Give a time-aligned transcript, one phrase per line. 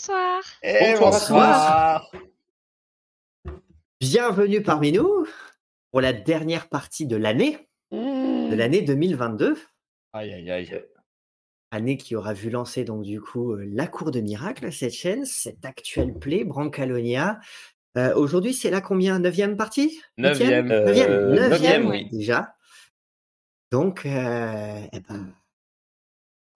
[0.00, 0.42] Bonsoir.
[0.62, 2.10] Et Bonsoir.
[2.10, 2.12] bonsoir.
[3.98, 5.26] Bienvenue parmi nous
[5.90, 9.56] pour la dernière partie de l'année, de l'année 2022.
[10.12, 10.82] Aïe, aïe, aïe.
[11.70, 15.24] Année qui aura vu lancer donc du coup euh, la Cour de Miracle, cette chaîne,
[15.24, 17.40] cette actuelle play, Brancalonia.
[17.96, 19.18] Euh, Aujourd'hui, c'est la combien?
[19.18, 19.98] Neuvième partie?
[20.18, 20.66] Neuvième.
[20.68, 22.08] Neuvième, Euh, Neuvième, neuvième, oui.
[22.10, 22.54] déjà.
[23.72, 25.45] Donc, euh, eh ben, eh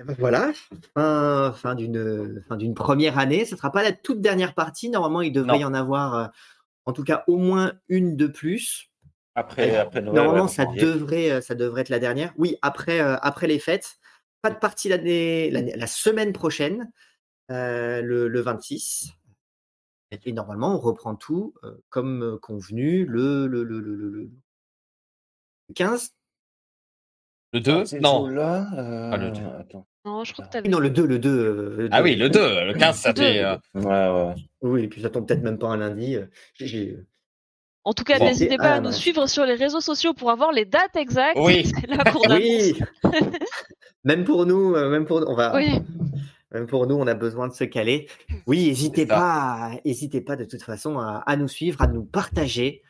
[0.04, 0.52] ben voilà,
[0.94, 3.44] fin, fin d'une fin d'une première année.
[3.44, 4.88] Ce ne sera pas la toute dernière partie.
[4.90, 5.60] Normalement, il devrait Non.
[5.60, 6.26] y en avoir, euh,
[6.86, 8.90] en tout cas, au moins une de plus.
[9.34, 10.14] Après, après Noël.
[10.16, 12.32] Normalement, ouais, ça devrait, euh, ça devrait être la dernière.
[12.36, 13.98] Oui, après, euh, après les fêtes.
[14.42, 16.90] Pas de partie l'année, la semaine prochaine,
[17.50, 19.12] euh, le, le 26.
[20.24, 24.30] Et normalement, on reprend tout euh, comme euh, convenu le, le, le, le, le- le
[25.74, 26.10] 15.
[27.52, 28.28] Le 2 Ces Non.
[28.30, 29.40] euh, Ah, le deux.
[29.58, 29.86] Attends.
[30.04, 30.68] Non, je crois que Oui, t'avais.
[30.68, 31.28] Non, le 2, le 2.
[31.30, 32.04] euh, Ah 2.
[32.04, 32.64] oui, le 2.
[32.64, 33.44] Le 15, ça fait.
[33.44, 34.34] euh, Ouais, ouais.
[34.62, 36.16] Oui, et puis ça tombe peut-être même pas un lundi.
[36.16, 36.96] euh,
[37.84, 38.26] En tout cas, Bon.
[38.26, 38.92] n'hésitez pas Ah, à nous ouais.
[38.94, 41.36] suivre sur les réseaux sociaux pour avoir les dates exactes.
[41.40, 41.64] Oui.
[41.80, 42.38] C'est là qu'on annonce.
[42.40, 42.78] Oui.
[44.04, 45.54] même pour nous, euh, même pour on va.
[45.56, 45.80] Oui.
[46.52, 48.08] Même pour nous, on a besoin de se caler.
[48.48, 52.82] Oui, n'hésitez pas, n'hésitez pas de toute façon à, à nous suivre, à nous partager.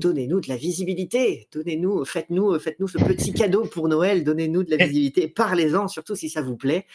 [0.00, 1.46] Donnez-nous de la visibilité.
[1.52, 4.24] Donnez-nous, faites-nous, faites-nous ce petit cadeau pour Noël.
[4.24, 5.28] Donnez-nous de la visibilité.
[5.28, 6.86] Parlez-en, surtout si ça vous plaît.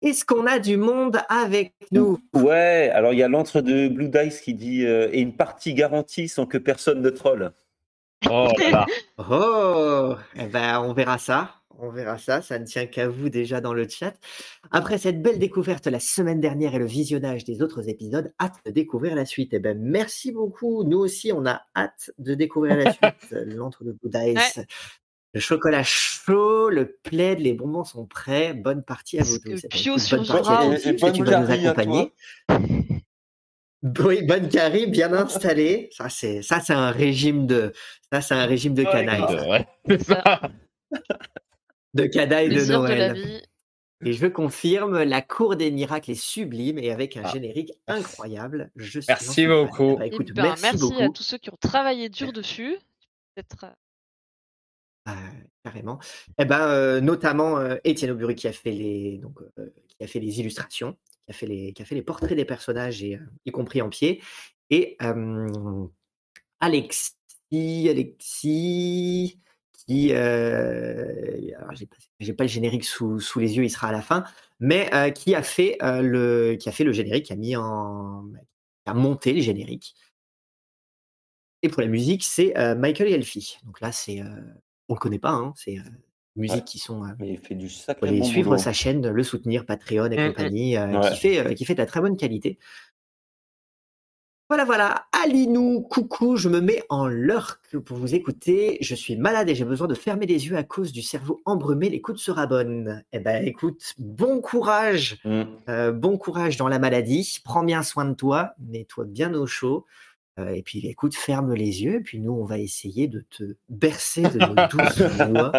[0.00, 2.18] Est-ce qu'on a du monde avec nous?
[2.34, 5.74] Ouais, alors il y a l'entre de Blue Dice qui dit euh, et une partie
[5.74, 7.52] garantie sans que personne ne troll.
[8.28, 8.86] Oh là là.
[9.18, 11.50] Oh, eh ben, on verra ça.
[11.78, 12.42] On verra ça.
[12.42, 14.14] Ça ne tient qu'à vous déjà dans le chat.
[14.70, 18.70] Après cette belle découverte la semaine dernière et le visionnage des autres épisodes, hâte de
[18.70, 19.52] découvrir la suite.
[19.52, 20.84] Eh ben, merci beaucoup.
[20.84, 23.30] Nous aussi, on a hâte de découvrir la suite.
[23.46, 24.60] L'entre de Bouddhaïs.
[25.34, 28.54] Le chocolat chaud, le plaid, les bonbons sont prêts.
[28.54, 29.60] Bonne partie à vous tous.
[29.64, 32.12] Eh ben, Pio écoute, bonne partie à que tu vas nous accompagner.
[34.02, 35.90] Oui, bonne carie, bien installée.
[35.92, 37.72] Ça, c'est ça, c'est un régime de,
[38.10, 39.24] ça, c'est un régime de canaille.
[39.46, 40.40] Ouais, c'est ça.
[41.94, 43.42] De canaille de Noël.
[44.04, 47.32] Et je confirme, la cour des miracles est sublime et avec un Ah.
[47.32, 48.70] générique incroyable.
[48.76, 49.96] Je suis Merci beaucoup.
[49.96, 51.00] Bah, Eh écoute, ben, merci, merci beaucoup.
[51.02, 52.76] à tous ceux qui ont travaillé dur dessus.
[53.34, 53.64] Peut-être.
[53.64, 53.68] euh,
[55.06, 55.16] Ah,
[55.62, 55.98] carrément.
[56.38, 60.06] Eh ben, euh, notamment euh, Étienne Aubury qui a fait les, donc, euh, qui a
[60.06, 60.96] fait les illustrations,
[61.26, 63.80] qui a fait les, qui a fait les portraits des personnages, et, euh, y compris
[63.80, 64.22] en pied.
[64.70, 65.86] Et euh,
[66.60, 67.14] Alexis,
[67.88, 69.38] Alexis,
[69.86, 71.96] qui, euh, j'ai pas,
[72.38, 74.24] pas le générique sous, sous les yeux, il sera à la fin,
[74.60, 77.54] mais euh, qui a fait euh, le, qui a fait le générique, qui a mis
[77.56, 79.94] en, qui a monté le générique.
[81.62, 83.56] Et pour la musique, c'est Michael et Elfie.
[83.64, 84.20] Donc là, c'est,
[84.88, 85.78] on le connaît pas, hein, c'est
[86.36, 86.64] Ouais.
[86.64, 87.04] qui sont.
[87.20, 88.58] il fait du sacré bon suivre boulot.
[88.58, 90.28] sa chaîne, le soutenir, Patreon et Mm, mm.
[90.32, 91.10] compagnie, euh, Ouais.
[91.10, 92.58] qui, fait, euh, qui fait de la très bonne qualité.
[94.54, 95.06] Voilà, voilà.
[95.10, 98.78] Alinou, coucou, je me mets en lurk pour vous écouter.
[98.80, 101.90] Je suis malade et j'ai besoin de fermer les yeux à cause du cerveau embrumé.
[101.90, 103.02] L'écoute sera bonne.
[103.12, 105.18] Eh ben, écoute, bon courage.
[105.24, 105.42] Mm.
[105.68, 107.40] Euh, bon courage dans la maladie.
[107.44, 108.54] Prends bien soin de toi.
[108.60, 109.86] Mets-toi bien au chaud.
[110.38, 111.96] Euh, et puis, écoute, ferme les yeux.
[111.96, 115.50] Et puis, nous, on va essayer de te bercer de nos douces voix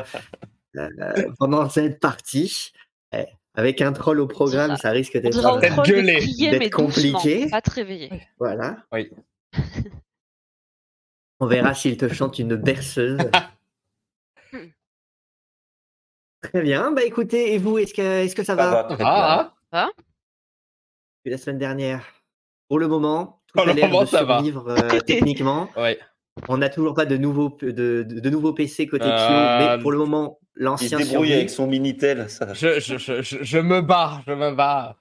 [0.78, 2.72] euh, pendant cette partie.
[3.58, 5.42] Avec un troll au programme, ça risque d'être
[6.72, 7.50] compliqué.
[7.50, 8.10] pas te réveiller.
[8.40, 8.78] Voilà.
[8.92, 9.10] Oui.
[11.40, 13.18] On verra s'il te chante une berceuse.
[16.42, 16.92] Très bien.
[16.92, 19.90] Bah écoutez, et vous, est-ce que, est-ce que ça Ça va va très Ah,
[21.18, 22.06] depuis la semaine dernière
[22.70, 24.36] Pour le moment, tout Pour a le l'air moment, de ça va.
[24.36, 25.70] survivre euh, techniquement.
[25.76, 25.82] ah.
[25.82, 26.00] Ouais.
[26.50, 29.82] On n'a toujours pas de nouveaux, de, de, de nouveaux PC côté Pio, Euh, mais
[29.82, 32.30] pour le moment, Il se l'ancien débrouille avec son Minitel.
[32.30, 32.54] Ça...
[32.54, 34.98] Je, je, je, je, je me bats, je me bats.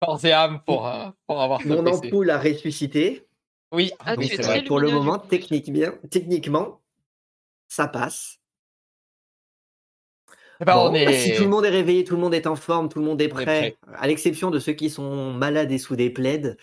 [0.00, 3.26] Corps et âme pour, euh, pour avoir Mon ampoule a ressuscité.
[3.72, 4.64] Oui, Ah, très vrai.
[4.64, 5.28] Pour le moment, coup.
[5.28, 6.80] technique bien, techniquement,
[7.68, 8.38] ça passe.
[10.60, 11.12] Eh ben, Bon, on est...
[11.18, 13.20] Si tout le monde est réveillé, tout le monde est en forme, tout le monde
[13.22, 16.56] est prêt, à l'exception de ceux qui sont malades et sous des plaids.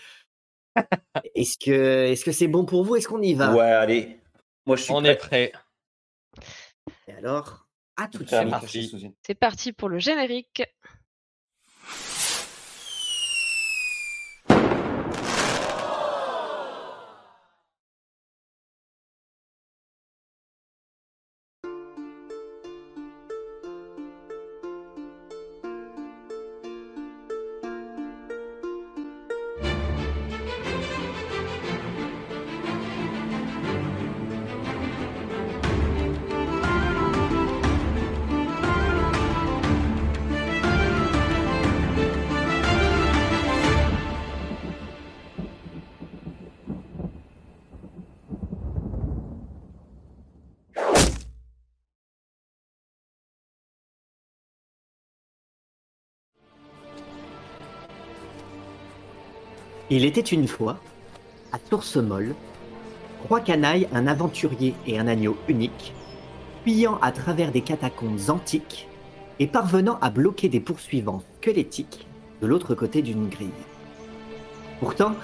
[1.34, 2.94] Est-ce que est-ce que c'est bon pour vous?
[2.96, 3.52] Est-ce qu'on y va?
[3.54, 4.20] Ouais, allez.
[4.66, 5.10] Moi, je suis on prêt.
[5.12, 5.52] est prêt.
[7.08, 7.67] Et alors,
[7.98, 9.12] à tout de suite.
[9.22, 10.62] C'est parti pour le générique.
[59.90, 60.76] Il était une fois,
[61.50, 62.34] à Toursemol,
[63.24, 65.94] trois canailles, un aventurier et un agneau unique,
[66.62, 68.86] fuyant à travers des catacombes antiques
[69.38, 72.06] et parvenant à bloquer des poursuivants squelettiques
[72.42, 73.48] de l'autre côté d'une grille.
[74.78, 75.14] Pourtant,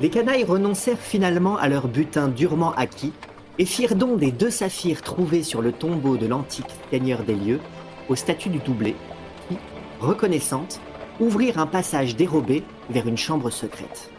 [0.00, 3.12] les canailles renoncèrent finalement à leur butin durement acquis
[3.58, 7.60] et firent don des deux saphirs trouvés sur le tombeau de l'antique seigneur des lieux
[8.08, 8.94] au statut du doublé,
[9.48, 9.56] qui,
[10.00, 10.80] reconnaissante,
[11.20, 14.10] ouvrirent un passage dérobé vers une chambre secrète.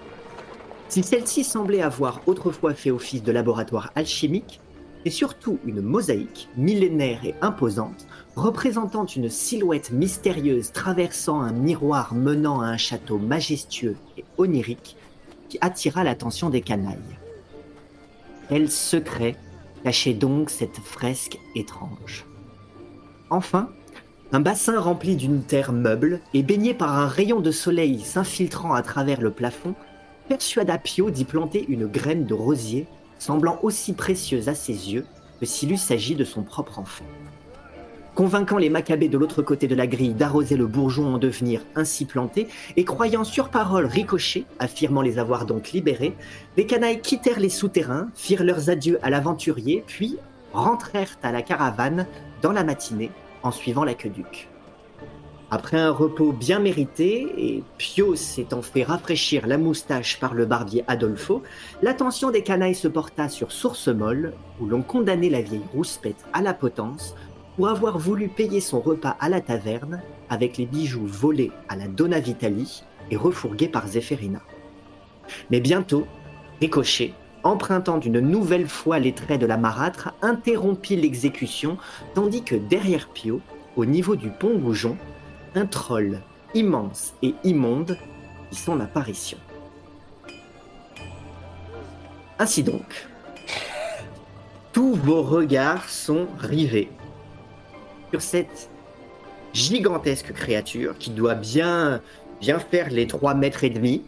[0.87, 4.61] Si celle-ci semblait avoir autrefois fait office de laboratoire alchimique,
[5.03, 12.61] c'est surtout une mosaïque millénaire et imposante représentant une silhouette mystérieuse traversant un miroir menant
[12.61, 14.97] à un château majestueux et onirique
[15.49, 17.19] qui attira l'attention des canailles.
[18.49, 19.35] Quel secret
[19.83, 22.25] cachait donc cette fresque étrange?
[23.29, 23.69] Enfin,
[24.31, 28.81] un bassin rempli d'une terre meuble et baigné par un rayon de soleil s'infiltrant à
[28.81, 29.75] travers le plafond
[30.27, 32.87] persuada Pio d'y planter une graine de rosier
[33.19, 35.05] semblant aussi précieuse à ses yeux
[35.39, 37.05] que s'il eût s'agi de son propre enfant.
[38.15, 42.05] Convainquant les Maccabées de l'autre côté de la grille d'arroser le bourgeon en devenir ainsi
[42.05, 46.15] planté, et croyant sur parole ricocher, affirmant les avoir donc libérés,
[46.55, 50.17] les canailles quittèrent les souterrains, firent leurs adieux à l'aventurier, puis
[50.53, 52.07] rentrèrent à la caravane
[52.41, 53.11] dans la matinée
[53.45, 54.49] en suivant l'aqueduc.
[55.51, 60.83] Après un repos bien mérité, et Pio s'étant fait rafraîchir la moustache par le barbier
[60.87, 61.43] Adolfo,
[61.83, 66.53] l'attention des canailles se porta sur Source-Molle, où l'on condamnait la vieille rouspette à la
[66.53, 67.15] potence
[67.55, 71.87] pour avoir voulu payer son repas à la taverne avec les bijoux volés à la
[71.87, 74.41] Donna Vitali et refourgués par Zéphérina.
[75.51, 76.07] Mais bientôt,
[76.59, 77.13] Ricochet,
[77.45, 81.77] empruntant une nouvelle fois les traits de la marâtre, interrompit l'exécution,
[82.15, 83.39] tandis que derrière Pio,
[83.77, 84.97] au niveau du pont Goujon,
[85.53, 86.21] un troll
[86.55, 87.97] immense et immonde
[88.49, 89.37] fit son apparition.
[92.39, 93.07] Ainsi donc,
[94.73, 96.89] tous vos regards sont rivés
[98.09, 98.69] sur cette
[99.53, 102.01] gigantesque créature qui doit bien,
[102.41, 104.03] bien faire les 3 mètres et demi.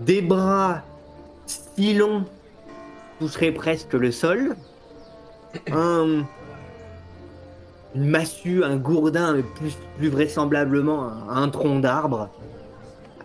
[0.00, 0.82] Des bras
[1.76, 2.24] si longs
[3.20, 4.56] toucheraient presque le sol.
[5.70, 6.24] Un,
[7.94, 9.42] une massue, un gourdin, mais
[9.98, 12.28] plus, vraisemblablement un, tronc d'arbre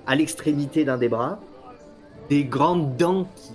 [0.08, 1.40] à l'extrémité d'un des bras.
[2.30, 3.54] Des grandes dents qui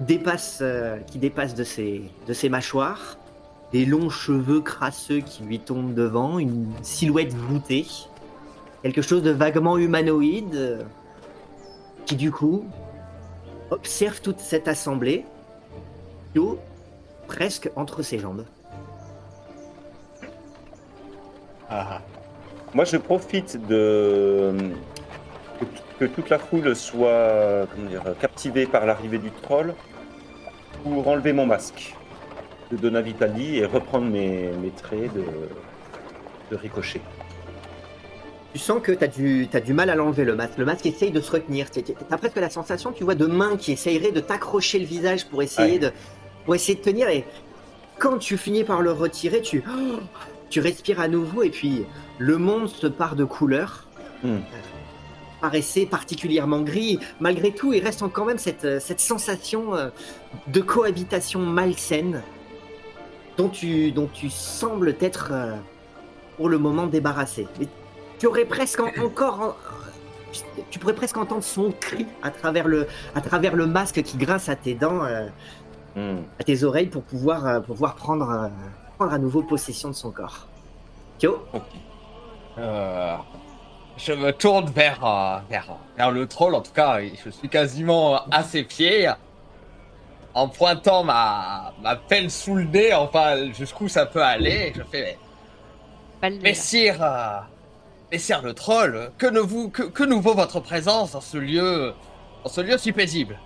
[0.00, 3.16] dépassent, euh, de, ses, de ses mâchoires
[3.72, 7.86] des longs cheveux crasseux qui lui tombent devant, une silhouette voûtée,
[8.82, 10.82] quelque chose de vaguement humanoïde, euh,
[12.06, 12.64] qui du coup
[13.70, 15.24] observe toute cette assemblée,
[16.32, 16.58] Pio
[17.26, 18.44] presque entre ses jambes.
[21.70, 22.00] Ah.
[22.74, 24.54] Moi, je profite de
[25.98, 27.66] que, toute la foule soit
[28.20, 29.74] captivée par l'arrivée du troll
[30.82, 31.94] pour enlever mon masque
[32.70, 37.00] de Donna Vitali et reprendre mes, traits de ricochet.
[38.52, 40.56] Tu sens que tu as du, t'as du mal à l'enlever le masque.
[40.58, 41.70] Le masque essaye de se retenir.
[41.70, 45.26] Tu as presque la sensation, tu vois, de mains qui essayeraient de t'accrocher le visage
[45.26, 45.78] pour essayer, Ouais.
[45.78, 45.92] de,
[46.44, 47.08] pour essayer de tenir.
[47.08, 47.24] Et
[47.98, 49.62] quand tu finis par le retirer, tu,
[50.50, 51.84] tu respires à nouveau et puis
[52.18, 53.84] le monde se part de couleurs.
[54.24, 54.38] Hmm.
[55.40, 56.98] paraissait particulièrement gris.
[57.20, 59.90] Malgré tout, il reste quand même cette, euh, cette sensation euh,
[60.48, 62.22] de cohabitation malsaine
[63.36, 65.54] dont tu, dont tu sembles être euh,
[66.36, 67.46] pour le moment débarrassé.
[67.60, 67.68] Mais
[68.18, 69.40] tu aurais presque en- encore...
[69.40, 69.54] en-
[70.70, 74.48] tu pourrais presque entendre son cri à travers le, à travers le masque qui grince
[74.48, 75.26] à tes dents, euh,
[75.96, 76.18] Hmm.
[76.38, 78.48] à tes oreilles pour pouvoir, euh, pour pouvoir prendre, euh,
[78.98, 80.46] prendre à nouveau possession de son corps.
[81.18, 81.40] Kyo,
[82.58, 83.16] Euh,
[83.96, 88.20] je me tourne vers, euh, vers, vers le troll, en tout cas, je suis quasiment
[88.30, 89.10] à ses pieds,
[90.34, 94.82] en pointant ma, ma pelle sous le nez, enfin, jusqu'où ça peut aller, et je
[94.82, 95.18] fais,
[96.98, 97.46] là.
[98.10, 101.92] Messire, le troll, que, ne vous, que, que nous vaut votre présence dans ce lieu,
[102.42, 103.38] dans ce lieu si paisible?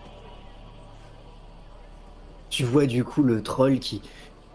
[2.49, 4.03] Tu vois du coup le troll qui,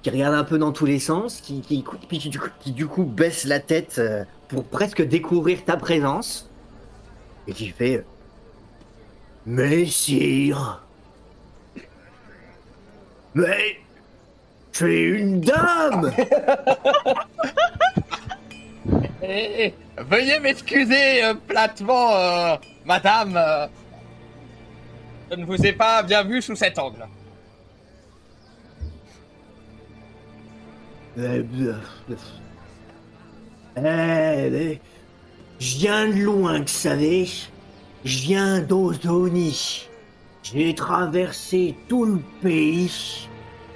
[0.02, 2.72] qui regarde un peu dans tous les sens, qui, qui, puis qui, du coup- qui,
[2.72, 6.50] du coup baisse la tête euh, pour presque découvrir ta présence,
[7.48, 8.06] et qui fait
[9.46, 10.84] Messire
[13.36, 13.78] Mais
[14.72, 16.14] c'est une dame
[19.30, 22.56] Eh, veuillez m'excuser euh, platement, euh,
[22.86, 23.70] madame.
[25.30, 27.06] je ne vous ai pas bien vu sous cet angle.
[31.18, 31.74] Euh, euh,
[33.78, 34.80] euh, Eh,
[35.60, 37.28] je viens de loin, vous savez.
[38.06, 39.90] Je viens d'Ozoni.
[40.42, 43.28] J'ai traversé tout le pays,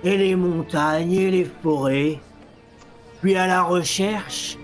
[0.06, 2.20] et les montagnes et les forêts,
[3.22, 4.58] puis à la recherche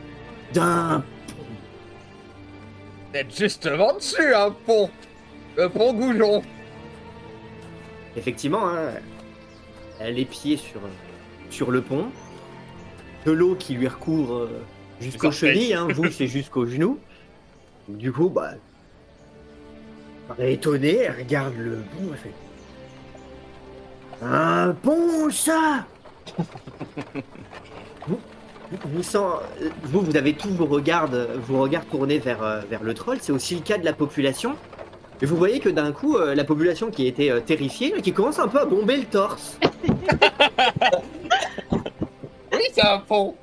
[0.57, 1.03] d'un...
[3.11, 4.89] Vous êtes justement dessus, un pont.
[5.55, 6.41] Le pont Goujon.
[8.15, 8.89] Effectivement, hein,
[9.99, 10.81] elle a les pieds sur,
[11.49, 12.07] sur le pont,
[13.25, 14.63] de l'eau qui lui recouvre euh,
[14.99, 16.99] jusqu'aux chevilles, hein, vous c'est jusqu'aux genoux.
[17.87, 18.51] Du coup, bah,
[20.37, 22.33] elle est étonnée, elle regarde le pont, elle fait
[24.23, 25.85] Un pont, ça?
[28.85, 29.17] vous, sent-
[29.83, 31.09] vous, vous avez tous vos regards,
[31.47, 34.55] vos regards tournés vers, euh, vers le troll, c'est aussi le cas de la population.
[35.21, 38.37] Et vous voyez que d'un coup, euh, la population qui était euh, terrifiée, qui commence
[38.39, 39.57] un peu à bomber le torse.
[42.53, 43.35] Oui, c'est un pont.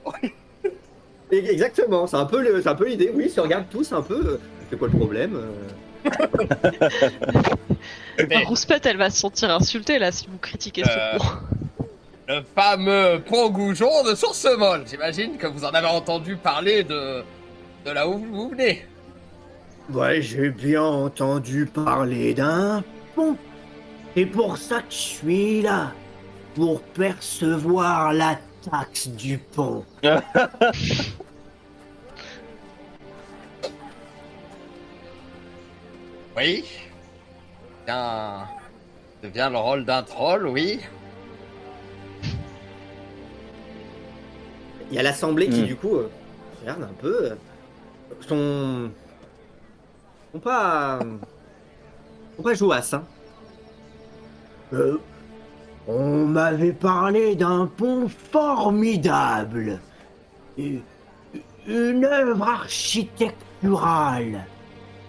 [1.31, 3.13] Exactement, c'est un peu le- c'est un peu l'idée.
[3.15, 4.41] Oui, ils se regardent tous un peu.
[4.71, 5.41] C'est quoi le problème
[8.29, 11.25] Mais Rouspette, elle va se sentir insultée là si vous critiquez Euh, ce pont.
[12.29, 14.85] Le fameux pont Goujon de Sourcemol.
[14.87, 17.23] J'imagine que vous en avez entendu parler de,
[17.85, 18.87] de là où vous venez.
[19.91, 22.83] Ouais, j'ai bien entendu parler d'un
[23.15, 23.37] pont.
[24.17, 25.93] C'est pour ça que je suis là.
[26.55, 28.39] Pour percevoir la
[28.71, 29.85] taxe du pont.
[36.37, 36.65] Oui.
[37.87, 38.49] Bien.
[39.23, 40.81] C'est bien le rôle d'un troll, oui.
[44.95, 45.67] Il y a l'assemblée qui, Hmm.
[45.67, 46.09] du coup, euh,
[46.61, 47.25] regarde un peu.
[47.25, 47.35] euh,
[48.21, 48.91] sont.
[50.33, 51.01] sont pas.
[52.37, 53.03] sont pas jouasses, hein.
[54.73, 54.99] Euh,
[55.89, 59.81] on m'avait parlé d'un pont formidable.
[60.57, 64.47] Une œuvre architecturale.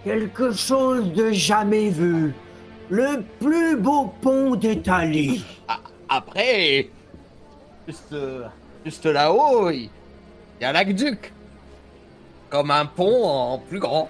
[0.02, 2.34] Quelque chose de jamais vu.
[2.90, 5.44] Le plus beau pont d'Italie.
[6.08, 6.90] Après,
[7.86, 8.46] juste, euh,
[8.86, 9.90] juste là-haut, il
[10.60, 11.32] y a l'aqueduc.
[12.48, 14.08] Comme un pont en plus grand.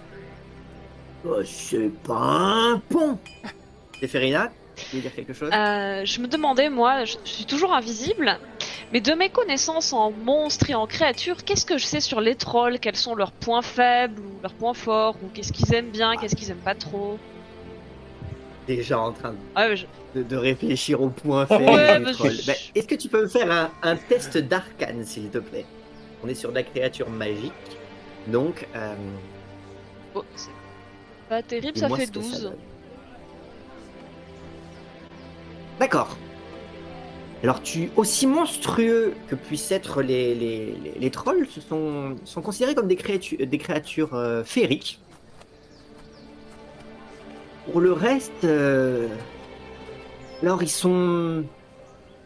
[1.26, 3.18] Oh, c'est pas un pont.
[3.98, 5.50] Séphérina, tu veux dire quelque chose?
[5.50, 8.38] Euh, je me demandais, moi, je suis toujours invisible,
[8.92, 12.34] mais de mes connaissances en monstres et en créatures, qu'est-ce que je sais sur les
[12.34, 12.78] trolls?
[12.78, 15.16] Quels sont leurs points faibles ou leurs points forts?
[15.22, 17.18] Ou qu'est-ce qu'ils aiment bien, qu'est-ce qu'ils aiment pas trop?
[18.76, 22.46] Déjà en train de Ah, ouais, je- de, de réfléchir au point faible Ouais, je-
[22.46, 25.66] Ben, Est-ce que tu peux me faire un, un test d'arcane, s'il te plaît?
[26.24, 27.52] On est sur de la créature magique.
[28.26, 28.94] Donc, euh,
[30.14, 30.50] oh, c'est
[31.28, 32.42] pas terrible, ça fait ce que 12.
[32.42, 32.54] donne.
[35.78, 36.16] D'accord.
[37.42, 42.40] Alors, tu, aussi monstrueux que puissent être les, les, les, les trolls, ce sont, sont
[42.42, 44.98] considérés comme des créatures, des créatures euh, féeriques.
[47.70, 49.08] Pour le reste, euh,
[50.42, 51.44] alors ils sont,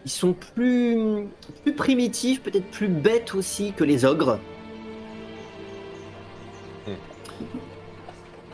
[0.04, 1.26] ils sont plus,
[1.62, 4.38] plus primitifs, peut-être plus bêtes aussi que les ogres.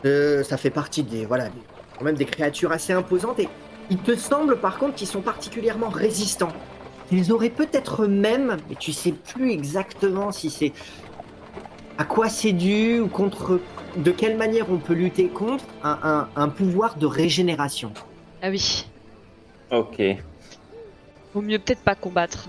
[0.05, 1.49] Euh, ça fait partie des, voilà,
[1.97, 3.49] quand même des créatures assez imposantes et
[3.89, 6.53] il te semble par contre qu'ils sont particulièrement résistants.
[7.11, 10.73] Ils auraient peut-être même, mais tu sais plus exactement si c'est
[11.97, 13.59] à quoi c'est dû ou contre
[13.95, 17.91] de quelle manière on peut lutter contre un, un- un pouvoir de régénération?
[18.41, 18.85] Ah oui,
[19.71, 20.01] Ok.
[21.33, 22.47] vaut mieux peut-être pas combattre.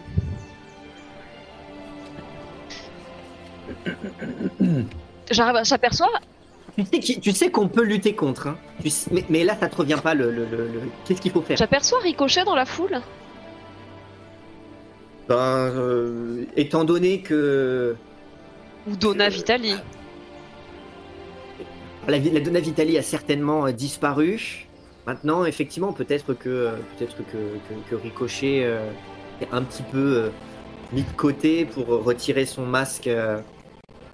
[5.31, 6.09] J'arrive- J'aperçois
[6.77, 8.57] Tu sais, qui- tu sais qu'on peut lutter contre, hein.
[8.83, 11.33] Tu sais- mais, mais là ça te revient pas le, le- le- le- qu'est-ce qu'il
[11.33, 11.57] faut faire?
[11.57, 13.01] J'aperçois Ricochet dans la foule.
[15.29, 17.97] Ben, euh, étant donné que
[18.89, 19.75] Ou Donna Vitali.
[22.07, 24.67] la, Donna Vitali a certainement euh, disparu.
[25.07, 28.91] Maintenant, effectivement, peut-être que euh, peut-être que, que, que Ricochet euh,
[29.41, 30.31] est un petit peu euh,
[30.93, 33.41] mis de côté pour retirer son masque euh,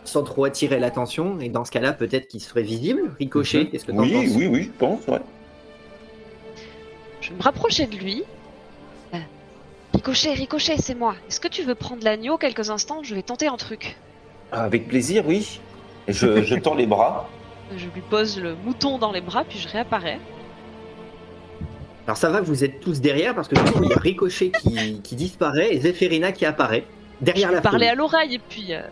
[0.04, 1.38] sans trop attirer l'attention.
[1.40, 3.12] Et dans ce cas-là, peut-être qu'il serait visible.
[3.18, 3.70] Ricochet, Mhm.
[3.70, 4.26] qu'est-ce que Oui, penses?
[4.36, 5.20] oui, oui, je pense, ouais.
[7.20, 8.22] Je vais me rapprocher de lui.
[9.14, 9.18] Euh,
[9.94, 11.14] Ricochet, Ricochet, c'est moi.
[11.28, 13.02] Est-ce que tu veux prendre l'agneau quelques instants?
[13.02, 13.96] Je vais tenter un truc.
[14.54, 15.60] Avec plaisir, oui.
[16.08, 17.28] Et je, je tends les bras.
[17.76, 20.18] Je lui pose le mouton dans les bras, puis je réapparais.
[22.06, 24.50] Alors ça va, vous êtes tous derrière parce que du coup, il y a Ricochet
[24.60, 26.84] qui, qui disparaît et Zéphérina qui apparaît
[27.20, 27.92] Je derrière lui la parlais foule.
[27.92, 28.74] à l'oreille, et puis...
[28.74, 28.82] euh,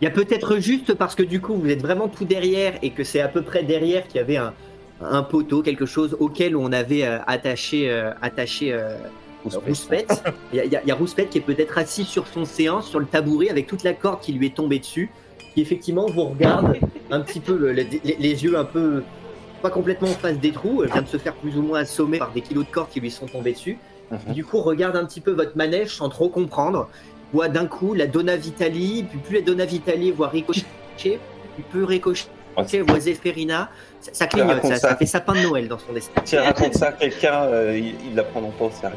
[0.00, 2.90] Il y a peut-être juste parce que du coup vous êtes vraiment tout derrière et
[2.90, 4.52] que c'est à peu près derrière qu'il y avait un,
[5.00, 8.96] un poteau, quelque chose auquel on avait euh, attaché, euh, attaché euh,
[9.44, 10.22] Rouspette.
[10.52, 12.98] Il y, a- il y a- Rouspette qui est peut-être assis sur son séance, sur
[13.00, 15.10] le tabouret, avec toute la corde qui lui est tombée dessus,
[15.54, 16.76] qui effectivement vous regarde
[17.10, 19.02] un petit peu le- le- les, les yeux un peu
[19.62, 22.18] pas complètement en face des trous, elle vient de se faire plus ou moins assommer
[22.18, 23.78] par des kilos de corps qui lui sont tombés dessus.
[24.10, 24.32] Mhm.
[24.34, 26.88] Du coup, regarde un petit peu votre manège sans trop comprendre.
[27.32, 30.64] Voit d'un coup la Donna Vitali, puis plus la Donna Vitali voit ricocher,
[30.96, 31.18] puis
[31.70, 32.26] plus ricocher,
[32.86, 33.68] voit Zéphérina.
[34.00, 34.96] Ça, ça clignote, ça, ça ça.
[34.96, 36.22] fait sapin de Noël dans son destin.
[36.24, 38.96] Si elle raconte ça à quelqu'un, euh, il, il la prendra pas au sérieux.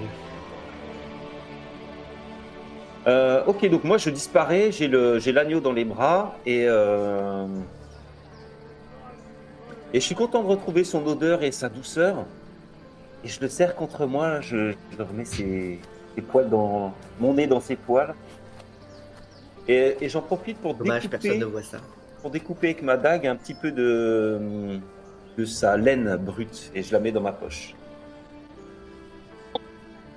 [3.07, 4.87] Euh, ok, donc moi je disparais, j'ai
[5.31, 7.47] l'agneau dans les bras et euh,
[9.93, 12.25] et je suis content de retrouver son odeur et sa douceur.
[13.23, 15.79] Et je le serre contre moi, je, je remets ses,
[16.15, 18.13] ses poils dans mon nez dans ses poils.
[19.67, 21.77] Et, et j'en profite pour Dommage, découper, personne ne voit ça.
[22.21, 24.79] pour découper avec ma dague un petit peu de,
[25.37, 27.75] de sa laine brute et je la mets dans ma poche.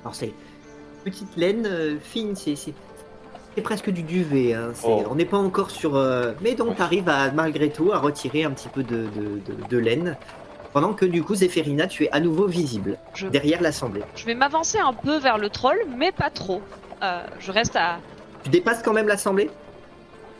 [0.02, 0.32] Alors c'est
[1.04, 2.72] petite laine euh, fine, c'est
[3.62, 4.54] presque du duvet.
[4.54, 5.04] hein, Oh.
[5.10, 5.94] On n'est pas encore sur.
[5.96, 9.40] euh, Mais donc tu arrives à malgré tout à retirer un petit peu de, de-
[9.46, 10.16] de- de laine.
[10.72, 14.02] Pendant que du coup, Zéphérina, tu es à nouveau visible Je, derrière l'assemblée.
[14.16, 16.62] je vais m'avancer un peu vers le troll, mais pas trop.
[17.02, 17.98] Euh, je reste à
[18.42, 19.50] Tu dépasses quand même l'assemblée?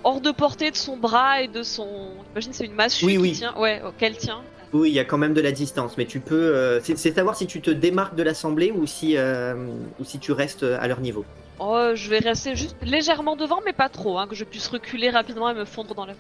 [0.03, 1.87] Hors de portée de son bras et de son.
[2.31, 3.33] J'imagine c'est une massue Oui, qui oui.
[3.33, 3.55] tient.
[3.57, 4.43] Ouais, oh, qu'elle tient.
[4.75, 6.35] Oui, il y a quand même de la distance, mais tu peux.
[6.35, 9.55] euh, c'est savoir si tu te démarques de l'assemblée ou si euh,
[10.01, 11.25] ou si tu restes à leur niveau.
[11.61, 15.11] Oh, je vais rester juste légèrement devant, mais pas trop, hein, que je puisse reculer
[15.11, 16.15] rapidement et me fondre dans la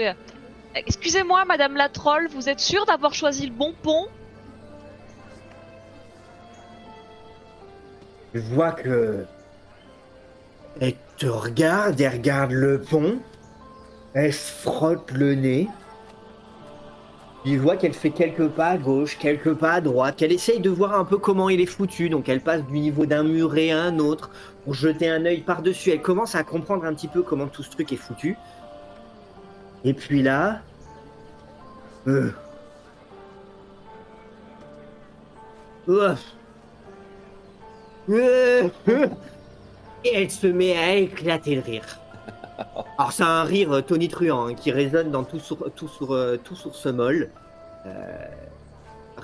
[0.00, 0.12] euh,
[0.74, 4.06] Excusez-moi, Madame la troll, vous êtes sûre d'avoir choisi le bon pont?
[8.34, 9.24] Je vois que.
[10.78, 13.18] Elle te regarde, elle regarde le pont,
[14.12, 15.68] elle se frotte le nez.
[17.44, 20.70] Tu vois qu'elle fait quelques pas à gauche, quelques pas à droite, qu'elle essaye de
[20.70, 22.08] voir un peu comment il est foutu.
[22.08, 24.30] Donc elle passe du niveau d'un muret à un autre
[24.64, 25.90] pour jeter un œil par-dessus.
[25.90, 28.36] Elle commence à comprendre un petit peu comment tout ce truc est foutu.
[29.84, 30.60] Et puis là.
[32.06, 32.30] Euh.
[40.04, 41.98] Et elle se met à éclater de rire.
[42.98, 46.36] Alors c'est un rire euh, tonitruant hein, qui résonne dans tout sur tout sur euh,
[46.42, 47.30] tout sur ce molle,
[47.86, 48.26] euh,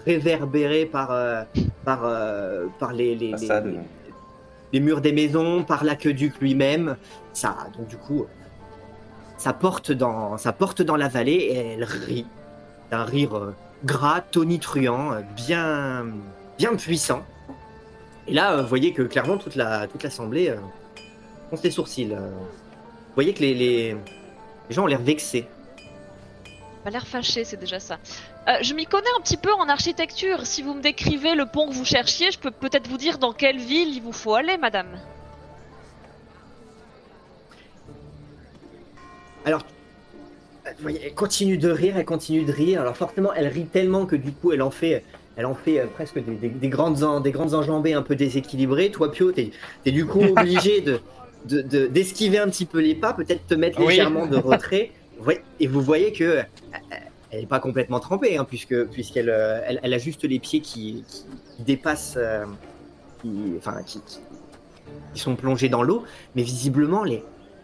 [0.05, 1.43] réverbéré par euh,
[1.85, 3.35] par euh, par les les,
[4.73, 6.97] les, murs des maisons, par l'aqueduc lui-même.
[7.33, 8.27] Ça donc du coup
[9.37, 12.27] ça porte dans ça porte dans la vallée et elle rit
[12.91, 16.07] d'un rire gras tonitruant, bien
[16.59, 17.25] bien puissant.
[18.27, 20.55] Et là, vous voyez que clairement toute la toute l'assemblée
[21.49, 22.15] fronce les sourcils.
[23.15, 23.97] Vous voyez que les, les,
[24.69, 25.47] les gens ont l'air vexés.
[26.83, 27.99] Pas l'air fâché, c'est déjà ça.
[28.49, 30.45] Euh, je m'y connais un petit peu en architecture.
[30.47, 33.33] Si vous me décrivez le pont que vous cherchiez, je peux peut-être vous dire dans
[33.33, 34.89] quelle ville il vous faut aller, madame.
[39.45, 39.63] Alors,
[40.65, 42.81] vous voyez, elle continue de rire, elle continue de rire.
[42.81, 45.05] Alors forcément, elle rit tellement que du coup, elle en fait,
[45.37, 48.17] elle en fait euh, presque des, des- des grandes, en- des grandes enjambées un peu
[48.17, 48.91] déséquilibrées.
[48.91, 49.51] Toi, Pio, t'es
[49.85, 51.01] es du coup obligé de
[51.45, 53.89] de- de- d'esquiver un petit peu les pas, peut-être te mettre Oui.
[53.89, 54.91] légèrement de retrait.
[55.61, 56.43] Et vous voyez que euh,
[57.31, 60.61] elle n'est pas complètement trempée, hein, puisque puisqu'elle euh, elle, elle a juste les pieds
[60.61, 61.25] qui, qui-
[61.65, 62.45] dépassent, euh,
[63.23, 64.01] qui, enfin qui,
[65.15, 66.03] sont plongés dans l'eau,
[66.35, 67.23] mais visiblement, les,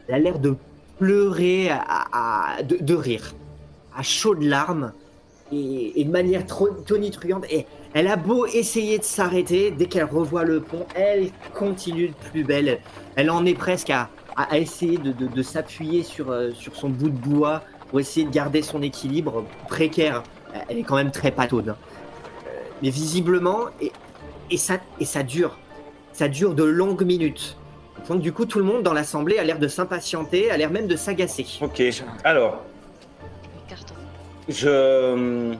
[0.09, 0.55] elle a l'air de
[0.99, 3.35] pleurer, à, à- de, de rire,
[3.97, 4.93] à chaudes larmes
[5.53, 7.45] et, et de manière trop tonitruante.
[7.51, 12.15] Et elle a beau essayer de s'arrêter, dès qu'elle revoit le pont, elle continue de
[12.31, 12.79] plus belle.
[13.21, 16.89] Elle, en est presque à, à- essayer de, de- de s'appuyer sur, euh, sur son
[16.89, 20.23] bout de bois pour essayer de garder son équilibre précaire.
[20.69, 21.71] Elle est quand même très pataude.
[21.71, 21.77] hein.
[22.47, 22.51] Euh,
[22.83, 23.93] Mais visiblement, et,
[24.51, 25.59] et, ça, et ça dure.
[26.13, 27.57] Ça dure de longues minutes.
[28.09, 30.87] Donc du coup, tout le monde dans l'assemblée a l'air de s'impatienter, a l'air même
[30.87, 31.47] de s'agacer.
[31.61, 31.83] Ok,
[32.25, 32.65] alors,
[34.49, 35.55] je,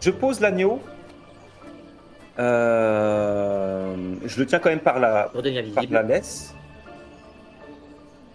[0.00, 0.80] je pose l'agneau.
[2.38, 3.94] Euh,
[4.24, 5.30] je le tiens quand même par la,
[5.74, 6.54] par la laisse.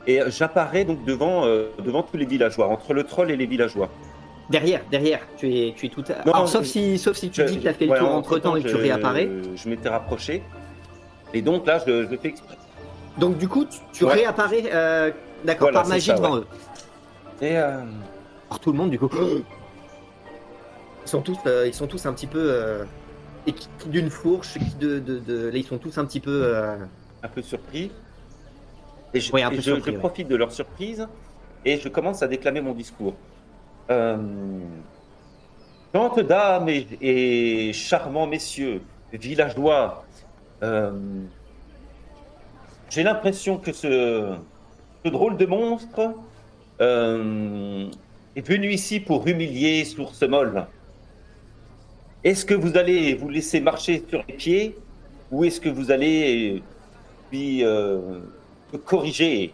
[0.07, 3.89] Et j'apparais donc devant, euh, devant tous les villageois, entre le troll et les villageois.
[4.49, 6.03] Derrière, derrière, tu es, tu es tout.
[6.09, 6.23] À...
[6.25, 7.97] Non, Alors, sauf si, sauf si tu Je- dis que tu as fait le ouais,
[7.99, 9.27] tour entre temps et que tu réapparais.
[9.55, 10.43] Je m'étais rapproché.
[11.33, 12.55] Et donc là, je, je le fais exprès.
[13.17, 14.13] Donc du coup, tu, tu Ouais.
[14.13, 15.11] réapparais, euh,
[15.43, 16.41] d'accord, Voilà, par magie ça, devant ouais.
[16.41, 16.45] eux.
[17.41, 17.79] Et euh,
[18.49, 19.09] Alors tout le monde, du coup,
[21.05, 22.83] ils sont tous, euh, ils sont tous un petit peu euh,
[23.47, 23.53] et
[23.87, 26.41] d'une fourche, de, de, de- là, ils sont tous un petit peu.
[26.45, 26.75] euh,
[27.23, 27.91] un peu surpris.
[29.15, 29.99] Et je, Oui, un et peu je- surpris, je ouais.
[29.99, 31.08] profite de leur surprise
[31.63, 33.15] et je commence à déclamer mon discours.
[33.89, 34.17] Euh,
[35.93, 38.82] Gentes dames et, et charmants messieurs,
[39.13, 40.04] villageois,
[40.63, 40.91] euh,
[42.89, 44.36] j'ai l'impression que ce,
[45.06, 46.13] ce drôle de monstre
[46.82, 47.88] euh,
[48.36, 50.67] est venu ici pour humilier Source Molle.
[52.25, 54.75] est-ce que vous allez vous laisser marcher sur les pieds
[55.32, 56.62] ou est-ce que vous allez
[57.30, 58.19] puis euh,
[58.84, 59.54] corriger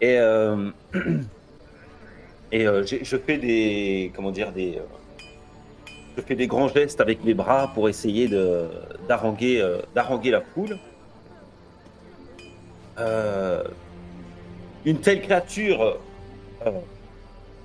[0.00, 0.70] Et, euh,
[2.52, 5.24] et euh, je fais des comment dire des euh,
[6.16, 8.68] je fais des grands gestes avec mes bras pour essayer de
[9.08, 10.78] d'haranguer d'haranguer la foule.
[14.84, 15.98] Une telle créature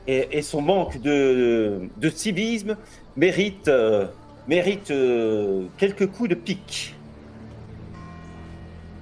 [0.07, 2.77] et, et son manque de, de civisme
[3.17, 3.69] mérite,
[4.47, 4.93] mérite
[5.77, 6.96] quelques coups de pique.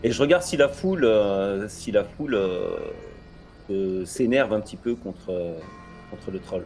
[0.05, 2.77] Et je regarde si la foule, euh, si la foule euh,
[3.71, 5.33] euh, s'énerve un petit peu contre,
[6.11, 6.63] contre le troll.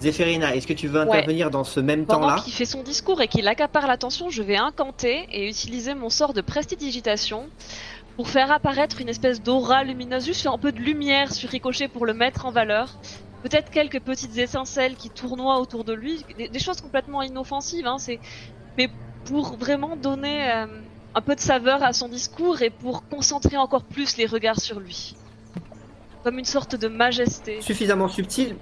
[0.00, 1.06] Zéphérina, est-ce que tu veux Ouais.
[1.06, 4.42] intervenir dans ce même Pendant temps-là qu'il fait son discours et qu'il accapare l'attention, je
[4.42, 7.48] vais incanter et utiliser mon sort de prestidigitation
[8.16, 12.06] pour faire apparaître une espèce d'aura lumineuse, juste un peu de lumière sur Ricochet pour
[12.06, 12.98] le mettre en valeur.
[13.44, 17.98] Peut-être quelques petites étincelles qui tournoient autour de lui, des, des choses complètement inoffensives, hein,
[18.00, 18.18] c'est...
[18.76, 18.88] mais
[19.24, 20.66] pour vraiment donner euh,
[21.14, 24.80] un peu de saveur à son discours et pour concentrer encore plus les regards sur
[24.80, 25.14] lui.
[26.24, 27.60] Comme une sorte de majesté.
[27.60, 28.56] Suffisamment subtil.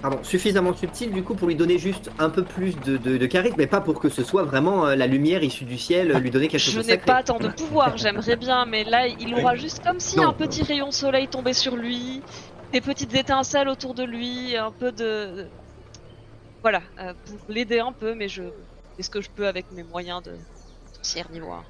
[0.00, 3.26] Pardon, suffisamment subtil du coup pour lui donner juste un peu plus de, de, de
[3.26, 6.20] charisme, mais pas pour que ce soit vraiment euh, la lumière issue du ciel, euh,
[6.20, 9.08] lui donner quelque Je chose de n'ai pas tant de pouvoir, j'aimerais bien, mais là,
[9.08, 10.28] il aura juste comme si Non.
[10.28, 12.22] un petit rayon de soleil tombait sur lui,
[12.72, 15.46] des petites étincelles autour de lui, un peu de...
[16.62, 18.44] Voilà, euh, pour l'aider un peu, mais je
[18.96, 20.30] fais ce que je peux avec mes moyens de
[21.32, 21.62] niveau 1.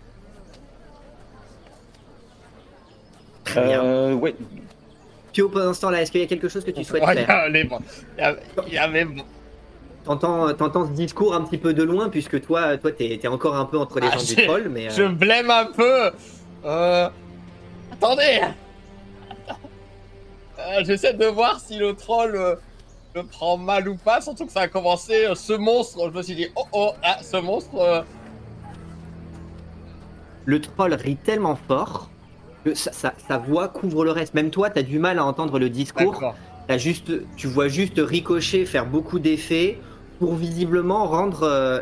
[3.45, 3.83] Très bien.
[3.83, 4.35] Euh, ouais.
[5.33, 7.15] Pio, pour l'instant là, est-ce qu'il y a quelque chose que tu souhaites faire
[7.49, 7.55] il
[8.19, 9.07] y a- il y avait
[10.05, 13.57] T'entends, t'entends ce discours un petit peu de loin, puisque toi, toi, t'es, t'es encore
[13.57, 14.87] un peu entre les Ah, jambes du troll, mais.
[14.87, 16.11] euh, Je blême un peu.
[16.65, 17.09] Euh...
[17.93, 18.41] Attendez.
[20.61, 22.57] Euh, J'essaie de voir si le troll euh,
[23.15, 24.21] le prend mal ou pas.
[24.21, 25.25] Surtout que ça a commencé.
[25.27, 28.05] euh, ce monstre, je me suis dit, oh oh, ah, ce monstre.
[30.49, 32.09] Le troll rit tellement fort
[32.65, 34.33] que sa, sa- sa voix couvre le reste.
[34.33, 36.35] Même toi, t'as du mal à entendre le discours.
[36.79, 39.79] Juste, tu vois juste Ricochet faire beaucoup d'effets
[40.19, 41.81] pour visiblement rendre, euh,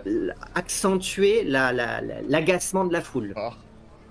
[0.56, 3.28] accentuer la- la- la- l'agacement de la foule.
[3.28, 3.56] D'accord.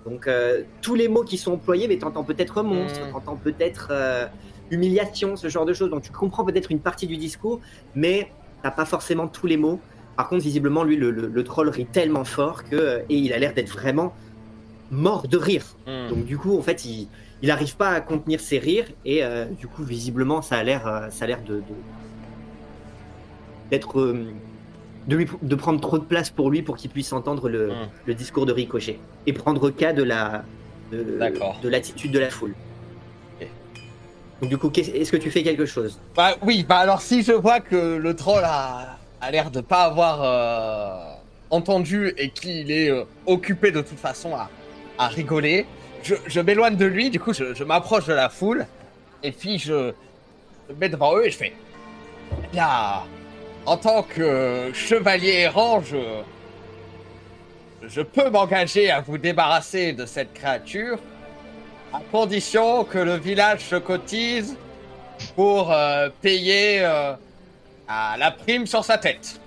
[0.05, 3.11] Donc euh, tous les mots qui sont employés, mais t'entends peut-être monstre, Mm.
[3.11, 4.25] t'entends peut-être euh,
[4.71, 5.89] humiliation, ce genre de choses.
[5.89, 7.59] Donc tu comprends peut-être une partie du discours,
[7.93, 8.31] mais
[8.63, 9.79] t'as pas forcément tous les mots.
[10.15, 13.37] Par contre, visiblement, lui, le, le- le troll rit tellement fort que et il a
[13.37, 14.13] l'air d'être vraiment
[14.91, 15.65] mort de rire.
[15.87, 16.09] Hmm.
[16.09, 17.07] Donc du coup, en fait, il
[17.41, 20.87] il arrive pas à contenir ses rires et euh, du coup, visiblement, ça a l'air
[20.87, 21.61] euh, ça a l'air de de-
[23.71, 24.25] d'être euh,
[25.07, 27.87] de lui de prendre trop de place pour lui pour qu'il puisse entendre le, Hmm.
[28.05, 30.43] le discours de Ricochet et prendre cas de la
[30.91, 31.19] de,
[31.63, 32.53] de l'attitude de la foule.
[34.41, 35.97] Donc du coup, est-ce que tu fais quelque chose?
[36.15, 39.83] Bah oui, bah alors si je vois que le troll a, a l'air de pas
[39.83, 41.13] avoir euh,
[41.49, 42.91] entendu et qu'il est
[43.25, 44.49] occupé de toute façon à,
[44.97, 45.65] à rigoler,
[46.03, 48.65] je, je m'éloigne de lui, du coup je, je m'approche de la foule
[49.23, 49.93] et puis je,
[50.69, 51.53] me mets devant eux et je fais
[52.51, 53.03] bien,
[53.65, 55.97] en tant que chevalier errant, je,
[57.87, 60.99] je peux m'engager à vous débarrasser de cette créature
[61.93, 64.57] à condition que le village se cotise
[65.35, 67.13] pour euh, payer euh,
[67.87, 69.39] la prime sur sa tête.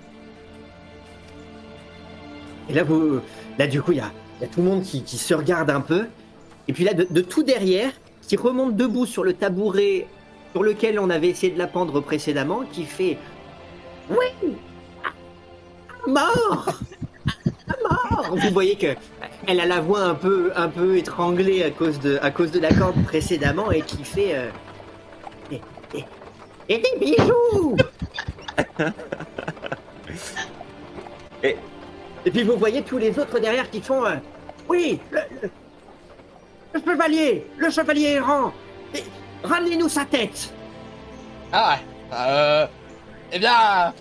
[2.71, 3.21] Et là, vous,
[3.59, 5.71] là du coup, il y a, il y a tout le monde qui, se regarde
[5.71, 6.07] un peu.
[6.69, 7.91] Et puis là, de, tout derrière,
[8.23, 10.07] qui remonte debout sur le tabouret
[10.53, 13.19] sur lequel on avait essayé de la pendre précédemment, qui fait
[14.11, 14.51] Oui!
[16.07, 16.69] À mort!
[17.69, 18.37] À mort!
[18.37, 18.95] Vous voyez que
[19.47, 22.61] elle a la voix un peu, un peu étranglée à cause de, à cause de
[22.61, 24.51] la corde précédemment et qui fait euh,
[25.51, 25.61] et,
[26.69, 27.77] et- des bijoux
[32.27, 34.17] Et puis vous voyez tous les autres derrière qui font euh,
[34.69, 35.51] Oui, le, le-
[36.75, 38.53] le chevalier, le chevalier errant,
[39.43, 40.53] ramenez-nous sa tête.
[41.51, 41.79] Ah,
[42.13, 42.67] euh,
[43.33, 43.95] eh bien,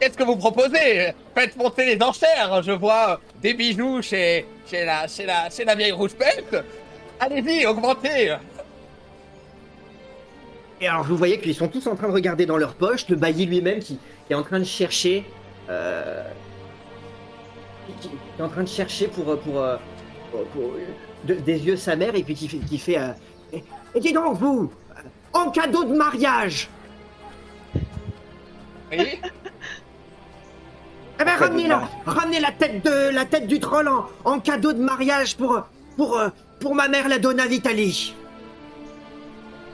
[0.00, 1.12] qu'est-ce que vous proposez?
[1.36, 2.62] Faites monter les enchères.
[2.62, 6.64] Je vois des bijoux chez, chez la, chez la, chez la vieille rouge pète.
[7.20, 8.34] Allez-y, augmentez.
[10.80, 13.16] Et alors vous voyez qu'ils sont tous en train de regarder dans leur poche, le
[13.16, 15.24] bailli lui-même qui, qui est en train de chercher,
[15.68, 16.22] euh,
[17.86, 19.76] qui, qui est en train de chercher pour, euh, pour, euh,
[20.30, 20.78] pour- pour, euh,
[21.24, 23.08] de- des yeux sa mère et puis qui fait, qui fait euh,
[23.52, 23.62] et,
[23.94, 24.70] et dis donc vous,
[25.32, 26.68] en cadeau de mariage,
[28.92, 29.18] Oui.
[31.20, 34.72] eh ben ramenez la, ramenez la tête de la tête du troll en, en cadeau
[34.72, 35.62] de mariage pour
[35.96, 36.20] pour
[36.60, 38.14] pour ma mère la Donna Vitali.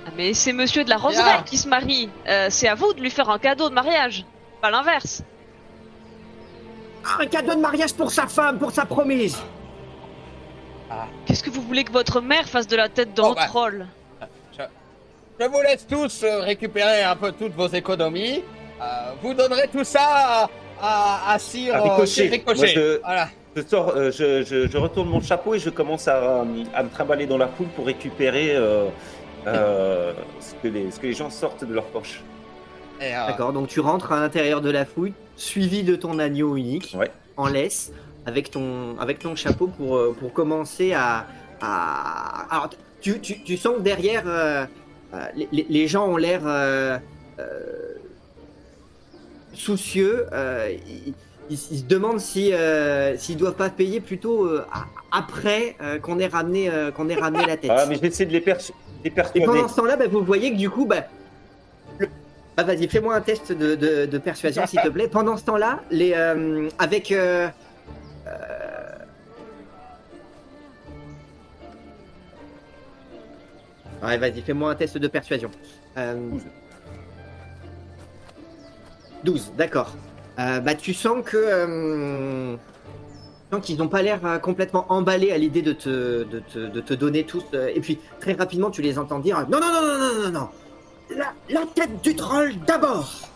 [0.06, 2.08] Ah, mais c'est monsieur de la roseraie qui se marie.
[2.26, 4.24] Euh, c'est à vous de lui faire un cadeau de mariage.
[4.62, 5.22] pas l'inverse.
[7.20, 9.38] Un cadeau de mariage pour sa femme, pour sa promise.
[11.24, 13.46] Qu'est-ce que vous voulez que votre mère fasse de la tête d'un Oh, bah.
[13.46, 13.86] troll?
[15.38, 18.42] Je vous laisse tous euh, récupérer un peu toutes vos économies.
[18.82, 18.84] Euh,
[19.22, 20.50] vous donnerez tout ça à,
[20.82, 22.06] à, à Sir, À euh, Ricochet.
[22.06, 22.58] Sir Ricochet.
[22.58, 23.28] Moi, je- Voilà.
[23.56, 26.42] Je, sors, euh, je, je- je retourne mon chapeau et je commence à,
[26.74, 28.88] à me trimballer dans la foule pour récupérer euh,
[29.46, 32.20] euh, ce, que les, ce que les gens sortent de leur poche.
[33.00, 36.94] Euh, D'accord, donc tu rentres à l'intérieur de la fouille, suivi de ton agneau unique,
[36.98, 37.10] Ouais.
[37.36, 37.92] en laisse,
[38.26, 41.26] avec ton, avec ton chapeau pour, euh, pour commencer à.
[41.62, 42.46] à...
[42.54, 42.68] Alors,
[43.00, 44.66] tu, tu, tu sens que derrière, euh,
[45.14, 46.98] euh, les, les- gens ont l'air euh,
[47.38, 47.94] euh,
[49.54, 50.26] soucieux.
[50.86, 51.14] ils, ils-
[51.72, 52.52] ils se demandent si,
[53.16, 54.48] s'ils doivent pas payer plutôt
[55.10, 57.72] après qu'on ait, ramené, qu'on ait ramené la tête.
[57.74, 58.44] Ah, mais je vais essayer de les,
[59.04, 61.06] les Et pendant ce temps-là, bah, vous voyez que du coup, bah,
[62.64, 65.08] bah, vas-y, fais-moi un test de, de- de persuasion, s'il te plaît.
[65.12, 67.12] Pendant ce temps-là, les, euh, avec.
[67.12, 67.48] euh,
[68.26, 68.30] euh,
[74.02, 75.50] Ouais, vas-y, fais-moi un test de persuasion.
[75.98, 76.16] Euh,
[79.24, 79.94] 12, d'accord.
[80.38, 82.54] Bah, tu sens que.
[82.54, 82.58] tu
[83.56, 86.80] sens qu'ils n'ont pas l'air euh, complètement emballés à l'idée de te, de, te, de
[86.80, 87.44] te donner tous.
[87.52, 90.30] euh, et puis, très rapidement, tu les entends dire Non, non, non, non, non, non,
[90.40, 90.48] non
[91.16, 93.30] la, tête du troll d'abord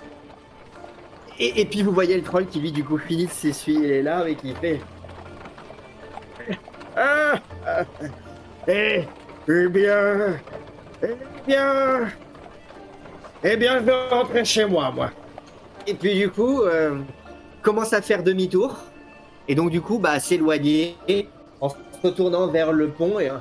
[1.37, 4.29] et, puis, vous voyez le troll qui, lui, du coup, finit de s'essuyer les larmes
[4.29, 4.81] et qui fait
[6.97, 7.83] Ah ah,
[8.69, 9.03] Eh,
[9.49, 10.39] eh bien.
[11.03, 12.09] Eh bien.
[13.43, 15.11] Eh bien, je vais rentrer chez moi, moi.
[15.89, 17.01] Et puis, du coup, euh,
[17.63, 18.77] commence à faire demi-tour.
[19.49, 20.97] Et donc, du coup, bah, s'éloigner
[21.61, 23.33] en se retournant vers le pont et,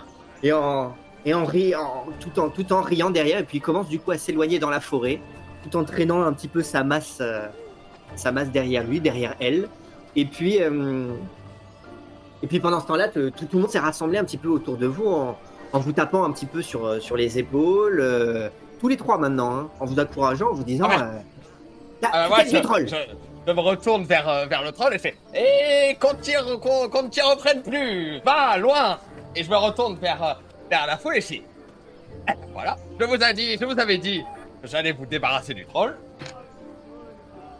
[0.41, 3.39] et en, et en, ri- en- tout, en, tout en riant derrière.
[3.39, 5.19] Et puis, il commence du coup à s'éloigner dans la forêt,
[5.63, 7.47] tout en traînant un petit peu sa masse, euh,
[8.15, 9.67] sa masse derrière lui, derrière elle.
[10.15, 11.07] Et puis, euh,
[12.41, 14.49] et puis pendant ce temps-là, te- tout, tout le monde s'est rassemblé un petit peu
[14.49, 15.37] autour de vous en,
[15.71, 17.99] en vous tapant un petit peu sur, euh, sur les épaules.
[18.01, 22.45] euh, tous les trois maintenant, hein, en vous encourageant, en vous disant Ah ouais.
[22.51, 22.95] je, troll je-
[23.47, 27.07] je me retourne vers, vers le troll et fais Et qu'on tire, qu'on qu'on ne
[27.07, 28.97] t'y reprenne plus Va, loin
[29.37, 30.37] Et je me retourne vers,
[30.73, 34.23] vers la foule Eh, Voilà, je vous, ai dit, je vous avais dit
[34.61, 35.97] que j'allais vous débarrasser du troll.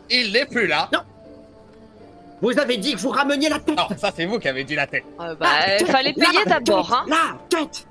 [0.10, 0.90] Il n'est plus là.
[2.42, 4.76] Vous avez dit que vous rameniez la tête Non, ça c'est vous qui avez dit
[4.76, 5.06] la tête.
[5.20, 7.06] Euh, bah, La il fallait la payer d'abord, hein.
[7.08, 7.88] La tête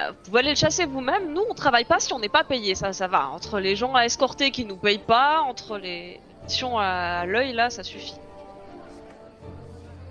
[0.00, 1.32] Euh, Vous pouvez aller le chasser vous-même.
[1.32, 2.74] Nous, on travaille pas si on n'est pas payé.
[2.74, 3.28] Ça, ça va.
[3.28, 7.68] Entre les gens à escorter qui nous payent pas, entre les missions à l'œil, là,
[7.70, 8.14] ça suffit.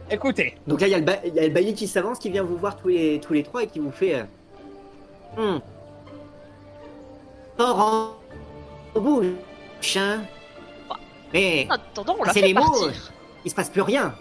[0.10, 2.20] Écoutez, Donc là, il y a le, ba- il y a le bailli qui s'avance,
[2.20, 4.16] qui vient vous voir tous les, tous les trois et qui vous fait.
[4.16, 4.24] euh,
[5.38, 5.60] Hmm.
[7.58, 8.18] Fort
[8.96, 10.22] en bouche, hein
[11.34, 12.88] Mais En attendant, on l'a C'est fait les mots.
[13.44, 14.16] il se passe plus rien.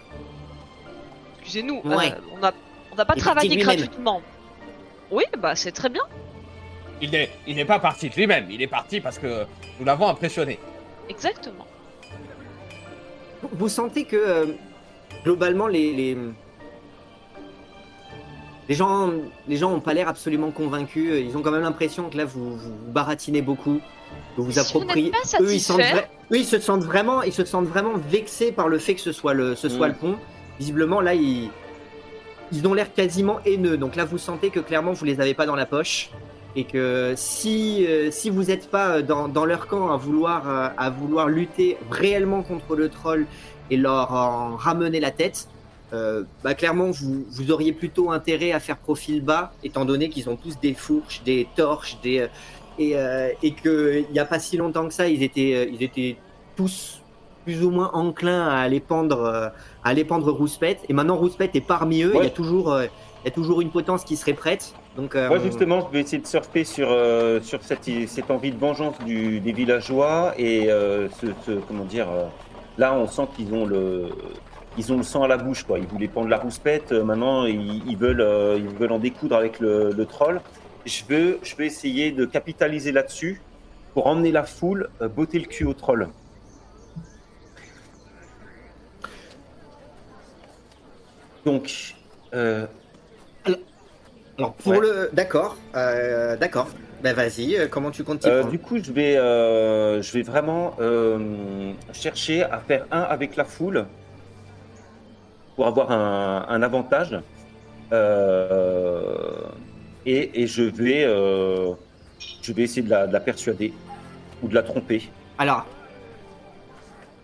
[1.39, 1.81] Excusez-nous.
[1.85, 2.11] Ouais.
[2.11, 2.51] euh, on n'a
[2.91, 4.21] on n'a pas Il travaillé gratuitement.
[5.11, 6.01] Oui, bah c'est très bien.
[7.01, 9.45] il n'est il pas parti de lui-même, il est parti parce que
[9.79, 10.59] nous l'avons impressionné.
[11.07, 11.67] Exactement.
[13.41, 14.45] Vous- Vous sentez que euh,
[15.25, 16.17] globalement les, les
[18.69, 19.11] les gens
[19.47, 21.23] les gens ont pas l'air absolument convaincus.
[21.27, 23.79] Ils ont quand même l'impression que là vous vous, baratinez beaucoup,
[24.35, 25.11] que vous vous appropriez.
[25.41, 28.51] eux ils sentent satisfait, vra- eux, ils se sentent vraiment ils se sentent vraiment vexés
[28.51, 29.91] par le fait que ce soit le ce soit Mm.
[29.91, 30.15] le pont.
[30.59, 31.49] Visiblement là ils
[32.51, 33.77] ils ont l'air quasiment haineux.
[33.77, 36.09] Donc là vous sentez que clairement vous les avez pas dans la poche
[36.55, 40.67] et que si euh, si vous n'êtes pas dans, dans leur camp à vouloir euh,
[40.77, 43.27] à vouloir lutter réellement contre le troll
[43.71, 45.47] et leur en ramener la tête,
[45.93, 50.29] euh, bah clairement vous, vous auriez plutôt intérêt à faire profil bas, étant donné qu'ils
[50.29, 52.27] ont tous des fourches, des torches, des euh,
[52.77, 55.71] et, euh, et que il n'y a pas si longtemps que ça, ils étaient euh,
[55.71, 56.17] ils étaient
[56.55, 57.01] tous
[57.45, 59.23] plus ou moins enclins à aller pendre
[59.83, 60.79] à aller pendre Rouspette.
[60.89, 62.11] Et maintenant Rouspette est parmi eux.
[62.15, 64.73] Il y a toujours il y a toujours une potence qui serait prête.
[64.97, 68.51] Donc euh, Moi, justement, je vais essayer de surfer sur, euh, sur cette, cette envie
[68.51, 72.07] de vengeance du, des villageois et euh, ce, ce- comment dire.
[72.77, 74.09] Là, on sent qu'ils ont le.
[74.77, 75.79] Ils ont le sang à la bouche, quoi.
[75.79, 76.91] Ils voulaient prendre la rouspette.
[76.91, 80.41] euh, maintenant, ils, ils veulent, euh, ils veulent en découdre avec le, le troll.
[80.85, 83.41] Je veux, je vais essayer de capitaliser là-dessus
[83.93, 86.09] pour emmener la foule, euh, botter le cul au troll.
[91.45, 91.95] Donc,
[92.33, 92.65] euh,
[94.37, 94.79] alors pour Ouais.
[94.79, 95.57] le d'accord
[96.39, 96.67] d'accord.
[97.05, 97.55] Ben vas-y.
[97.55, 100.73] euh, comment tu comptes t'y Euh, prendre du coup, je vais, euh, je vais vraiment
[100.79, 103.85] euh, chercher à faire un avec la foule
[105.55, 107.15] pour avoir un, un avantage.
[107.93, 109.13] Euh,
[110.07, 111.73] et, et je vais, euh,
[112.41, 113.71] je vais essayer de la, de la persuader
[114.41, 115.03] ou de la tromper.
[115.37, 115.63] Alors,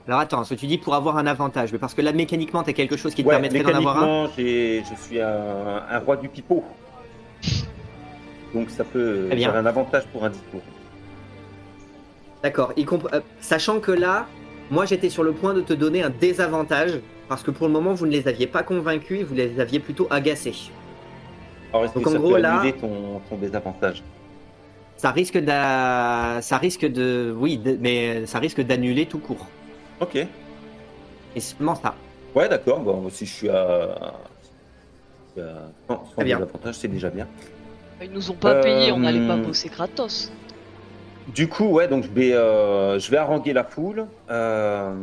[0.07, 2.61] Alors attends, ce que tu dis pour avoir un avantage, mais parce que là mécaniquement
[2.61, 4.01] t'as quelque chose qui te Ouais, permettrait d'en avoir un.
[4.01, 6.63] mécaniquement, j'ai- je suis un, un roi du pipeau.
[8.53, 9.49] Donc ça peut bien.
[9.51, 10.61] faire un avantage pour un discours.
[12.43, 12.73] D'accord.
[12.85, 14.25] comp- euh, sachant que là,
[14.69, 17.93] moi j'étais sur le point de te donner un désavantage parce que pour le moment
[17.93, 20.55] vous ne les aviez pas convaincus, vous les aviez plutôt agacés.
[21.71, 24.03] Alors est-ce que en ça gros, peut là- ton, ton désavantage?
[24.97, 25.37] Ça risque
[26.41, 29.47] ça risque de, oui, de- mais ça risque d'annuler tout court.
[29.99, 30.15] Ok.
[31.35, 31.95] Et seulement ça.
[32.35, 32.79] Ouais, d'accord.
[32.81, 34.13] Bon, si je suis à.
[35.37, 36.37] à- sans bien.
[36.39, 37.27] désavantage, c'est déjà bien.
[38.03, 40.31] Ils nous ont pas payé, on n'allait pas Euh, bosser gratos.
[41.35, 44.07] Du coup, ouais, donc je vais, euh, je vais haranguer la foule.
[44.29, 44.93] Euh,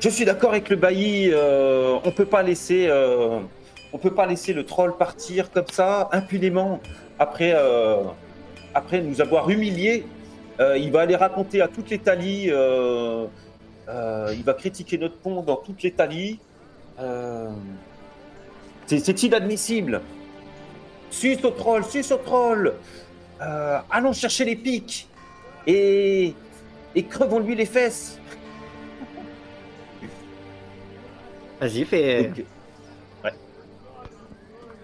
[0.00, 1.30] Je suis d'accord avec le bailli.
[1.32, 3.40] euh, on peut pas laisser, euh,
[3.92, 6.80] on peut pas laisser le troll partir comme ça impunément
[7.18, 8.02] après, euh,
[8.74, 10.06] après nous avoir humiliés.
[10.60, 11.68] Euh, il va aller raconter à
[12.50, 13.26] euh,
[13.88, 15.56] euh, il va critiquer notre pont dans.
[17.00, 17.48] Euh,
[18.86, 20.00] c'est c'est inadmissible.
[21.10, 22.74] Suce au troll, suce au troll.
[23.40, 25.08] Euh, allons chercher les pics
[25.66, 26.34] et,
[26.94, 28.18] et crevons-lui les fesses.
[31.60, 32.24] Vas-y, fais.
[32.24, 32.44] Donc,
[33.24, 33.32] ouais.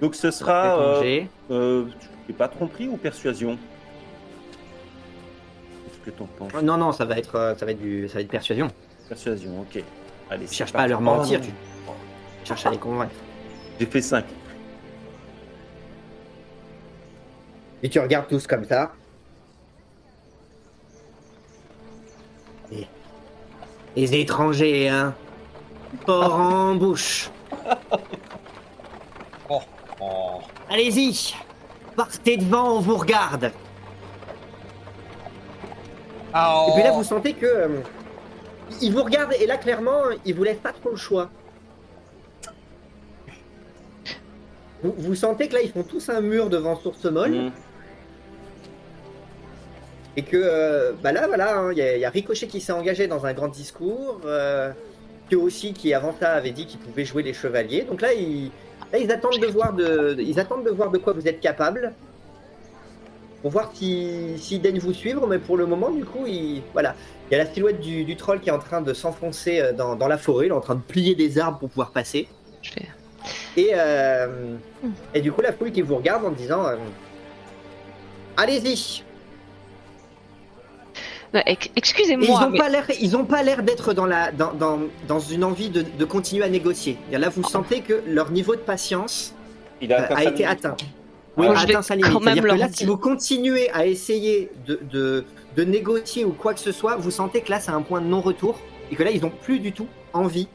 [0.00, 1.86] Donc ce sera, euh, euh,
[2.28, 3.56] je pas tromperie ou persuasion?
[5.86, 6.52] Qu'est-ce que t'en penses?
[6.56, 8.68] Oh, Non, non, ça va être, euh, ça va être du, ça va être persuasion.
[9.08, 9.82] Persuasion, ok.
[10.30, 11.40] Allez, c'est Cherche pas à leur mentir,
[11.88, 11.92] Oh,
[12.42, 13.14] tu cherches à les convaincre.
[13.78, 14.24] J'ai fait 5.
[17.84, 18.92] Et tu regardes tous comme ça.
[22.72, 22.86] Et-
[23.94, 25.14] Les étrangers, hein.
[26.06, 27.30] Port en bouche.
[29.50, 29.60] Oh,
[30.00, 30.40] oh.
[30.70, 31.34] Allez-y.
[31.94, 33.52] Partez devant, on vous regarde.
[36.32, 37.44] Ah, Et puis là, vous sentez que.
[37.46, 37.80] euh,
[38.80, 41.28] ils vous regardent et là, clairement, ils vous laissent pas trop le choix.
[44.82, 47.30] Vous, vous sentez que là, ils font tous un mur devant Source Molle.
[47.34, 47.52] Mmh.
[50.16, 52.60] Et que, euh, bah là, voilà, hein, il y, a- il y a Ricochet qui
[52.60, 54.20] s'est engagé dans un grand discours.
[54.24, 54.70] Euh,
[55.28, 57.82] Pio aussi, qui avant ça avait dit qu'il pouvait jouer les chevaliers.
[57.82, 58.50] Donc là, ils,
[58.92, 61.92] là, ils attendent de voir de, ils attendent de voir de quoi vous êtes capable.
[63.42, 65.26] Pour voir si- s'ils daignent vous suivre.
[65.26, 66.94] Mais pour le moment, du coup, il, voilà.
[67.30, 69.72] Il y a la silhouette du, du troll qui est en train de s'enfoncer euh,
[69.72, 70.46] dans, dans la forêt.
[70.46, 72.28] Il est en train de plier des arbres pour pouvoir passer.
[72.62, 72.86] Je fais.
[73.56, 74.54] Et, euh,
[75.14, 76.76] et du coup, la foule qui vous regarde en disant euh,
[78.36, 79.02] Allez-y
[81.34, 84.06] Ouais, ex- Et ils Excusez-moi, n'ont mais pas l'air, ils ont pas l'air d'être dans
[84.06, 86.96] la, dans, dans, dans une envie de, de continuer à négocier.
[87.10, 89.34] Et là, vous sentez que leur niveau de patience
[89.82, 90.76] Il euh, a, sa été atteint.
[91.36, 92.12] Oui, atteint sa limite.
[92.12, 92.76] quand même C'est-à-dire que leur là, dire.
[92.78, 95.24] si vous continuez à essayer de, de,
[95.56, 98.06] de négocier ou quoi que ce soit, vous sentez que là, c'est un point de
[98.06, 98.60] non-retour
[98.92, 100.46] et que là, ils n'ont plus du tout envie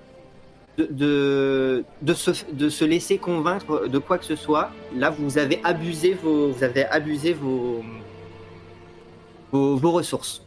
[0.77, 4.71] de, de, de, se, de se laisser convaincre de quoi que ce soit.
[4.95, 7.83] Là, vous avez abusé vos, vous avez abusé vos,
[9.51, 10.43] vos, vos ressources.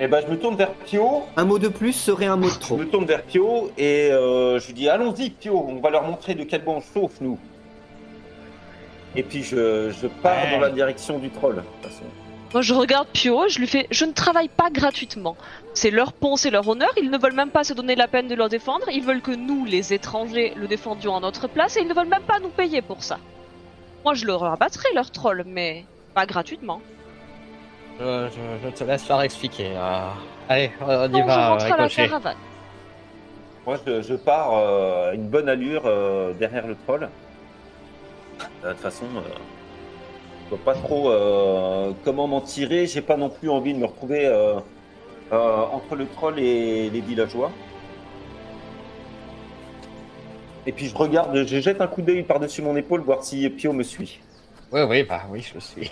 [0.00, 1.24] Eh ben, je me tourne vers Pio.
[1.36, 2.76] Un mot de plus serait un mot de Je trop.
[2.76, 6.34] me tourne vers Pio et euh, je lui dis Allons-y, Pio, on va leur montrer
[6.34, 7.38] de quel bois on chauffe, nous.
[9.14, 10.52] Et puis je, je pars Ouais.
[10.52, 11.56] dans la direction du troll.
[11.56, 12.04] de toute façon.
[12.52, 15.36] moi je regarde Pio, je lui fais Je ne travaille pas gratuitement.
[15.74, 18.26] C'est leur pont, c'est leur honneur, ils ne veulent même pas se donner la peine
[18.28, 21.80] de le défendre, ils veulent que nous, les étrangers, le défendions à notre place et
[21.82, 23.18] ils ne veulent même pas nous payer pour ça.
[24.04, 25.84] Moi je leur abattrai leur troll, mais
[26.14, 26.80] pas gratuitement.
[28.00, 29.72] Je, je- je te laisse faire expliquer.
[29.76, 30.08] euh.
[30.48, 32.08] Allez, on y je va, rentre à la Ricochet.
[32.08, 32.36] caravane.
[33.66, 37.08] Moi, je, je pars euh, à une bonne allure euh, derrière le troll.
[38.64, 39.20] Euh, De toute façon, euh,
[40.50, 42.86] je vois pas trop euh, comment m'en tirer.
[42.86, 44.54] J'ai pas non plus envie de me retrouver euh,
[45.32, 47.50] euh, entre le troll et les villageois.
[50.66, 53.72] Et puis je regarde, je jette un coup d'œil par-dessus mon épaule, voir si Pio
[53.72, 54.20] me suit.
[54.72, 55.90] Oui, oui, bah oui, je suis.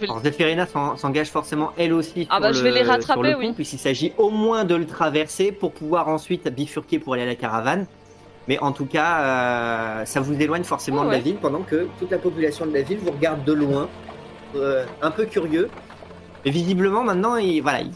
[0.00, 3.32] Vais Alors Zéphirina s'en- s'engage forcément elle aussi Ah bah, je vais les rattraper, le
[3.34, 3.52] pont, oui.
[3.54, 7.34] puisqu'il s'agit au moins de le traverser pour pouvoir ensuite bifurquer pour aller à la
[7.34, 7.86] caravane.
[8.48, 11.88] Mais en tout cas, euh, ça vous éloigne forcément Ouais, de la ville pendant que
[11.98, 13.88] toute la population de la ville vous regarde de loin,
[14.54, 15.68] euh, un peu curieux.
[16.44, 17.90] Et visiblement maintenant, ils, voilà, ils,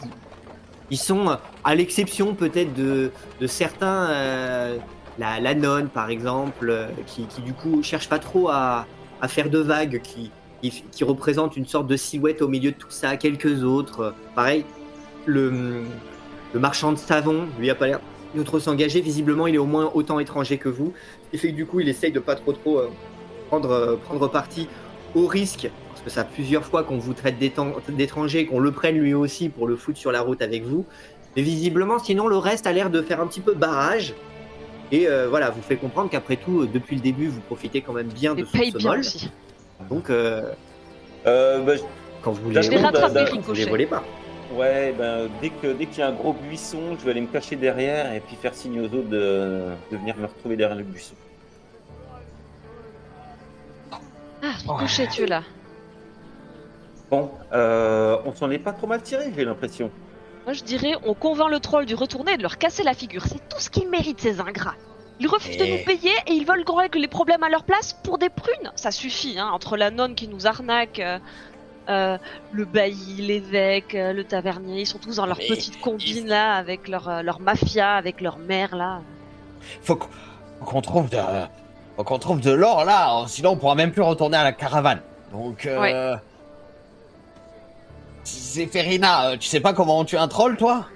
[0.89, 4.77] ils sont, euh, à l'exception peut-être de, de certains, euh,
[5.19, 8.85] la, la nonne par exemple, qui, qui du coup cherche pas trop à,
[9.21, 10.31] à faire de vagues, qui,
[10.61, 14.13] qui, qui représente une sorte de silhouette au milieu de tout ça, quelques autres.
[14.35, 14.65] Pareil,
[15.25, 15.81] le,
[16.53, 17.99] le marchand de savon, lui a pas l'air
[18.35, 19.01] de trop s'engager.
[19.01, 20.93] Visiblement, il est au moins autant étranger que vous.
[21.25, 22.89] Ce qui fait que du coup, il essaye de pas trop trop euh,
[23.49, 24.67] prendre, euh, prendre parti
[25.15, 25.69] au risque.
[25.89, 27.35] parce que ça fait plusieurs fois qu'on vous traite
[27.89, 30.85] d'étrangers, qu'on le prenne lui aussi pour le foutre sur la route avec vous.
[31.35, 34.13] Mais visiblement, sinon, le reste a l'air de faire un petit peu barrage.
[34.93, 38.09] Et euh, voilà, vous fait comprendre qu'après tout, depuis le début, vous profitez quand même
[38.09, 38.99] bien Et de ce, paye ce bien vol.
[38.99, 39.31] aussi.
[39.89, 40.41] Donc, euh,
[41.27, 41.81] Euh, bah, je-
[42.23, 43.63] quand vous Je les rattraper bah, vous Ricochet.
[43.65, 44.03] les volez pas.
[44.55, 47.27] ouais, ben, dès que dès qu'il y a un gros buisson, je vais aller me
[47.27, 49.61] cacher derrière et puis faire signe aux autres de,
[49.91, 51.13] de venir me retrouver derrière le buisson.
[54.43, 55.43] Ah, Ricochet, tu es là.
[57.11, 59.91] Bon, euh, on s'en est pas trop mal tiré, j'ai l'impression.
[60.45, 63.23] Moi, je dirais, on convainc le troll d'y retourner et de leur casser la figure.
[63.27, 64.75] C'est tout ce qu'ils méritent, ces ingrats.
[65.21, 67.93] Ils refusent de nous payer et ils veulent qu'on règle les problèmes à leur place
[67.93, 68.71] pour des prunes.
[68.75, 71.19] Ça suffit, hein, entre la nonne qui nous arnaque, euh,
[71.89, 72.17] euh,
[72.51, 74.81] le bailli, l'évêque, euh, le tavernier.
[74.81, 78.39] Ils sont tous dans leur Mais petite combine là, avec leur, leur mafia, avec leur
[78.39, 79.01] mère là.
[79.83, 79.99] Faut
[80.65, 81.19] qu'on trouve de,
[81.97, 85.01] faut qu'on trouve de l'or là, sinon on pourra même plus retourner à la caravane.
[85.31, 86.15] Donc, euh...
[88.23, 90.87] Zéphérina, tu sais pas comment on tue un troll, toi?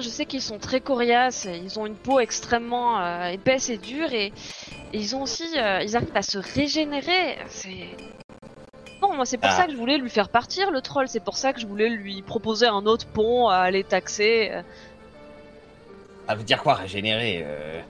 [0.00, 4.12] Je sais qu'ils sont très coriaces, ils ont une peau extrêmement euh, épaisse et dure
[4.12, 4.26] et,
[4.92, 7.38] et ils ont aussi, euh, ils arrivent à se régénérer.
[7.48, 7.88] C'est
[9.02, 9.56] non, moi c'est pour Ah.
[9.56, 11.06] ça que je voulais lui faire partir le troll.
[11.08, 14.50] C'est pour ça que je voulais lui proposer un autre pont à aller taxer.
[14.52, 14.62] euh.
[16.28, 17.80] Ça veut dire quoi, régénérer euh...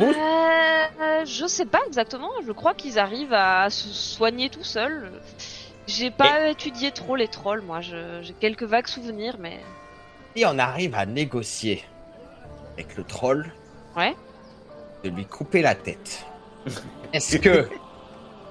[0.00, 2.30] Euh, je sais pas exactement.
[2.46, 5.10] Je crois qu'ils arrivent à se soigner tout seuls.
[5.88, 7.80] J'ai pas étudié trop les trolls, moi.
[7.80, 9.58] J'ai quelques vagues souvenirs, mais
[10.36, 11.82] Si on arrive à négocier
[12.74, 13.52] avec le troll,
[13.96, 14.14] Ouais.
[15.04, 16.24] de lui couper la tête,
[17.12, 17.68] est-ce que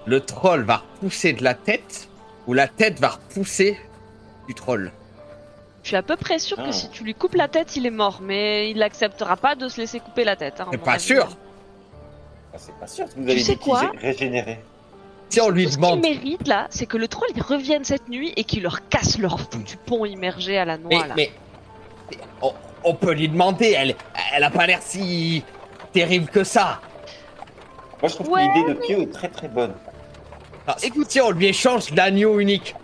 [0.06, 2.08] le troll va repousser de la tête
[2.48, 3.80] ou la tête va repousser
[4.48, 4.92] du troll?
[5.84, 6.68] Je suis à peu près sûr Ah.
[6.68, 9.68] que si tu lui coupes la tête, il est mort, mais il n'acceptera pas de
[9.68, 10.62] se laisser couper la tête.
[10.62, 11.04] hein, mon pas avis.
[11.04, 11.28] sûr
[12.54, 14.60] Ah, c'est pas sûr, vous avez sais quoi régénéré.
[15.30, 17.86] Si on lui Tout ce demande, qu'ils méritent là, c'est que le troll il revienne
[17.86, 21.14] cette nuit et qu'il leur casse leur foutu pont immergé à la noix mais, là.
[21.16, 21.32] mais
[22.42, 22.54] on,
[22.84, 23.96] on peut lui demander, elle,
[24.36, 25.44] elle a pas l'air si
[25.94, 26.80] terrible que ça.
[28.02, 29.74] Moi, je trouve Ouais, que l'idée de Pio est très très bonne.
[30.68, 32.76] Ah, Écoute, si on lui échange l'agneau unique,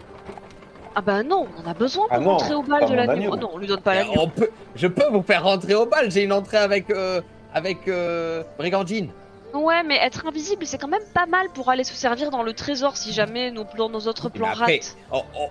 [0.96, 2.96] Ah bah non, on en a besoin pour Ah non, rentrer au bal de mon
[2.96, 3.14] la nuit.
[3.26, 3.30] agneau.
[3.34, 4.14] Oh non, on lui donne pas eh, l'agneau.
[4.22, 6.12] on peut, je peux vous faire rentrer au bal.
[6.12, 7.22] J'ai une entrée avec euh,
[7.54, 9.10] avec euh, Brigandine.
[9.54, 12.54] Ouais, mais être invisible, c'est quand même pas mal pour aller se servir dans le
[12.54, 14.98] trésor si jamais nos plans, nos autres plans ratent.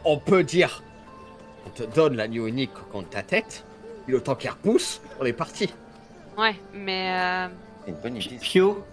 [0.05, 0.83] on, peut dire,
[1.77, 3.65] te donne l'agneau unique contre ta tête,
[4.05, 5.73] puis le temps qu'il repousse, on est parti.
[6.39, 7.49] Ouais, mais euh,
[7.85, 8.37] C'est une bonne idée.
[8.41, 8.85] Pio,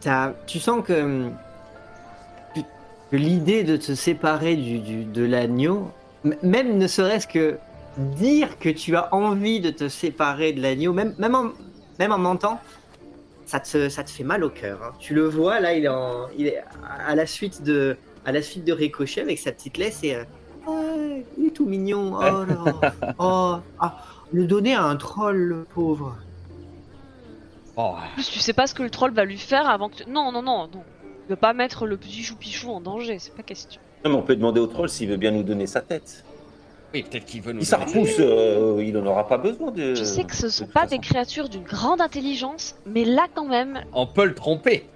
[0.00, 1.28] t'as- tu sens que,
[2.54, 5.90] que- l'idée de te séparer du, du- de l'agneau,
[6.42, 7.58] même ne serait-ce que
[7.98, 11.50] dire que tu as envie de te séparer de l'agneau, même, même, en,
[11.98, 12.60] même en mentant,
[13.46, 14.80] ça te, ça te fait mal au cœur.
[14.82, 14.92] hein.
[14.98, 16.62] Tu le vois là, il est, en- il est
[17.06, 20.24] à la suite de, à la suite de Ricochet avec sa petite laisse et euh,
[20.66, 22.14] Ouais, il est tout mignon.
[22.20, 23.98] Oh là, oh, ah,
[24.32, 26.16] le donner à un troll, le pauvre.
[27.76, 29.96] Bon, en plus tu sais pas ce que le troll va lui faire avant que.
[30.04, 30.82] tu- Non, non, non, non.
[31.26, 33.80] Il veut pas mettre le petit choupichou en danger, c'est pas question.
[34.04, 36.22] Non, mais on peut demander au troll s'il veut bien nous donner sa tête.
[36.92, 37.60] oui, peut-être qu'il veut nous.
[37.60, 39.94] Si ça donner- repousse, euh, il n'en aura pas besoin de.
[39.94, 43.80] Je sais que ce sont pas des créatures d'une grande intelligence, mais là quand même,
[43.92, 44.86] On peut le tromper.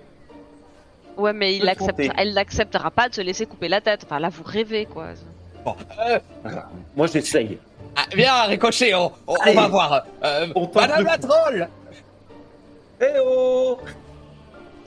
[1.16, 4.02] ouais, mais il accepte, elle n'acceptera pas de se laisser couper la tête.
[4.04, 5.08] Enfin là, vous rêvez quoi.
[5.64, 6.18] Bon, euh,
[6.96, 7.58] Moi, j'essaye.
[7.96, 10.04] ah, viens, Ricochet, on, on- va voir.
[10.24, 11.68] Euh, On Madame la troll
[13.00, 13.78] Eh oh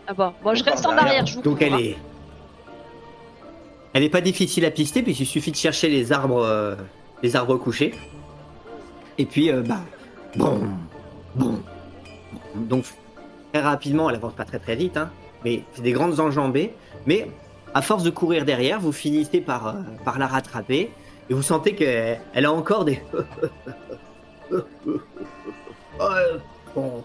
[0.07, 1.79] Ah bon, moi je reste en arrière, je vous Donc couvre, elle hein.
[1.91, 1.97] est.
[3.93, 6.75] Elle est pas difficile à pister, puisqu'il suffit de chercher les arbres, euh,
[7.23, 7.93] les arbres couchés.
[9.17, 9.81] Et puis, euh, bah,
[10.35, 10.61] bon,
[11.35, 11.59] bon.
[12.55, 12.85] Donc,
[13.51, 15.09] très rapidement, elle avance pas très très vite, hein,
[15.43, 16.73] mais c'est des grandes enjambées.
[17.05, 17.27] Mais
[17.73, 19.73] à force de courir derrière, vous finissez par, euh,
[20.17, 20.91] la rattraper.
[21.29, 23.01] Et vous sentez qu'elle elle a encore des.
[26.73, 27.03] Bon.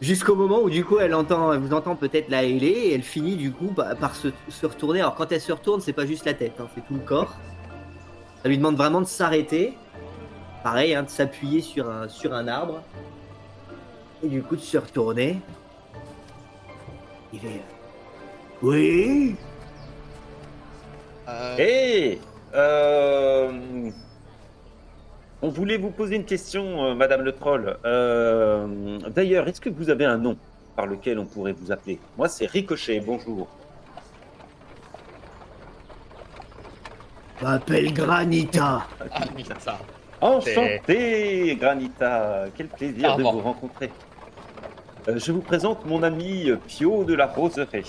[0.00, 3.02] Jusqu'au moment où du coup elle entend, elle vous entend peut-être la héler et elle
[3.02, 4.28] finit du coup bah, par se,
[4.62, 5.00] retourner.
[5.00, 7.34] Alors quand elle se retourne, c'est pas juste la tête, hein, c'est tout le corps.
[8.42, 9.78] Ça lui demande vraiment de s'arrêter.
[10.62, 12.82] Pareil, hein, de s'appuyer sur un, sur un arbre.
[14.22, 15.40] Et du coup de se retourner.
[17.32, 17.62] Il fait.
[18.60, 19.36] Oui
[21.28, 22.18] Euh, Eh
[22.54, 23.50] euh,
[25.42, 27.76] On voulait vous poser une question, euh, Madame le Troll.
[27.84, 30.36] Euh, D'ailleurs, est-ce que vous avez un nom
[30.76, 31.98] par lequel on pourrait vous appeler?
[32.16, 33.48] Moi, c'est Ricochet, bonjour.
[37.40, 38.86] Je m'appelle Granita.
[40.20, 42.46] Enchanté, Granita.
[42.56, 43.90] Quel plaisir de vous rencontrer.
[45.08, 47.82] Euh, je vous présente mon ami Pio de la Roseraie.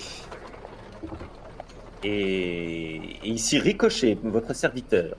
[2.04, 5.16] Et, et ici Ricochet, votre serviteur.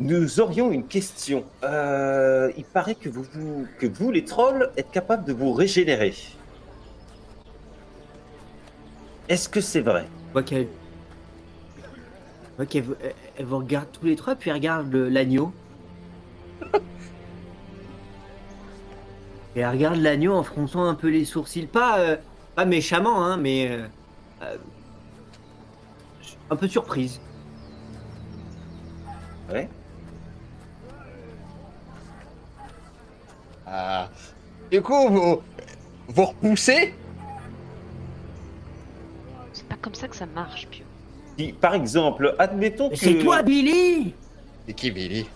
[0.00, 1.44] Nous aurions une question.
[1.62, 6.14] Euh, il paraît que vous, vous- que vous, les trolls, êtes capables de vous régénérer.
[9.28, 10.06] Est-ce que c'est vrai?
[10.28, 10.42] Je vois
[12.66, 15.52] qu'elle vous- elle- elle vous regarde tous les trois, puis elle regarde l'agneau.
[19.56, 21.66] Et elle regarde l'agneau en fronçant un peu les sourcils.
[21.66, 22.16] Pas, euh,
[22.54, 23.70] pas méchamment, hein, mais.
[23.70, 23.86] euh,
[24.42, 24.56] euh,
[26.50, 27.20] un peu surprise.
[29.50, 29.68] Ouais.
[33.66, 34.08] Ah.
[34.70, 35.42] Du coup, vous,
[36.08, 36.94] vous repoussez?
[39.52, 40.84] C'est pas comme ça que ça marche, Pio.
[41.38, 42.96] Si, par exemple, admettons que.
[42.96, 44.14] C'est toi, Billy
[44.66, 45.28] C'est qui, Billy?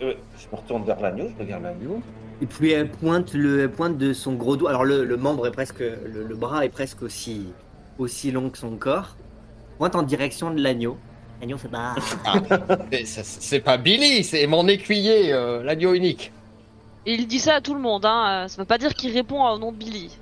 [0.00, 2.02] Euh, je me retourne vers l'agneau, je regarde l'agneau.
[2.40, 4.70] Et puis elle pointe, le, elle pointe de son gros doigt.
[4.70, 5.78] Alors le, le membre est presque.
[5.78, 7.46] Le, le bras est presque aussi,
[7.98, 9.16] aussi long que son corps.
[9.82, 10.96] Pointe en direction de l'agneau.
[11.40, 11.96] L'agneau fait bah.
[12.24, 12.34] Ah,
[13.24, 16.30] C'est pas Billy, c'est mon écuyer, euh, l'agneau unique.
[17.04, 18.44] Et il dit ça à tout le monde, hein.
[18.44, 20.16] euh, Ça veut pas dire qu'il répond au nom de Billy.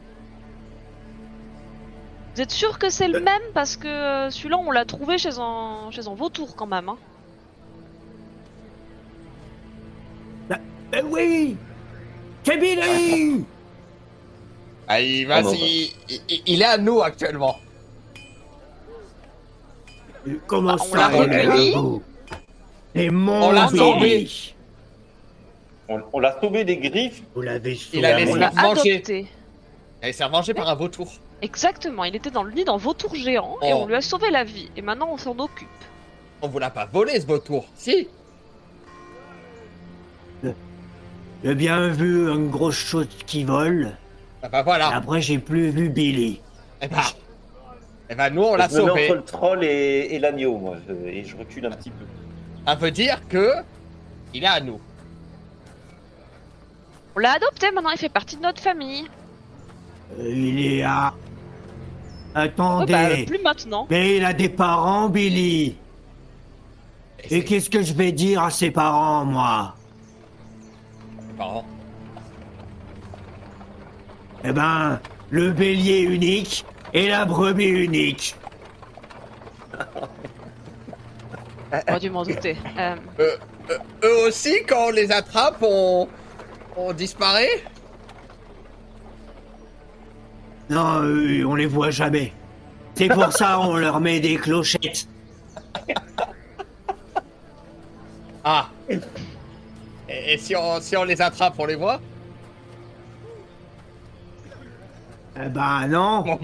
[2.35, 3.43] Vous êtes sûr que c'est le même?
[3.53, 6.89] Parce que euh, celui-là, on l'a trouvé chez un, chez un vautour quand même.
[6.89, 6.97] Hein.
[10.91, 11.55] Ben oui
[12.45, 13.45] C'est Billy
[14.89, 17.57] Oh vas-y, il, il- il est à nous actuellement.
[20.47, 23.11] Comment Bah, on ça l'a elle est recueilli.
[23.11, 24.55] mon On l'a Billy
[25.89, 27.23] On, on l'a sauvé des griffes.
[27.35, 28.41] Vous l'avez Il avait On sauvé.
[28.41, 29.27] l'a Manger.
[30.03, 31.11] Elle s'est revengée par un vautour.
[31.43, 33.81] Exactement, il était dans le nid d'un vautour géant et Oh.
[33.83, 34.71] on lui a sauvé la vie.
[34.77, 35.69] Et maintenant, on s'en occupe.
[36.43, 38.09] On vous l'a pas volé ce vautour, si
[41.43, 43.93] J'ai bien vu une grosse chose qui vole.
[44.43, 44.89] Ah bah voilà.
[44.95, 46.41] Après, j'ai plus vu Billy.
[46.83, 47.03] Eh bah,
[48.11, 49.05] eh bah nous on l'a je me mets sauvé.
[49.05, 52.05] entre le troll et, et l'agneau, moi, et je recule un petit peu.
[52.67, 53.53] Ça veut dire que
[54.35, 54.81] il est à nous.
[57.15, 59.07] On l'a adopté, maintenant il fait partie de notre famille.
[60.19, 61.15] Euh, il est à.
[62.35, 62.93] Attendez.
[62.93, 63.87] bah, plus maintenant.
[63.91, 65.77] Mais il a des parents, Billy.
[67.25, 69.75] Et Et qu'est-ce que je vais dire à ses parents, moi
[71.29, 71.65] ses parents.
[74.45, 75.01] Eh ben,
[75.31, 78.35] le bélier unique et la brebis unique.
[81.87, 82.57] J'aurais dû m'en douter.
[82.79, 82.97] Euh,
[84.03, 86.09] Eux aussi, quand on les attrape, on,
[86.77, 87.63] on disparaît?
[90.69, 92.33] Non, eux, on les voit jamais.
[92.95, 95.07] C'est pour ça on leur met des clochettes.
[98.43, 98.71] Ah.
[98.89, 98.99] Et,
[100.09, 102.01] et si, on, si on les attrape, on les voit?
[105.37, 106.39] Eh ben non, Bon,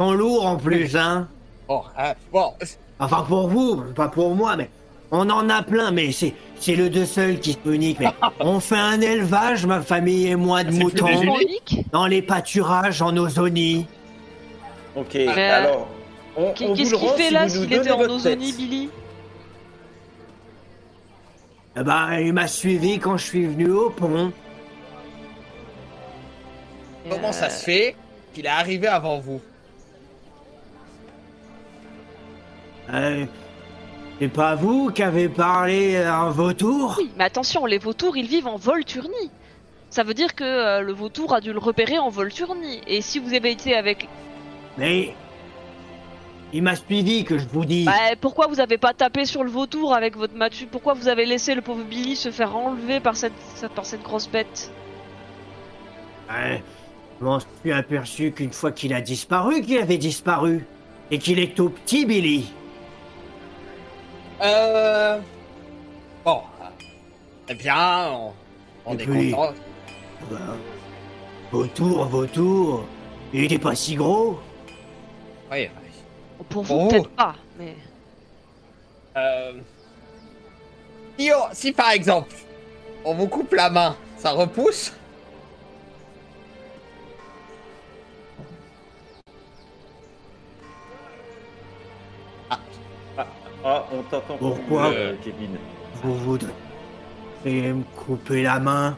[0.00, 1.28] sont lourds en plus, hein.
[1.68, 2.54] bon, hein, bon,
[2.98, 4.70] Enfin pour vous, pas pour moi, mais
[5.10, 7.98] on en a plein, mais c'est c'est le deux seul qui sont uniques.
[8.00, 8.08] Mais
[8.40, 11.06] on fait un élevage, ma famille et moi, de plus moutons
[11.92, 13.86] dans les pâturages en ozonie.
[14.96, 15.88] Ok, Mais, alors.
[16.36, 18.22] On, Qu'est- on Qu'est-ce qu'il fait si là s'il était en Ozonie,
[18.52, 18.56] tête.
[18.56, 18.88] Billy
[21.76, 24.32] Eh ben, il m'a suivi quand je suis venu au pont.
[27.10, 27.96] comment ça Euh, se fait
[28.34, 29.40] qu'il est arrivé avant vous?
[32.92, 33.24] Euh,
[34.20, 36.96] c'est pas vous qui avez parlé à un vautour?
[36.98, 39.30] Oui, mais attention, les vautours, ils vivent en Volturnie.
[39.88, 42.80] Ça veut dire que euh, le vautour a dû le repérer en Volturnie.
[42.86, 44.08] Et si vous avez été avec...
[44.78, 45.14] Mais
[46.52, 47.84] il m'a suivi, que je vous dis.
[47.84, 51.26] Bah, pourquoi vous avez pas tapé sur le vautour avec votre matu Pourquoi vous avez
[51.26, 53.32] laissé le pauvre Billy se faire enlever par cette,
[53.74, 54.72] par cette grosse bête?
[56.28, 56.62] Ouais,
[57.20, 60.66] je m'en suis aperçu qu'une fois qu'il a disparu, qu'il avait disparu.
[61.12, 62.52] Et qu'il est tout petit, Billy.
[64.42, 65.18] Euh.
[66.24, 66.42] Bon.
[67.48, 68.32] Eh bien, on,
[68.86, 69.54] on est puis- content.
[70.30, 70.38] Ben,
[71.50, 72.84] vautour, vautour.
[73.32, 74.38] Il était pas si gros.
[75.50, 76.44] Oui, oui.
[76.48, 76.88] Pour vous, Oh.
[76.88, 77.74] peut-être pas, mais...
[79.16, 79.52] Euh...
[81.18, 82.34] Si, on- si par exemple,
[83.04, 84.92] on vous coupe la main, ça repousse
[93.64, 95.56] Ah, on t'entend plus, Pourquoi euh, Kevin.
[96.02, 96.52] Vous voudrez
[97.44, 98.96] me couper la main?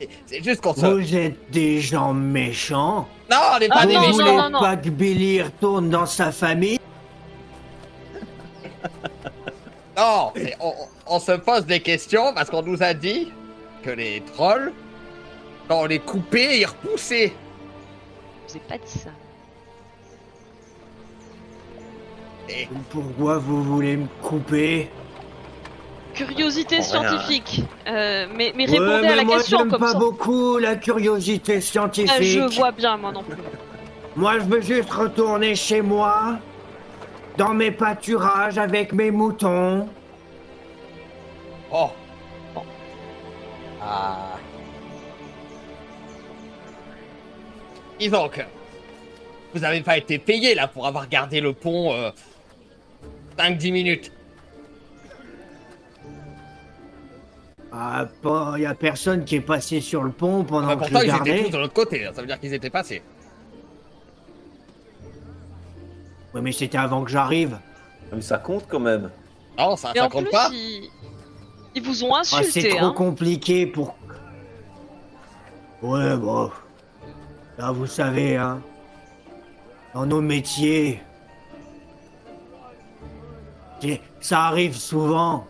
[0.00, 0.86] C'est- C'est juste qu'on se...
[0.86, 3.08] Vous êtes des gens méchants.
[3.30, 4.60] Non, on n'est pas Ah des vous non, méchants voulez non, non.
[4.60, 6.78] pas que Billy retourne dans sa famille
[9.96, 10.32] Non,
[11.06, 13.32] on se pose des questions parce qu'on nous a dit
[13.82, 14.72] que les trolls,
[15.68, 17.32] quand on les coupait, ils repoussaient.
[18.46, 19.10] Je vous ai pas dit ça.
[22.48, 24.90] Et Pourquoi vous voulez me couper?
[26.14, 27.62] Curiosité scientifique.
[27.86, 29.98] Euh, mais, mais Ouais, répondez mais à la moi, question j'aime comme pas ça.
[29.98, 32.40] beaucoup la curiosité Ah, scientifique.
[32.50, 33.36] je vois bien, moi non plus.
[34.16, 36.38] Moi, je veux juste retourner chez moi,
[37.36, 39.88] dans mes pâturages avec mes moutons.
[41.70, 41.90] Oh.
[42.54, 42.62] Bon.
[43.82, 44.16] Ah.
[47.98, 48.40] Que
[49.54, 52.10] vous avez pas été payé là pour avoir gardé le pont euh,
[53.38, 54.12] 5-10 minutes.
[57.72, 60.90] Ah, pas, y a personne qui est passé sur le pont pendant Enfin, que je
[60.90, 61.44] pourtant, le ils étaient gardais.
[61.44, 63.02] tous de l'autre côté, ça veut dire qu'ils étaient passés.
[66.32, 67.58] Ouais, mais c'était avant que j'arrive.
[68.12, 69.10] Mais ça compte quand même.
[69.58, 70.48] Non, ça, Et ça en compte plus, pas.
[70.52, 70.88] ils...
[71.74, 72.68] ils vous ont Ah, c'est insulté.
[72.70, 72.92] trop hein.
[72.96, 73.96] compliqué pour.
[75.82, 76.50] Ouais, bon.
[77.58, 78.60] Là, vous savez, hein.
[79.92, 81.00] Dans nos métiers.
[84.20, 85.46] Ça arrive souvent.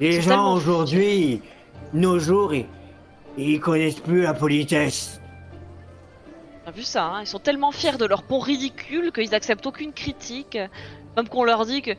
[0.00, 1.42] Les gens tellement aujourd'hui,
[1.92, 2.66] nos jours, ils,
[3.36, 5.20] ils connaissent plus la politesse.
[6.64, 7.20] On a vu ça, hein.
[7.22, 10.56] ils sont tellement fiers de leur pont ridicule qu'ils acceptent aucune critique,
[11.16, 11.92] même qu'on leur dit que.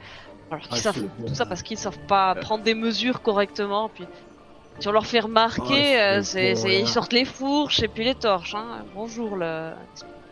[0.49, 3.89] Alors qu'ils Ah, savent c'est- tout ça parce qu'ils savent pas prendre des mesures correctement,
[3.89, 4.05] puis
[4.79, 8.15] si on leur fait remarquer, Ah, euh, c'est ils sortent les fourches et puis les
[8.15, 8.55] torches.
[8.55, 8.83] Hein.
[8.95, 9.71] Bonjour le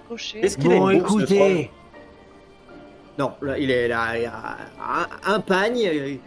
[0.09, 0.39] cocher.
[0.43, 1.72] Est-ce qu'il a Bon, une troll écoutez.
[3.20, 6.20] Non, là, il est là, il y a un, un pagne,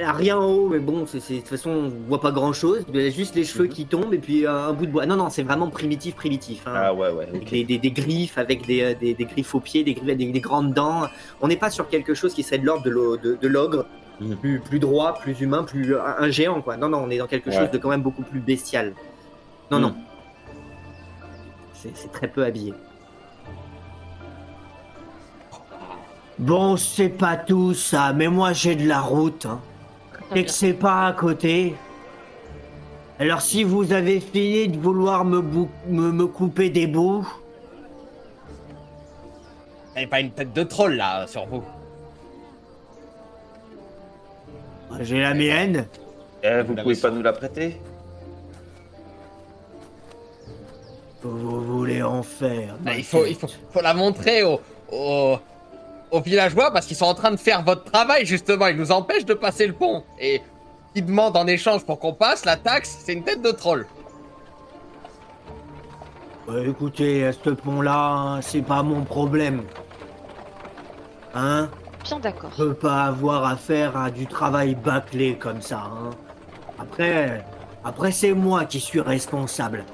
[0.00, 2.84] a rien en haut, mais bon, c'est, de toute façon, on voit pas grand chose.
[2.94, 3.70] Il y a juste les cheveux Mhm.
[3.70, 5.04] qui tombent et puis euh, un bout de bois.
[5.04, 6.62] Non, non, c'est vraiment primitif, primitif.
[6.66, 6.72] hein.
[6.76, 7.26] Ah ouais, ouais.
[7.28, 7.50] Avec ok.
[7.50, 10.40] des, des- des griffes, avec des, euh, des- griffes aux pieds, des, griffes, des, des
[10.40, 11.02] grandes dents.
[11.40, 13.86] On n'est pas sur quelque chose qui serait de l'ordre de, l'o- de- de l'ogre,
[14.20, 14.36] Mhm.
[14.36, 16.76] plus, plus droit, plus humain, plus un, un géant, quoi.
[16.76, 17.56] Non, non, on est dans quelque Ouais.
[17.58, 18.94] chose de quand même beaucoup plus bestial.
[19.72, 19.82] Non, Mhm.
[19.84, 19.94] non.
[21.74, 22.74] C'est, c'est très peu habillé.
[26.42, 29.46] Bon, c'est pas tout ça, mais moi j'ai de la route.
[29.46, 29.60] Hein.
[30.32, 30.42] Et bien.
[30.44, 31.74] que c'est pas à côté.
[33.20, 37.22] Alors si vous avez fini de vouloir me, bou- me, me couper des bouts,
[39.88, 41.62] Vous n'avez pas une tête de troll là sur vous.
[45.00, 45.86] j'ai la mienne.
[46.42, 47.80] Eh, Vous vous l'avez pouvez pas nous la prêter?
[51.22, 55.38] Vous voulez en faire Bah, il faut, il faut, faut la montrer aux, aux,
[56.12, 58.68] aux villageois parce qu'ils sont en train de faire votre travail justement.
[58.68, 60.04] Ils nous empêchent de passer le pont.
[60.20, 60.40] Et
[60.94, 63.86] ils demandent en échange pour qu'on passe la taxe, c'est une tête de troll.
[66.46, 69.62] Ouais, écoutez, à ce pont-là, hein, c'est pas mon problème.
[71.34, 71.68] Hein?
[72.04, 72.50] Bien d'accord.
[72.58, 75.84] Je peux pas avoir affaire à du travail bâclé comme ça.
[75.84, 76.10] Hein.
[76.78, 77.44] Après,
[77.84, 79.84] après c'est moi qui suis responsable.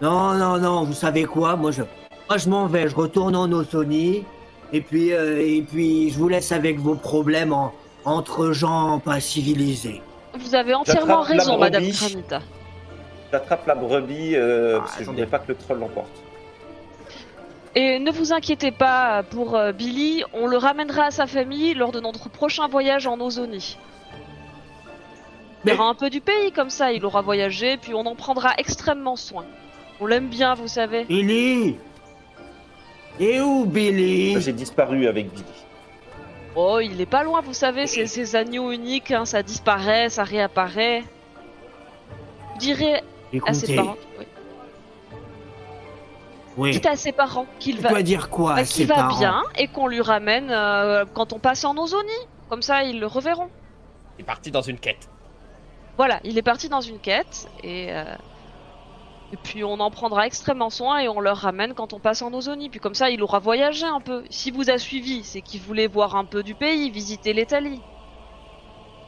[0.00, 1.56] Non, non, non, vous savez quoi?
[1.56, 1.82] Moi, je,
[2.28, 4.24] moi, je m'en vais, je retourne en Ozonie.
[4.72, 7.72] Et puis, euh, et puis, je vous laisse avec vos problèmes en-
[8.04, 10.02] entre gens pas civilisés.
[10.38, 12.22] Vous avez entièrement J'attrape la raison, Madame brebis.
[13.32, 15.22] J'attrape la brebis euh, Ah, parce que je attendez.
[15.22, 16.08] voudrais pas que le troll l'emporte.
[17.74, 21.92] Et ne vous inquiétez pas pour euh, Billy, on le ramènera à sa famille lors
[21.92, 23.76] de notre prochain voyage en Ozonie.
[25.64, 28.14] Il Mais- verra un peu du pays comme ça, il aura voyagé, puis on en
[28.14, 29.44] prendra extrêmement soin.
[30.00, 31.04] On l'aime bien, vous savez.
[31.04, 31.76] Billy
[33.20, 35.44] Et où, Billy J'ai disparu avec Billy.
[36.54, 40.24] Oh, il est pas loin, vous savez, c'est ces agneaux uniques, hein, ça disparaît, ça
[40.24, 41.02] réapparaît.
[42.52, 43.02] Vous direz
[43.46, 44.24] à ses Écoutez, parents, oui.
[46.56, 46.70] oui.
[46.72, 49.86] dites à ses parents qu'il va, dire quoi bah, qu'il va parents bien et qu'on
[49.86, 52.10] lui ramène euh, quand on passe en Ozonie.
[52.48, 53.50] Comme ça, ils le reverront.
[54.18, 55.08] Il est parti dans une quête.
[55.96, 58.04] Voilà, il est parti dans une quête et euh,
[59.32, 62.32] et puis on en prendra extrêmement soin et on leur ramène quand on passe en
[62.32, 62.70] Ozonie.
[62.70, 64.24] Puis comme ça, il aura voyagé un peu.
[64.30, 67.80] Si vous a suivi, c'est qu'il voulait voir un peu du pays, visiter l'Italie.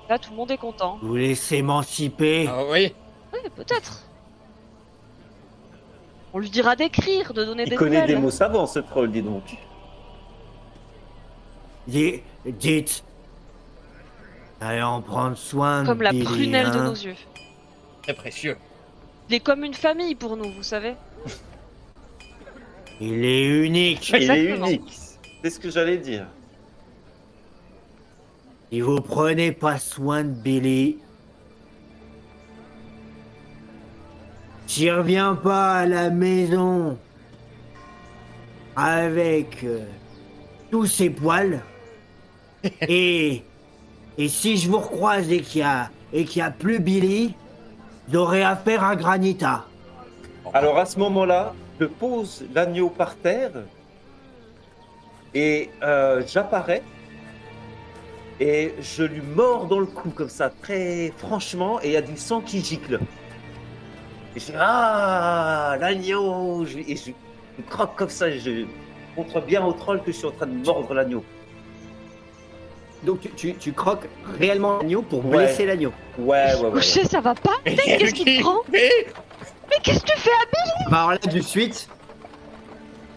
[0.09, 0.99] Là, tout le monde est content.
[1.01, 2.93] Vous laissez émanciper Ah oui.
[3.33, 4.03] Oui, peut-être.
[6.33, 8.17] On lui dira d'écrire, de donner Il des connaît nouvelles.
[8.17, 9.45] des mots savants, ce troll, dis donc.
[11.87, 13.05] Dites.
[14.61, 16.85] Allez en prendre soin Comme la prunelle de hein.
[16.85, 17.15] nos yeux.
[18.03, 18.57] Très précieux.
[19.31, 20.97] Il est comme une famille pour nous, vous savez.
[23.01, 24.11] Il est unique.
[24.13, 24.93] Il est unique.
[25.41, 26.27] C'est ce que j'allais dire.
[28.73, 30.99] Si vous prenez pas soin de Billy,
[34.67, 36.99] s'il revient pas à la maison
[38.75, 39.87] avec euh,
[40.73, 41.63] tous ses poils,
[42.89, 43.45] et,
[44.19, 47.37] et si je vous recroise et qu'il y a, et qu'il y a plus Billy,
[48.17, 49.67] aurez affaire à Granita.
[50.53, 53.53] Alors à ce moment-là, je pose l'agneau par terre
[55.35, 56.83] Et euh, j'apparais
[58.41, 62.03] et je lui mords dans le cou comme ça, très franchement, et il y a
[62.03, 62.99] du sang qui gicle.
[64.35, 67.11] Et je dis Ah, l'agneau Et je,
[67.59, 68.65] je croque comme ça, je
[69.17, 71.23] montre bien au troll que je suis en train de mordre l'agneau.
[73.05, 75.39] Donc tu, tu- tu croques réellement l'agneau pour Ouais.
[75.39, 75.93] blesser l'agneau.
[76.19, 76.83] Ouais, ouais, ouais.
[76.83, 78.89] ça va pas Qu'est-ce qui te prend Mais
[79.83, 80.31] qu'est-ce que tu fais
[80.91, 81.89] Bah alors là, de suite.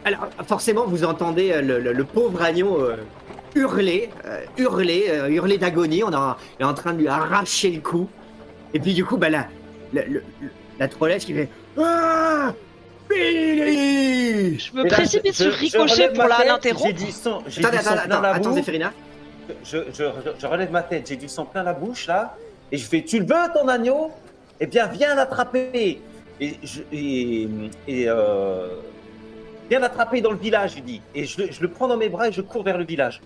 [0.05, 2.97] Alors, forcément, vous entendez euh, le, le- le pauvre agneau euh,
[3.55, 6.03] hurler, euh, hurler, euh, hurler d'agonie.
[6.03, 8.07] On a- est en train de lui arracher le cou.
[8.73, 10.23] Et puis, du coup, bah le- le-
[10.79, 11.49] la trollesse qui fait
[11.81, 12.53] Ah
[13.09, 16.47] Billy Je me Et là, précipite je- sur je Ricochet relève pour ma la- tête,
[16.47, 16.85] l'interrompre.
[16.87, 18.53] J'ai du sang, j'ai Attends, du sang attends, plein attends, la attends.
[18.53, 18.91] Zéphérina.
[19.63, 20.03] Je, je,
[20.39, 22.35] je relève ma tête, j'ai du sang plein la bouche là,
[22.71, 24.11] et je fais Tu le veux ton agneau?
[24.59, 25.99] Eh bien, viens l'attraper
[26.39, 27.47] Et, je, et,
[27.87, 28.67] et euh,
[29.69, 31.01] viens l'attraper dans le village, je dis.
[31.13, 33.21] Et je, le- je le prends dans mes bras et je cours vers le village.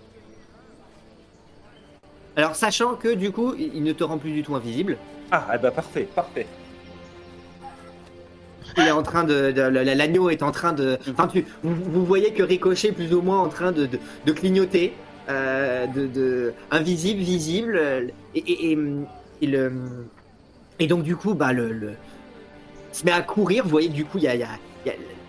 [2.36, 4.96] Alors, sachant que du coup, il ne te rend plus du tout invisible.
[5.30, 6.46] Ah, eh ben parfait, parfait.
[8.76, 10.98] Il est en train de, de- la- l'agneau est en train de.
[11.10, 14.92] Enfin, tu, vous, vous voyez que Ricochet plus ou moins en train de clignoter,
[15.28, 18.08] euh, invisible, visible, euh,
[20.80, 21.92] et, donc du coup, bah le,
[22.92, 23.64] se met à courir.
[23.64, 24.36] Vous voyez du coup, il y a,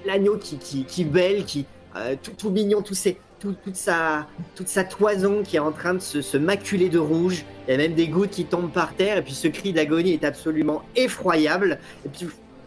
[0.05, 5.43] l'agneau qui, qui, qui bêle, qui euh, tout, mignon, tout ses- tout- toute sa toison
[5.43, 7.45] qui est en train de se, se maculer de rouge.
[7.67, 10.13] Il y a même des gouttes qui tombent par terre, et puis ce cri d'agonie
[10.13, 11.79] est absolument effroyable.
[12.05, 12.25] Et puis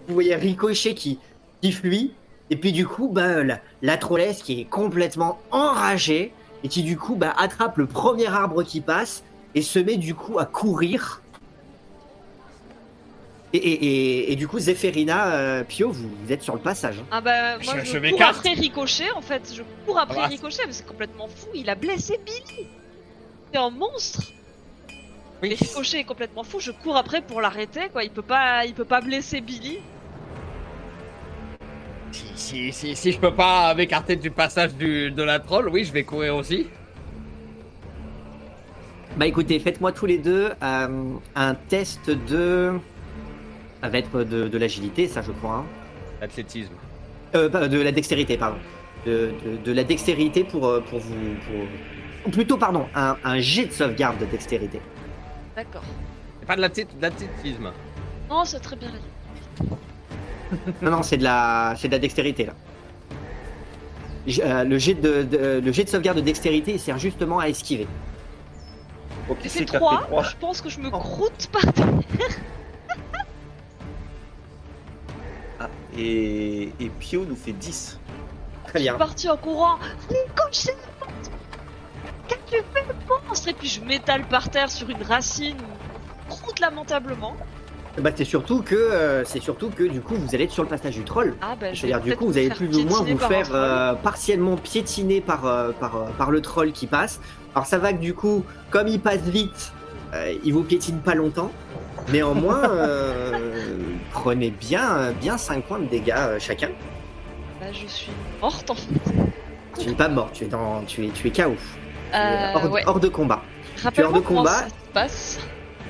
[0.09, 1.19] vous voyez Ricochet qui,
[1.61, 2.13] qui fuit,
[2.51, 6.33] et puis du coup, bah, la, la trollesse qui est complètement enragée,
[6.65, 9.23] et qui du coup bah, attrape le premier arbre qui passe,
[9.55, 11.21] et se met du coup à courir.
[13.55, 17.03] Et, et, et, et du coup, Zéphérina, euh, Pio, vous, vous êtes sur le passage.
[17.11, 20.23] Ah bah moi Je- je, je cours après Ricochet en fait, je cours après Ah
[20.23, 20.29] bah.
[20.29, 22.67] Ricochet mais c'est complètement fou, il a blessé Billy
[23.53, 24.23] C'est un monstre.
[25.43, 28.87] Ricochet est complètement fou, je cours après pour l'arrêter quoi, il peut pas il peut
[28.87, 29.81] pas blesser Billy.
[32.13, 35.85] Si, si, si, si je peux pas m'écarter du passage du, de la troll, oui,
[35.85, 36.67] je vais courir aussi.
[39.17, 42.73] Bah écoutez, faites-moi tous les deux euh, un test de...
[43.83, 45.57] Ça va être de, de l'agilité, ça je crois.
[45.57, 45.65] hein.
[46.21, 46.73] L'athlétisme.
[47.35, 48.59] Euh, pas- de la dextérité, pardon.
[49.07, 51.15] De, de- de la dextérité pour, euh, pour vous...
[51.47, 52.27] Pour...
[52.27, 54.81] ou Plutôt, pardon, un, un jet de sauvegarde de dextérité.
[55.57, 55.83] D'accord.
[56.41, 56.61] C'est pas de
[57.01, 57.71] l'athlétisme.
[58.31, 58.91] Non c'est très bien.
[60.83, 62.53] Non, non, c'est de la, c'est de la dextérité là.
[64.27, 67.39] J- euh, le, jet de, de- le jet de sauvegarde de dextérité il sert justement
[67.41, 67.87] à esquiver.
[69.29, 70.23] Ok, c'est fait t'as 3, trois.
[70.25, 70.99] je pense que je me Oh.
[70.99, 71.87] croûte par terre.
[75.61, 77.99] Ah, et, et Pio nous fait 10.
[78.67, 78.93] Très Je bien.
[78.93, 79.77] suis parti en courant.
[80.09, 80.77] Ricochet
[82.29, 82.85] Qu'est-ce que tu fais
[83.29, 83.49] monstre?
[83.49, 85.57] Et puis je m'étale par terre sur une racine,
[86.29, 87.37] croûte lamentablement.
[87.99, 90.69] Bah, c'est surtout que, euh, c'est surtout que du coup vous allez être sur le
[90.69, 91.35] passage du troll.
[91.43, 95.21] Ah bah C'est-à-dire du coup vous allez plus ou moins vous faire euh, partiellement piétiner
[95.21, 97.21] par, euh, par, par le troll qui passe.
[97.55, 99.73] Alors ça va que du coup, comme il passe vite,
[100.43, 101.51] il vous piétine pas longtemps.
[102.11, 102.63] Néanmoins,
[104.13, 106.71] prenez bien, bien 5 points de dégâts chacun.
[107.61, 108.89] Bah je suis morte en fait.
[109.79, 111.55] Tu n'es pas mort, tu es, dans, tu es, tu es KO.
[112.11, 112.83] Tu es hors, ouais.
[112.87, 113.43] hors de combat.
[113.83, 114.51] Rappelle-moi de comment combat.
[114.51, 115.39] ça se passe.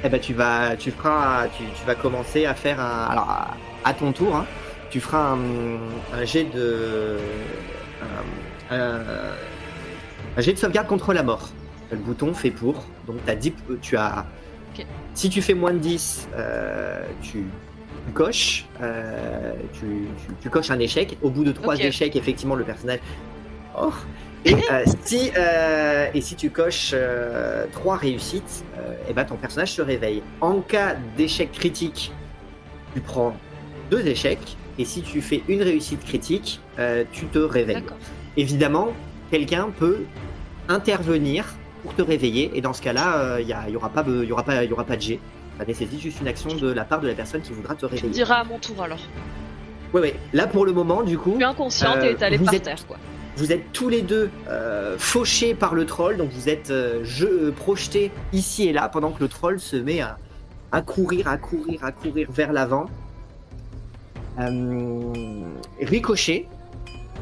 [0.05, 3.57] Eh ben tu vas, tu feras, tu, tu vas commencer à faire un, alors à,
[3.84, 4.46] à ton tour, hein,
[4.90, 5.38] tu feras un,
[6.18, 7.18] un jet de,
[8.70, 11.50] un, jet de sauvegarde contre la mort.
[11.90, 14.24] Le bouton fait pour, donc t'as 10, tu as,
[14.76, 14.84] Ok.
[15.14, 17.44] si tu fais moins de 10, euh, tu,
[18.14, 19.80] coches, euh, tu,
[20.26, 21.16] tu- tu coches un échec.
[21.22, 22.98] Au bout de trois échecs, effectivement, le personnage.
[23.78, 23.92] Oh.
[24.45, 29.36] Et euh, si euh, et si tu coches euh, trois réussites, euh, eh ben ton
[29.36, 30.22] personnage se réveille.
[30.40, 32.12] En cas d'échec critique,
[32.95, 33.36] tu prends
[33.90, 34.57] deux échecs.
[34.78, 36.61] Et si tu fais une réussite critique,
[37.12, 37.84] tu te réveilles.
[38.38, 38.88] Évidemment,
[39.30, 40.05] quelqu'un peut
[40.68, 41.45] intervenir
[41.82, 42.51] pour te réveiller.
[42.55, 44.97] Et dans ce cas-là, il n'y aura pas, de- y aura pas, y aura pas
[44.97, 45.20] de jet.
[45.59, 48.09] Ça nécessite juste une action de la part de la personne qui voudra te réveiller.
[48.14, 48.99] diras à mon tour alors.
[49.93, 50.14] Ouais, ouais.
[50.32, 52.97] Là, pour le moment, du coup, Je suis inconsciente et étalée par êtes- terre quoi.
[53.37, 57.26] Vous êtes tous les deux euh, fauchés par le troll, donc vous êtes euh, je-
[57.26, 60.18] euh, projetés ici et là pendant que le troll se met à,
[60.70, 62.87] à courir, à courir, à courir vers l'avant.
[65.80, 66.47] Ricochet,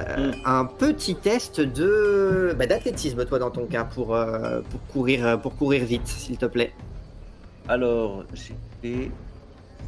[0.01, 0.35] euh, Mm.
[0.47, 4.17] un petit test de bah, d'athlétisme toi dans ton cas pour
[4.71, 6.73] pour courir pour courir vite s'il te plaît.
[7.69, 9.11] Alors, j'ai fait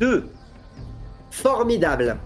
[0.00, 0.28] 2.
[1.30, 2.16] Formidable.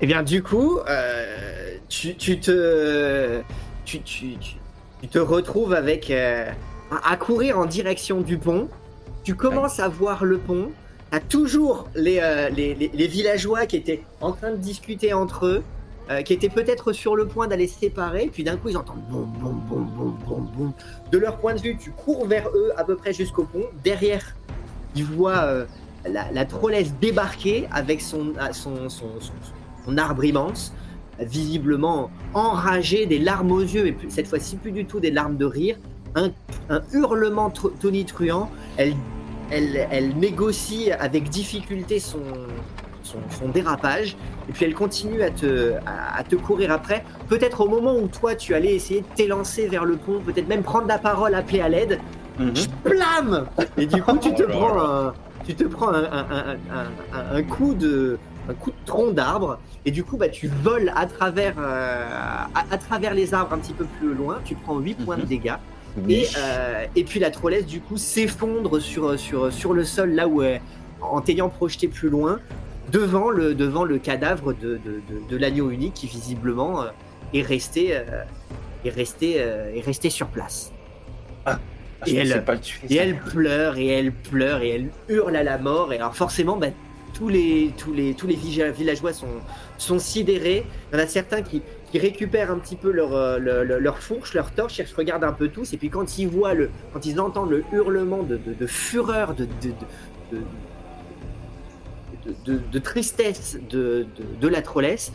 [0.00, 3.40] Et bien du coup, euh, tu, te,
[3.84, 4.36] tu, tu,
[5.00, 6.50] tu, te retrouves avec euh,
[7.04, 8.68] à courir en direction du pont.
[9.24, 10.70] Tu commences à voir le pont.
[11.10, 15.62] T'as toujours les, euh, les, villageois qui étaient en train de discuter entre eux,
[16.10, 18.28] euh, qui étaient peut-être sur le point d'aller se séparer.
[18.30, 20.72] Puis d'un coup, ils entendent boum, boum, boum, boum, boum, boum.
[21.10, 23.64] De leur point de vue, tu cours vers eux à peu près jusqu'au pont.
[23.82, 24.36] Derrière,
[24.94, 25.66] ils voient
[26.04, 29.06] la, la trollesse débarquer avec son, son, son,
[29.98, 30.72] arbre immense,
[31.20, 35.36] visiblement enragé, des larmes aux yeux, et plus- cette fois-ci plus du tout des larmes
[35.36, 35.76] de rire,
[36.14, 36.30] un,
[36.70, 38.50] un hurlement tr- tonitruant.
[38.76, 38.94] Elle,
[39.50, 42.18] elle, elle négocie avec difficulté son,
[43.02, 44.16] son, son dérapage,
[44.48, 47.04] et puis elle continue à te, à, à te courir après.
[47.28, 50.62] Peut-être au moment où toi tu allais essayer de t'élancer vers le pont, peut-être même
[50.62, 51.98] prendre la parole, appeler à l'aide,
[52.38, 52.52] Mhm.
[52.84, 53.46] Blam
[53.78, 55.14] Et du coup, tu te Oh prends, un,
[55.46, 58.18] tu te prends un, un- un- un- un- un coup de,
[58.48, 62.06] un coup de tronc d'arbre, et du coup, bah, tu voles à travers, euh,
[62.54, 64.38] à, à travers les arbres un petit peu plus loin.
[64.44, 65.28] Tu prends 8 points de Mhm.
[65.28, 65.54] dégâts,
[66.08, 70.28] et, euh, et puis la trollesse du coup s'effondre sur, sur, sur le sol là
[70.28, 70.60] où elle,
[71.00, 72.38] en t'ayant projeté plus loin,
[72.92, 76.86] devant le, devant le cadavre de, de, de- de l'agneau unique qui visiblement euh,
[77.34, 78.02] est resté, euh,
[78.84, 80.70] est resté, euh, est resté sur place.
[81.46, 81.58] Ah,
[82.06, 82.44] et elle-.
[82.90, 85.92] Et elle pleure et elle pleure et elle hurle à la mort.
[85.92, 86.68] Et alors forcément, bah,
[87.14, 89.26] tous les tous les tous les villa- villageois sont
[89.78, 90.66] sont sidérés.
[90.92, 91.62] Il y en a certains qui,
[91.94, 95.72] récupèrent un petit peu leur, euh, fourche, leur torche, ils se regardent un peu tous.
[95.72, 99.46] Et puis quand ils voient le quand ils entendent le hurlement de, de, fureur, de,
[102.44, 104.06] de, tristesse de,
[104.48, 105.12] la trollesse,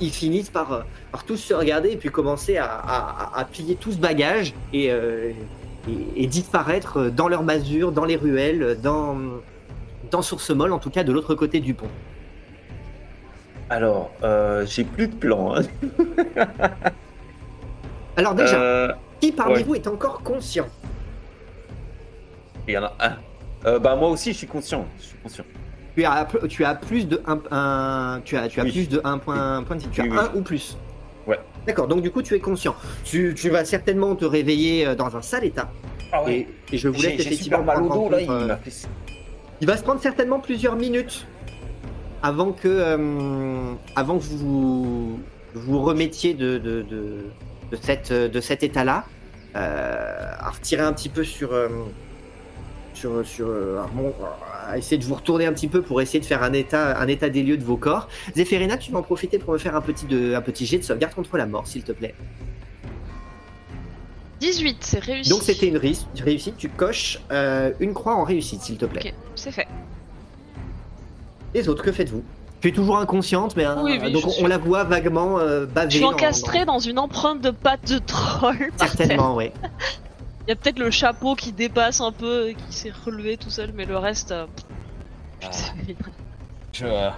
[0.00, 0.80] ils finissent par, euh,
[1.10, 4.92] par tous se regarder et puis commencer à, à, à plier tout ce bagage et,
[4.92, 5.32] euh,
[5.88, 9.16] et, et disparaître dans leur masure, dans les ruelles, dans,
[10.10, 11.88] dans Source Molle, en tout cas de l'autre côté du pont.
[13.68, 15.54] Alors, euh, j'ai plus de plan.
[15.56, 15.62] hein.
[18.16, 19.62] Alors déjà, Euh, qui parmi ouais.
[19.62, 20.66] vous est encore conscient?
[22.66, 23.16] Il y en a un.
[23.66, 24.86] Euh, bah moi aussi, je suis conscient.
[24.98, 25.44] Je suis conscient.
[25.96, 28.72] tu as, tu as plus de un, un- tu as, tu as Oui.
[28.72, 29.88] plus de un point, point de vie.
[29.92, 30.18] Tu as Oui, oui.
[30.18, 30.76] un ou plus.
[31.26, 31.38] Ouais.
[31.66, 32.74] D'accord, donc du coup tu es conscient.
[33.04, 35.70] Tu, tu vas certainement te réveiller euh, dans un sale état.
[36.12, 38.18] Ah Et, et je vous laisse effectivement super mal au prendre en dos là.
[38.18, 38.88] compte, Il euh, m'a fait.
[39.60, 41.26] Il va se prendre certainement plusieurs minutes
[42.22, 45.20] avant que, euh, avant que vous
[45.54, 46.84] vous remettiez de,
[47.80, 49.04] cet état-là.
[49.56, 51.52] Euh, à retirer un petit peu sur.
[51.52, 51.68] euh,
[52.94, 53.78] sur, euh,
[54.68, 57.42] à essayer de vous retourner un petit peu pour essayer de faire un état, des
[57.42, 58.08] lieux de vos corps.
[58.36, 61.14] Zéphérina, tu vas en profiter pour me faire un petit, un petit jet de sauvegarde
[61.14, 62.14] contre la mort, s'il te plaît.
[64.40, 65.30] 18, c'est réussi.
[65.30, 69.02] Donc c'était une réussite, tu coches euh, une croix en réussite, s'il te plaît.
[69.06, 69.66] Ok, c'est fait.
[71.54, 72.22] Les autres, que faites-vous?
[72.60, 74.84] Tu es toujours inconsciente, mais hein, Oui, oui, donc je on, suis- on la voit
[74.84, 75.90] vaguement euh, baver.
[75.90, 78.70] Je suis encastrée dans- dans une empreinte de pattes de troll.
[78.76, 79.50] Certainement, oui.
[80.46, 83.50] Il y a peut-être le chapeau qui dépasse un peu et qui s'est relevé tout
[83.50, 84.32] seul, mais le reste.
[84.32, 84.46] euh,
[85.42, 85.48] Ah,
[85.86, 86.10] putain.
[86.72, 87.10] je,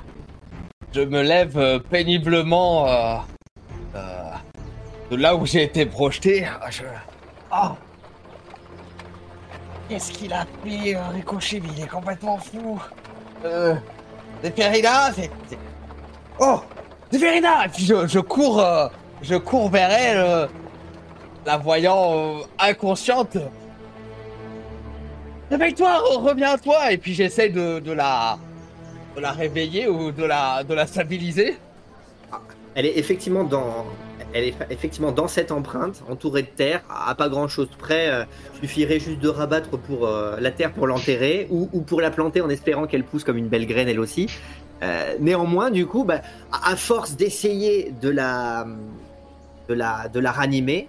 [0.92, 3.16] je me lève euh, péniblement euh,
[3.96, 4.30] euh,
[5.10, 6.46] de là où j'ai été projeté.
[6.70, 6.82] Je...
[7.55, 7.76] Ah
[9.88, 12.80] Qu'est-ce qu'il a fait, euh, Ricochet mais Il est complètement fou.
[13.44, 13.74] Euh...
[14.42, 15.30] Zéphérina, c'est...
[15.48, 15.59] c'est-
[16.40, 16.61] Oh
[17.12, 17.18] Et
[17.68, 18.88] puis je, je cours, euh,
[19.20, 20.46] je cours vers elle, euh,
[21.44, 23.36] la voyant euh, inconsciente.
[25.50, 28.38] Réveille-toi, re- reviens à toi Et puis j'essaie de, de la...
[29.14, 31.59] de la réveiller ou de la, de la stabiliser.
[32.74, 33.84] Elle est effectivement dans,
[34.35, 38.09] elle est effectivement dans cette empreinte, entourée de terre, à pas grand chose près.
[38.11, 38.24] euh,
[38.61, 42.41] suffirait juste de rabattre pour euh, la terre pour l'enterrer ou, ou pour la planter
[42.41, 44.28] en espérant qu'elle pousse comme une belle graine elle aussi.
[44.83, 46.22] Euh, néanmoins, du coup, bah,
[46.53, 48.66] à force d'essayer de la,
[49.68, 50.89] de la, de la ranimer,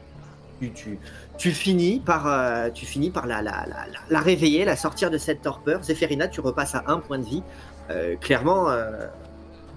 [0.76, 0.98] tu,
[1.38, 5.12] tu, finis par, euh, tu finis par la, la, la, la- la réveiller, la sortir
[5.12, 5.84] de cette torpeur.
[5.84, 7.44] Zéphérina, tu repasses à un point de vie.
[7.90, 9.08] Euh, clairement, euh,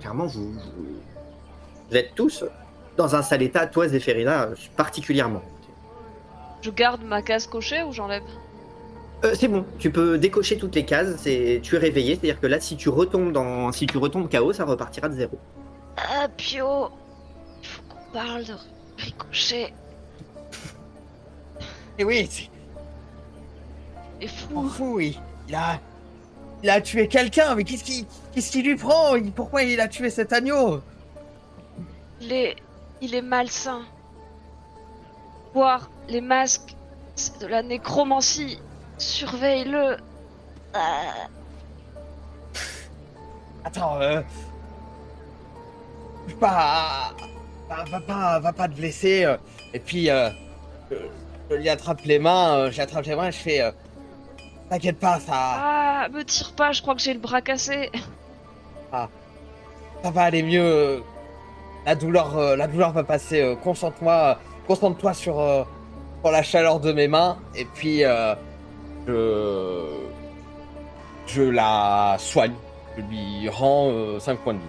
[0.01, 0.55] clairement, vous
[1.93, 2.45] êtes tous
[2.97, 5.43] dans un sale état, toi Zéphérina particulièrement.
[6.63, 8.23] Je garde ma case cochée ou j'enlève
[9.25, 12.47] Euh, c'est bon, tu peux décocher toutes les cases, c'est tu es réveillé, c'est-à-dire que
[12.47, 15.39] là si tu retombes dans si tu retombes KO, ça repartira de zéro.
[15.97, 16.91] Ah, Pio
[17.63, 18.55] Il faut qu'on parle de
[18.99, 19.73] ricochet.
[21.99, 22.51] Et oui, c'est
[24.21, 24.69] Et fou.
[24.69, 25.15] fou, il,
[25.49, 25.81] il a...
[26.63, 29.13] Il a tué quelqu'un, mais qu'est-ce qui, qu'est-ce qui lui prend?
[29.35, 30.81] Pourquoi il a tué cet agneau?
[32.21, 32.57] Il est.
[33.01, 33.83] Il est malsain.
[35.55, 36.77] Voir les masques,
[37.15, 38.59] c'est de la nécromancie.
[38.99, 39.97] Surveille-le.
[40.75, 41.29] Ah,
[43.65, 44.21] Attends, euh...
[46.27, 47.13] Je sais pas...
[47.69, 49.25] va, va pas, va pas te blesser.
[49.25, 49.37] euh.
[49.75, 50.31] Et puis, euh,
[50.91, 50.97] je,
[51.51, 53.61] je lui attrape les mains, euh, j'attrape les mains et je fais.
[53.63, 53.73] euh,
[54.71, 57.91] T'inquiète pas, ça, Ah, me tire pas, je crois que j'ai le bras cassé.
[58.91, 61.03] ça va aller mieux.
[61.87, 63.41] La douleur, euh, la douleur va passer.
[63.41, 64.35] euh, Concentre-toi, euh,
[64.67, 65.63] concentre-toi sur, euh,
[66.23, 67.39] sur la chaleur de mes mains.
[67.55, 68.03] Et puis,
[69.07, 69.85] je,
[71.27, 72.55] je la soigne.
[72.97, 74.65] Je lui rends 5 points de vie.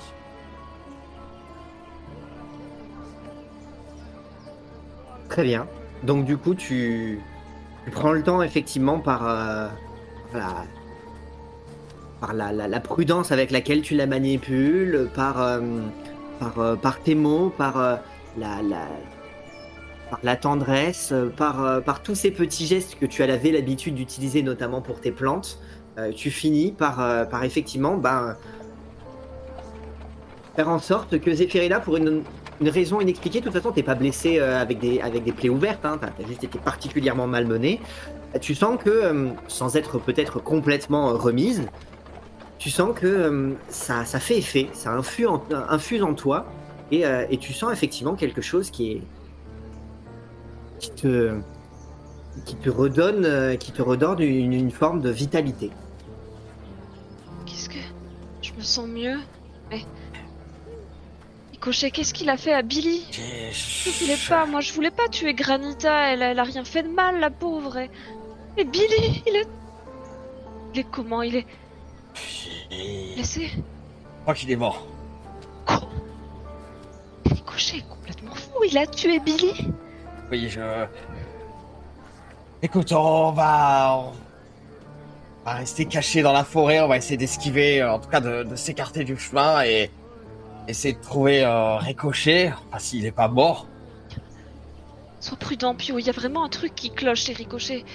[5.30, 5.68] Très bien.
[6.03, 7.20] Donc du coup, tu,
[7.86, 9.24] tu prends le temps effectivement par,
[10.34, 10.63] la,
[12.20, 15.59] par la, la- prudence avec laquelle tu la manipules, par,
[16.39, 17.95] par, euh, tes mots, par, euh,
[18.38, 18.88] la, la-
[20.09, 24.81] par la tendresse, euh, par, tous ces petits gestes que tu avais l'habitude d'utiliser notamment
[24.81, 25.59] pour tes plantes.
[26.15, 28.38] Tu finis par, effectivement ben,
[30.55, 32.21] faire en sorte que Zéphirina, pour une,
[32.61, 36.43] raison inexpliquée, de toute façon, t'es pas blessé avec, des, plaies ouvertes, hein, t'as juste
[36.43, 37.81] été particulièrement malmené.
[38.41, 41.63] Tu sens que, sans être peut-être complètement remise,
[42.58, 46.45] tu sens que euh, ça, ça fait effet, ça infuse en, infuse en toi,
[46.91, 49.01] et, euh, et tu sens effectivement quelque chose qui est.
[50.80, 51.39] qui te.
[52.45, 55.72] qui te redonne, euh, qui te redonne une, une forme de vitalité.
[57.45, 57.80] Qu'est-ce que.
[58.41, 59.18] Je me sens mieux?
[59.70, 59.82] Mais.
[61.51, 63.05] Ricochet, qu'est-ce qu'il a fait à Billy?
[63.12, 66.89] Je voulais pas, moi je voulais pas tuer Granita, elle, elle a rien fait de
[66.89, 67.78] mal, la pauvre.
[67.78, 67.89] Et,
[68.58, 69.47] et Billy, il est.
[70.74, 71.45] Il est comment Il est
[72.70, 73.51] Je blessé
[74.24, 74.86] crois qu'il est mort.
[75.65, 75.82] Quoi
[77.26, 79.72] Ricochet est complètement fou, il a tué Billy
[80.32, 80.86] Oui, je.
[82.61, 83.97] Écoute, on va.
[83.99, 88.20] On va rester caché dans la forêt, on va essayer d'esquiver, euh, en tout cas
[88.20, 89.89] de, de s'écarter du chemin et
[90.68, 93.65] essayer de trouver euh, Ricochet, enfin s'il est pas mort.
[95.22, 97.86] Sois prudent, Pio, il y a vraiment un truc qui cloche chez Ricochet.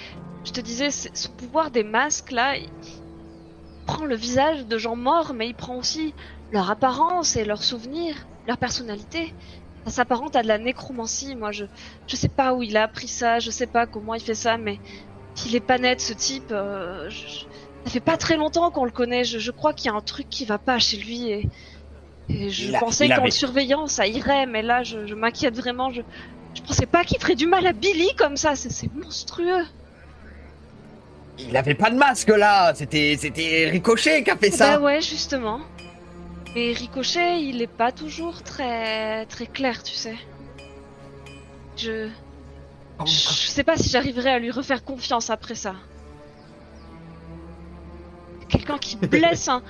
[0.43, 2.69] Je te disais, son pouvoir des masques, là, il
[3.83, 6.15] prend le visage de gens morts, mais il prend aussi
[6.51, 9.35] leur apparence et leurs souvenirs, leur personnalité.
[9.85, 11.65] Ça s'apparente à de la nécromancie, moi, je,
[12.07, 14.57] je sais pas où il a appris ça, je sais pas comment il fait ça,
[14.57, 14.79] mais
[15.45, 16.51] il est pas net, ce type.
[16.51, 17.45] euh, je-
[17.85, 20.01] ça fait pas très longtemps qu'on le connaît, je, je crois qu'il y a un
[20.01, 21.49] truc qui va pas chez lui et...
[22.29, 25.91] Et je Il pensais qu'en avait- surveillant, ça irait, mais là, je, je m'inquiète vraiment.
[25.91, 26.01] Je,
[26.53, 29.65] je pensais pas qu'il ferait du mal à Billy comme ça, c'est monstrueux.
[31.49, 34.79] Il avait pas de masque là, c'était c'était Ricochet qui a fait Bah ça.
[34.79, 35.59] ouais, justement.
[36.55, 40.15] Mais Ricochet, il est pas toujours très très clair, tu sais.
[41.77, 42.07] Je
[43.05, 45.73] je sais pas si j'arriverai à lui refaire confiance après ça.
[48.49, 49.61] Quelqu'un qui blesse un.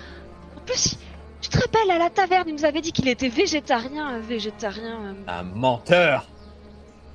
[0.57, 0.97] En plus,
[1.41, 4.99] tu te rappelles à la taverne, il nous avait dit qu'il était végétarien, euh, végétarien.
[5.05, 6.27] euh, Un menteur.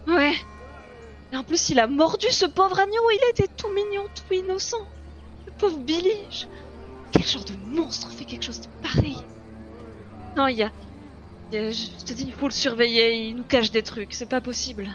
[0.07, 0.33] Ouais.
[1.33, 4.87] Et en plus, il a mordu ce pauvre agneau, il était tout mignon, tout innocent.
[5.47, 6.13] Le pauvre Billy.
[6.31, 6.47] je-
[7.13, 9.19] Quel genre de monstre fait quelque chose de pareil?
[10.37, 10.71] Non, il y a...
[11.53, 14.15] il y a- Je te dis, il faut le surveiller, il nous cache des trucs,
[14.15, 14.89] c'est pas possible.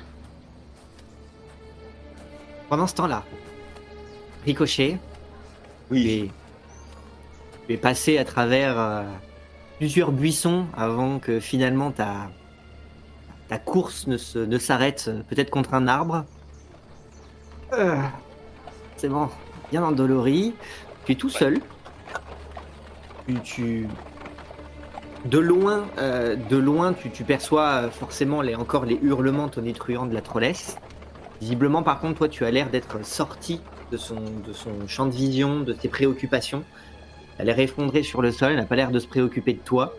[2.70, 3.24] Pendant ce temps-là,
[4.46, 4.94] Ricochet,
[5.90, 6.08] tu Oui.
[6.10, 6.32] es,
[7.68, 9.04] tu es passé à travers euh,
[9.78, 12.32] plusieurs buissons avant que finalement ta,
[13.54, 16.26] ta course ne, se- ne s'arrête euh, peut-être contre un arbre.
[17.74, 18.01] Euh,
[18.97, 19.30] c'est bon,
[19.70, 20.56] bien endolori.
[21.06, 21.62] Tu es tout seul.
[23.28, 23.88] Tu, tu-
[25.26, 30.16] de loin, euh, de loin, tu, tu perçois forcément les, encore les hurlements tonitruants de
[30.16, 30.78] la trollesse.
[31.39, 35.12] Visiblement, par contre, toi, tu as l'air d'être sorti de son, de son champ de
[35.12, 36.64] vision, de ses préoccupations.
[37.38, 39.93] Elle est effondrée sur le sol, elle n'a pas l'air de se préoccuper de toi.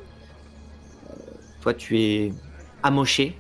[1.08, 1.14] Euh,
[1.62, 2.32] toi, tu es
[2.82, 3.38] amoché.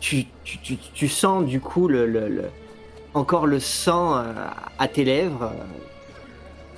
[0.00, 2.50] Tu, tu, tu, tu sens du coup le, le-
[3.14, 4.32] encore le sang euh,
[4.78, 5.64] à tes lèvres, euh,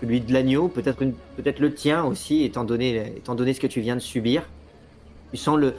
[0.00, 0.98] celui de l'agneau, peut-être
[1.36, 4.44] peut-être le tien aussi, étant donné, étant donné ce que tu viens de subir.
[5.32, 5.74] Tu sens le,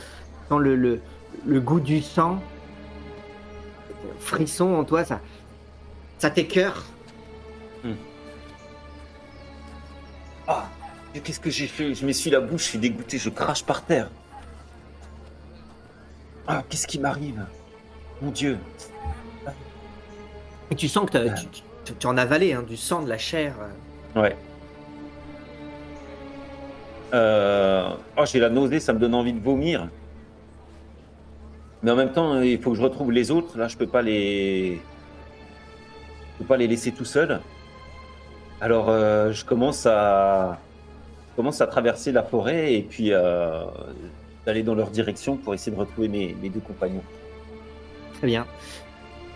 [0.50, 1.00] sens le, le,
[1.46, 2.40] le goût du sang
[4.20, 5.22] frisson en toi, ça,
[6.18, 6.84] ça t'écœure.
[10.48, 10.68] Ah,
[11.24, 11.94] qu'est-ce que j'ai fait?
[11.94, 14.10] Je m'essuie la bouche, je suis dégoûté, je crache par terre.
[16.52, 17.46] Ah, qu'est-ce qui m'arrive?
[18.22, 18.58] Mon Dieu.
[20.72, 21.46] Et tu sens que t'as- tu,
[21.86, 23.54] tu- tu en as avalé hein, du sang, de la chair.
[24.16, 24.22] euh.
[24.22, 24.36] Ouais.
[27.14, 27.90] Euh...
[28.18, 29.88] Oh, j'ai la nausée, ça me donne envie de vomir.
[31.82, 33.58] Mais en même temps, il faut que je retrouve les autres.
[33.58, 37.40] Là, je peux pas les, je peux pas les laisser tout seuls.
[38.62, 40.60] Alors, euh, je commence à,
[41.32, 43.64] je commence à traverser la forêt et puis euh,
[44.50, 47.04] d'aller dans leur direction pour essayer de retrouver mes, mes deux compagnons.
[48.18, 48.48] Très bien.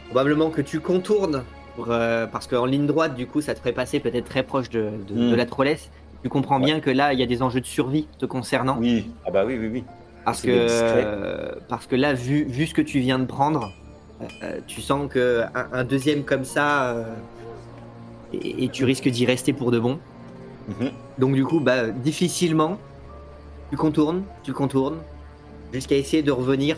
[0.07, 1.43] Probablement que tu contournes,
[1.75, 4.69] pour, euh, parce qu'en ligne droite, du coup, ça te ferait passer peut-être très proche
[4.71, 5.29] de, de- Mm.
[5.31, 5.89] de la trollesse.
[6.23, 8.77] Tu comprends bien que là, il y a des enjeux de survie te concernant.
[8.79, 9.83] Oui, ah bah oui, oui, oui.
[10.25, 13.71] Parce que, euh, parce que là, vu, vu ce que tu viens de prendre,
[14.21, 17.03] euh, euh, tu sens que un, un deuxième comme ça, euh,
[18.33, 19.99] et, et tu risques d'y rester pour de bon.
[20.69, 20.91] Mhm.
[21.19, 22.77] Donc du coup, bah, difficilement,
[23.73, 24.99] tu contournes, tu contournes,
[25.73, 26.77] jusqu'à essayer de revenir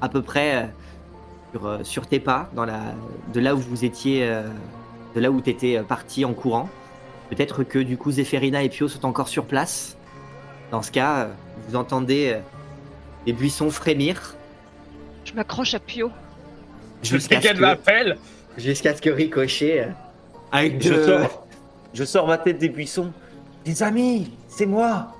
[0.00, 0.66] à peu près euh,
[1.52, 2.78] sur, euh, sur tes pas, dans la,
[3.34, 4.44] de là où vous étiez, euh,
[5.16, 6.68] de là où tu étais parti en courant.
[7.28, 9.96] Peut-être que du coup, Zéphérina et Pio sont encore sur place.
[10.70, 11.26] Dans ce cas,
[11.66, 12.36] vous entendez
[13.26, 14.36] les buissons frémir
[15.24, 16.08] Je m'accroche à Pio.
[17.02, 18.16] Jusqu'à ce, qu'elle que, m'appelle.
[18.56, 19.88] jusqu'à ce que Ricochet,
[20.52, 21.46] avec Je de- sors,
[21.94, 23.12] je sors ma tête des buissons.
[23.66, 25.16] Les amis, c'est moi.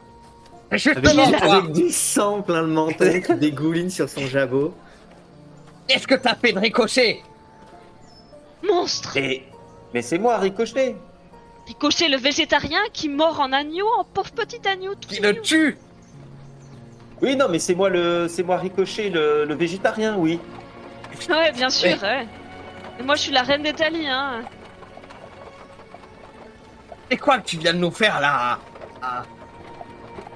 [0.70, 4.74] Avec, Justement, toi, avec du sang plein le menton qui dégouline sur son jabot.
[5.86, 7.22] qu'est-ce que t'as fait de ricochet
[8.62, 9.44] Monstre Et
[9.94, 10.96] mais c'est moi, Ricochet.
[11.66, 15.78] Ricochet, le végétarien qui mord en agneau, en pauvre petit agneau tout Qui le tue
[17.22, 20.38] Oui, non, mais c'est moi le, c'est moi Ricochet, le, le végétarien, oui.
[21.28, 22.26] Ouais, bien sûr, ouais.
[23.00, 24.42] Et moi, je suis la reine d'Italie, hein.
[27.10, 28.58] C'est quoi que tu viens de nous faire là?
[29.00, 29.24] À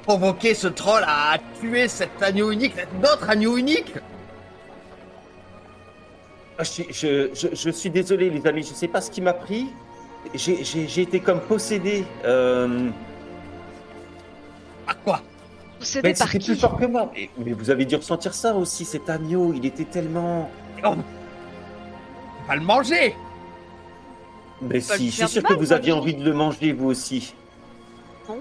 [0.03, 3.95] provoquer ce troll à tuer cet agneau unique, notre agneau unique
[6.59, 9.33] Ah, Je, je, je, je suis désolé, les amis, je sais pas ce qui m'a
[9.33, 9.67] pris.
[10.35, 12.05] J'ai- été comme possédé.
[12.25, 12.89] Euh,
[14.87, 15.21] Par quoi?
[15.79, 17.11] Possédé mais par qui plus fort que moi.
[17.15, 20.49] Mais, mais vous avez dû ressentir ça aussi, cet agneau, il était tellement.
[20.85, 20.97] On
[22.49, 23.15] va le manger
[24.61, 27.35] Mais lui si, je suis sûr que vous aviez envie de le manger, vous aussi.
[28.29, 28.39] Non.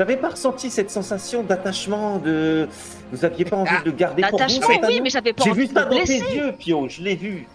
[0.00, 2.66] Vous n'avez pas ressenti cette sensation d'attachement de.
[3.12, 4.46] Vous aviez pas envie Ah, de le garder pour vous
[4.88, 7.16] oui, mais j'avais pas J'ai envie vu de ça dans tes yeux, Pio, je l'ai
[7.16, 7.46] vu.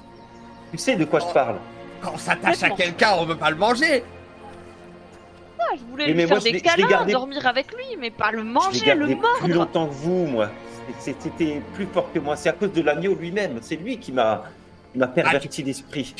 [0.71, 1.33] Tu sais de quoi je Oh.
[1.33, 1.55] parle.
[2.03, 4.03] Quand on s'attache à quelqu'un, on veut pas le manger
[5.75, 8.11] Je voulais Mais- lui mais faire moi, je des câlins, gardé- dormir avec lui, mais
[8.11, 9.47] pas le manger, gardé le plus mordre.
[9.47, 10.49] longtemps que vous, moi.
[10.99, 12.35] C'était plus fort que moi.
[12.35, 13.57] C'est à cause de l'agneau lui-même.
[13.61, 14.43] C'est lui qui m'a
[14.93, 16.13] m'a perverti l'esprit.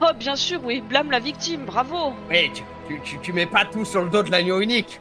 [0.00, 2.12] Oh, bien sûr, oui, blâme la victime, bravo.
[2.30, 5.00] Oui, tu, tu, tu, tu mets pas tout sur le dos de l'agneau unique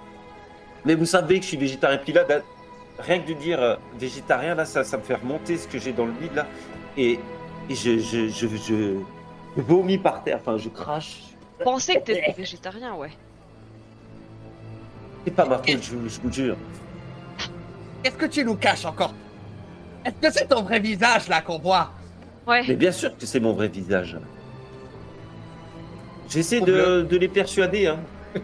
[0.86, 1.98] Mais vous savez que je suis végétarien.
[1.98, 2.42] Puis là, là,
[3.00, 5.94] rien que de dire euh, végétarien, là, ça, ça me fait remonter ce que j'ai
[5.94, 6.46] dans le bide, là.
[6.98, 7.20] Et,
[7.70, 8.96] et je, je, je, je,
[9.58, 10.40] je vomis par terre.
[10.42, 11.22] Enfin, je crache.
[11.64, 13.12] Pensais que t'étais végétarien, ouais.
[15.26, 16.58] C'est pas ma faute, je, je vous jure.
[18.04, 19.14] Qu'est-ce que tu nous caches encore?
[20.04, 21.92] Est-ce que c'est ton vrai visage là qu'on voit?
[22.46, 22.64] Ouais.
[22.68, 24.18] Mais bien sûr que c'est mon vrai visage.
[26.30, 27.88] J'essaie de, de les persuader.
[27.88, 28.00] Hein.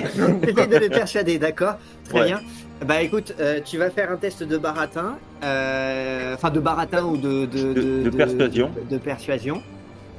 [0.42, 1.76] T'essayes de les persuader, d'accord
[2.08, 2.26] Très Ouais.
[2.26, 2.40] bien.
[2.84, 7.16] Bah écoute, euh, tu vas faire un test de baratin, euh, enfin de baratin ou
[7.16, 8.70] de De- de persuasion.
[8.90, 9.62] De, persuasion.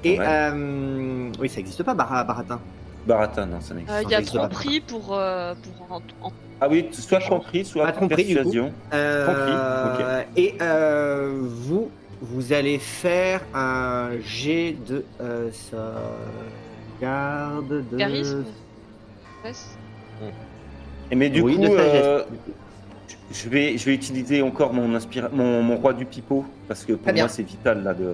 [0.03, 0.25] Et Ouais.
[0.27, 2.59] euh, oui, ça n'existe pas bar- baratin.
[3.05, 4.25] Baratin, non, ça n'existe Euh, Sans Il y a pas.
[4.25, 6.31] tromperie pour, euh, pour en- en-
[6.61, 8.35] Ah oui, soit tromperie, soit Pas tromperie, du coup.
[8.43, 8.71] persuasion.
[8.93, 11.91] Euh, Et euh, vous,
[12.21, 15.49] vous allez faire un jet de euh,
[16.99, 17.97] sauvegarde de.
[17.97, 18.43] charisme.
[20.21, 20.33] Ouais,
[21.11, 22.23] Et mais du Oui, coup, euh,
[23.31, 25.29] je, vais, je vais utiliser encore mon, inspira...
[25.29, 28.13] mon, mon roi du pipeau, parce que pour moi c'est vital là de,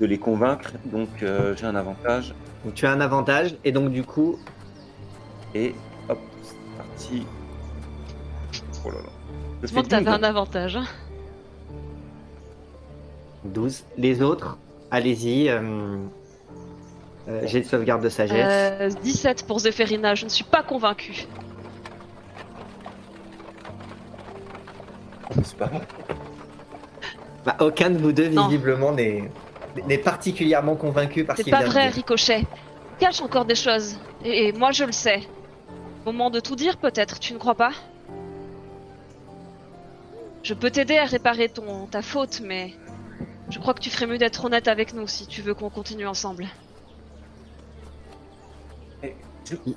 [0.00, 0.72] de les convaincre.
[0.86, 2.34] Donc euh, j'ai un avantage.
[2.64, 4.38] Donc, tu as un avantage et donc du coup,
[5.54, 5.74] Et
[6.08, 7.26] hop, c'est parti.
[8.84, 9.10] Oh là là.
[9.62, 10.14] Je que t'avais 12.
[10.14, 10.76] un avantage.
[10.76, 10.84] Hein.
[13.44, 13.84] 12.
[13.96, 14.58] Les autres,
[14.90, 15.48] allez-y.
[15.48, 15.96] Euh,
[17.28, 18.36] euh, jet de sauvegarde de sagesse.
[18.40, 21.26] Euh, 17 pour Zéphérina, je ne suis pas convaincu.
[25.42, 25.80] C'est pas vrai.
[27.44, 28.46] Bah, aucun de vous deux, Non.
[28.48, 31.94] visiblement, n'est particulièrement convaincu par ce C'est qu'il pas vient de vrai, dire.
[31.96, 32.40] Ricochet.
[32.98, 33.98] Tu caches encore des choses.
[34.24, 35.20] Et, et moi, je le sais.
[36.04, 37.72] Moment de tout dire, peut-être, tu ne crois pas?
[40.42, 42.72] Je peux t'aider à réparer ton ta faute, mais
[43.50, 46.06] je crois que tu ferais mieux d'être honnête avec nous si tu veux qu'on continue
[46.06, 46.46] ensemble.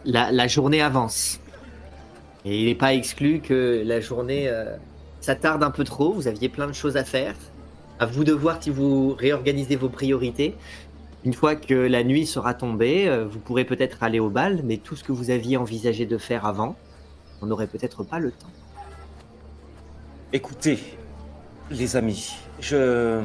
[0.06, 1.40] La, journée avance.
[2.46, 4.76] Et il n'est pas exclu que la journée euh,
[5.22, 6.14] s'attarde un peu trop.
[6.14, 7.36] Vous aviez plein de choses à faire.
[8.00, 10.56] À vous de voir si vous réorganisez vos priorités.
[11.26, 14.78] Une fois que la nuit sera tombée, euh, vous pourrez peut-être aller au bal, mais
[14.78, 16.78] tout ce que vous aviez envisagé de faire avant,
[17.42, 18.52] on n'aurait peut-être pas le temps.
[20.32, 20.80] Écoutez,
[21.72, 23.22] les amis, je.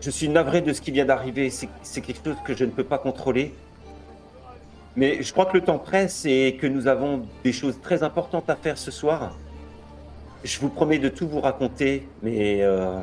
[0.00, 1.50] Je suis navré de ce qui vient d'arriver.
[1.50, 3.52] C'est quelque chose que je ne peux pas contrôler.
[4.98, 8.50] Mais je crois que le temps presse et que nous avons des choses très importantes
[8.50, 9.36] à faire ce soir.
[10.42, 12.98] je vous promets de tout vous raconter, mais euh,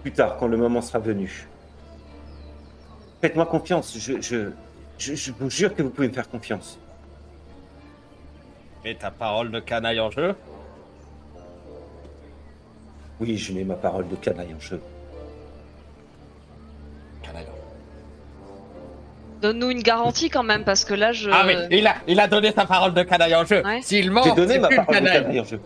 [0.00, 1.46] plus tard, quand le moment sera venu.
[3.20, 4.52] Faites-moi confiance, je, je,
[4.96, 6.78] je, je vous jure que vous pouvez me faire confiance.
[8.86, 10.34] Et ta parole de canaille en jeu?
[13.20, 14.80] Oui, je mets ma parole de canaille en jeu.
[19.44, 21.28] Donne-nous une garantie quand même, parce que là, je.
[21.30, 23.62] Ah mais il a, il a donné sa parole de canaille en jeu.
[23.62, 23.82] Ouais.
[23.82, 25.40] S'il ment, J'ai donné ma plus parole de canaille.
[25.40, 25.60] en jeu.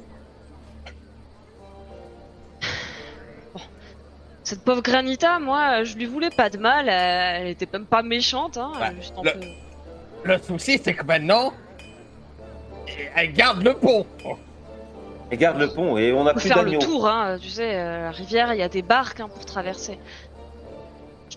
[4.43, 6.89] Cette pauvre Granita, moi, je lui voulais pas de mal.
[6.89, 8.73] Elle, elle était même pas méchante, hein.
[9.23, 9.39] Le- peu-
[10.25, 11.53] Le souci, c'est que maintenant,
[13.15, 14.07] elle garde le pont.
[15.31, 17.37] Et garde le pont, et on a faut plus faire le tour, hein.
[17.41, 19.99] Tu sais, euh, la rivière, il y a des barques hein, pour traverser.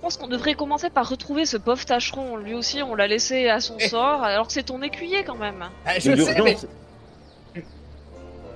[0.01, 2.35] Je pense qu'on devrait commencer par retrouver ce pauvre tâcheron.
[2.35, 3.87] Lui aussi, on l'a laissé à son Eh.
[3.87, 5.63] sort, alors que c'est ton écuyer quand même.
[5.85, 6.65] Mais Je sais, mais l'urgence,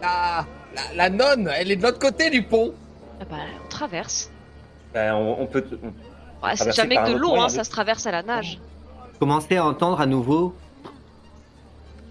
[0.02, 0.46] la,
[0.76, 2.74] la, la nonne, elle est de l'autre côté du pont.
[3.22, 4.32] Ah bah, on traverse.
[4.92, 5.64] ben, on, on peut.
[5.84, 5.94] on-
[6.48, 8.60] Ouais, c'est jamais que de l'eau, hein, ça se traverse à la nage.
[9.20, 10.56] Commencez à entendre à nouveau.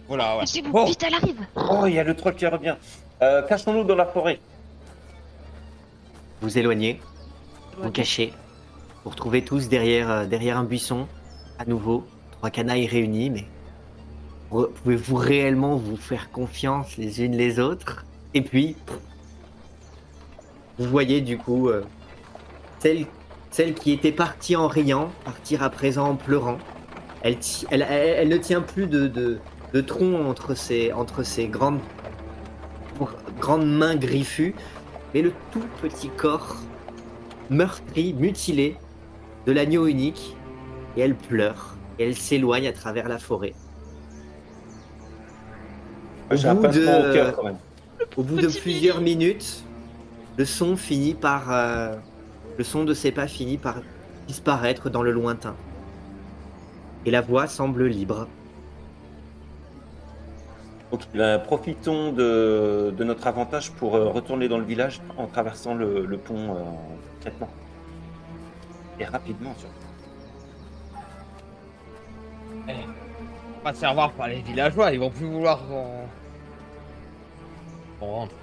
[0.06, 0.44] Voilà, ouais.
[0.70, 2.76] Bon, vite, elle arrive Oh, il y a le troll qui revient.
[3.20, 4.38] Euh, Cachons-nous dans la forêt.
[6.40, 7.00] Vous éloignez,
[7.78, 8.32] vous cachez.
[9.04, 11.06] Vous retrouvez tous derrière, euh, derrière un buisson.
[11.58, 13.44] À nouveau, trois canailles réunies, mais
[14.50, 18.04] pouvez-vous réellement vous faire confiance les unes les autres?
[18.32, 18.76] Et puis,
[20.78, 21.84] vous voyez du coup euh,
[22.80, 23.06] celle,
[23.50, 26.58] celle qui était partie en riant, partir à présent en pleurant.
[27.22, 27.36] Elle,
[27.70, 31.80] elle, elle- elle ne tient plus de, de, tronc entre ses, entre grandes,
[33.40, 34.54] grandes mains griffues,
[35.12, 36.56] mais le tout petit corps
[37.50, 38.76] meurtri, mutilé
[39.46, 40.36] de l'agneau unique,
[40.96, 43.54] et elle pleure, et elle s'éloigne à travers la forêt.
[46.30, 47.58] Au J'ai bout de- au cœur quand même.
[48.16, 49.62] Au bout de Petit plusieurs minutes,
[50.36, 51.94] le son finit par, euh,
[52.58, 53.76] le son de ses pas finit par
[54.26, 55.54] disparaître dans le lointain,
[57.04, 58.26] et la voix semble libre.
[60.90, 65.74] Ok, ben, profitons de, de notre avantage pour euh, retourner dans le village en traversant
[65.74, 67.48] le, le pont euh, en traitement.
[68.98, 69.74] Et rapidement, surtout.
[72.68, 75.60] on va se faire voir par les villageois, ils vont plus vouloir
[77.98, 78.34] qu'on rentre.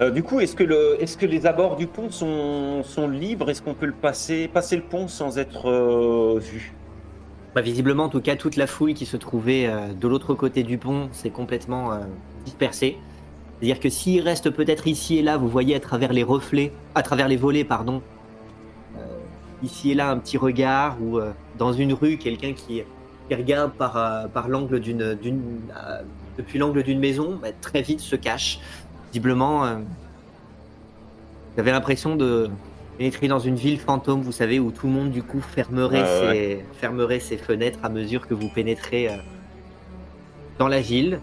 [0.00, 3.50] Euh, du coup, est-ce que, le, est-ce que les abords du pont sont, sont libres?
[3.50, 6.72] Est-ce qu'on peut le passer, passer le pont sans être euh, vu?
[7.54, 10.64] Bah, visiblement, en tout cas, toute la fouille qui se trouvait euh, de l'autre côté
[10.64, 11.98] du pont s'est complètement euh,
[12.44, 12.98] dispersée.
[13.64, 17.02] C'est-à-dire que s'il reste peut-être ici et là, vous voyez à travers les reflets, à
[17.02, 18.02] travers les volets, pardon,
[18.98, 19.00] euh,
[19.62, 22.82] ici et là un petit regard ou euh, dans une rue quelqu'un qui,
[23.26, 25.16] qui regarde par, euh, par l'angle d'une,
[26.36, 28.60] depuis l'angle d'une maison, bah, très vite se cache.
[29.14, 29.60] Visiblement,
[31.54, 32.50] vous avez l'impression de
[32.98, 36.34] pénétrer dans une ville fantôme, vous savez, où tout le monde du coup fermerait, Ouais,
[36.34, 39.08] ses, fermerait ses fenêtres à mesure que vous pénétrez
[40.58, 41.20] dans la ville.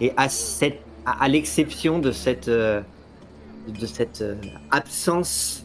[0.00, 2.82] Et à, cette, à, à l'exception de cette, euh,
[3.68, 4.36] de cette euh,
[4.70, 5.64] absence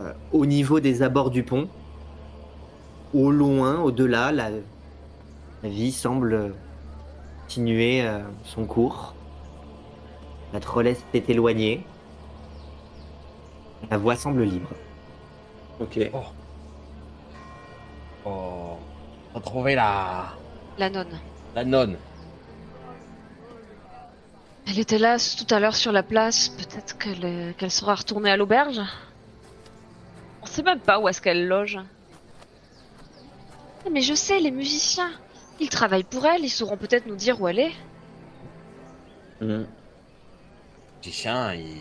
[0.00, 1.68] euh, au niveau des abords du pont,
[3.14, 4.50] au loin, au-delà, la,
[5.62, 6.54] la vie semble
[7.42, 9.14] continuer euh, son cours.
[10.52, 11.84] La trollesse s'est éloignée.
[13.90, 14.70] La voie semble libre.
[15.80, 15.98] Ok.
[18.24, 18.76] Oh.
[19.34, 20.34] Retrouver la,
[20.78, 21.20] La nonne.
[21.54, 21.96] la nonne.
[24.68, 26.50] Elle était là tout à l'heure sur la place.
[26.50, 28.80] Peut-être qu'elle est- qu'elle sera retournée à l'auberge.
[30.42, 31.78] On sait même pas où est-ce qu'elle loge.
[33.90, 35.10] Mais je sais, les musiciens.
[35.60, 37.72] Ils travaillent pour elle, ils sauront peut-être nous dire où elle est.
[39.40, 39.64] Hmm.
[41.00, 41.80] Petit chien, il.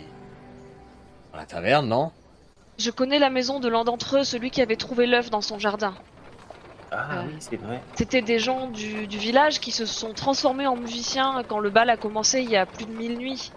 [1.34, 2.12] Dans la taverne, non?
[2.78, 5.60] Je connais la maison de l'un d'entre eux, celui qui avait trouvé l'œuf dans son
[5.60, 5.96] jardin.
[6.92, 7.24] Ah Euh.
[7.28, 7.82] oui, c'est vrai.
[7.96, 11.90] C'était des gens du, du village qui se sont transformés en musiciens quand le bal
[11.90, 13.52] a commencé il y a plus de mille nuits.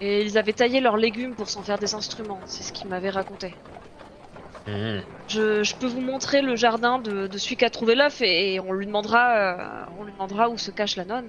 [0.00, 3.10] Et ils avaient taillé leurs légumes pour s'en faire des instruments, c'est ce qu'il m'avait
[3.10, 3.54] raconté.
[4.66, 4.98] Hmm.
[5.28, 8.54] Je, je peux vous montrer le jardin de, de celui qui a trouvé l'œuf et,
[8.54, 9.56] et on lui demandera, euh,
[9.98, 11.28] on lui demandera où se cache la nonne.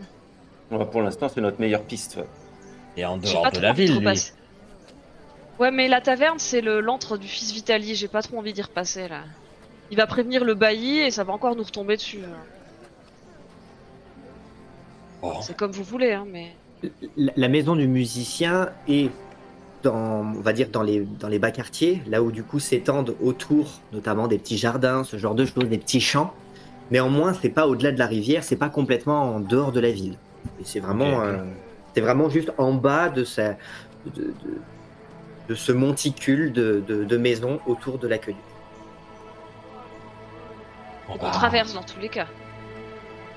[0.72, 2.16] Ouais, Pour l'instant, c'est notre meilleure piste.
[2.18, 2.26] ouais.
[2.98, 4.32] Et en dehors de la ville, lui.
[5.60, 7.96] Ouais, mais la taverne, c'est le l'antre du fils Vitali.
[7.96, 9.22] J'ai pas trop envie d'y repasser là.
[9.94, 12.22] Il va prévenir le bailli et ça va encore nous retomber dessus.
[12.26, 12.36] hein.
[15.22, 15.40] Bon.
[15.44, 16.56] C'est comme vous voulez, hein, mais.
[17.38, 19.12] La maison du musicien est
[19.84, 23.16] dans, on va dire, dans les, dans les bas quartiers, là où du coup s'étendent
[23.22, 26.34] autour, notamment des petits jardins, ce genre de choses, des petits champs.
[26.90, 30.18] Néanmoins, c'est pas au-delà de la rivière, c'est pas complètement en dehors de la ville.
[30.64, 31.38] C'est vraiment, euh,
[31.94, 33.50] c'est vraiment juste en bas de, sa,
[34.16, 34.34] de, de-
[35.50, 38.42] de ce monticule de, de, de maisons autour de l'aqueduc.
[41.10, 42.28] On traverse dans tous les cas.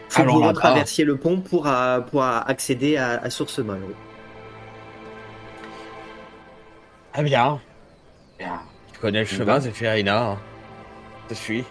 [0.09, 3.82] Faut Alors retraversiez le pont pour, euh, pour euh, accéder à, à Source Molle.
[3.88, 3.94] oui.
[7.12, 7.60] Ah bien.
[8.38, 8.60] Bien.
[8.93, 10.30] Tu connais le chemin, Zéphirina.
[10.32, 10.38] hein.
[11.28, 11.64] Je suis.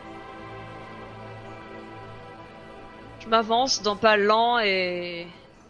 [3.22, 5.27] Je m'avance d'un pas lent et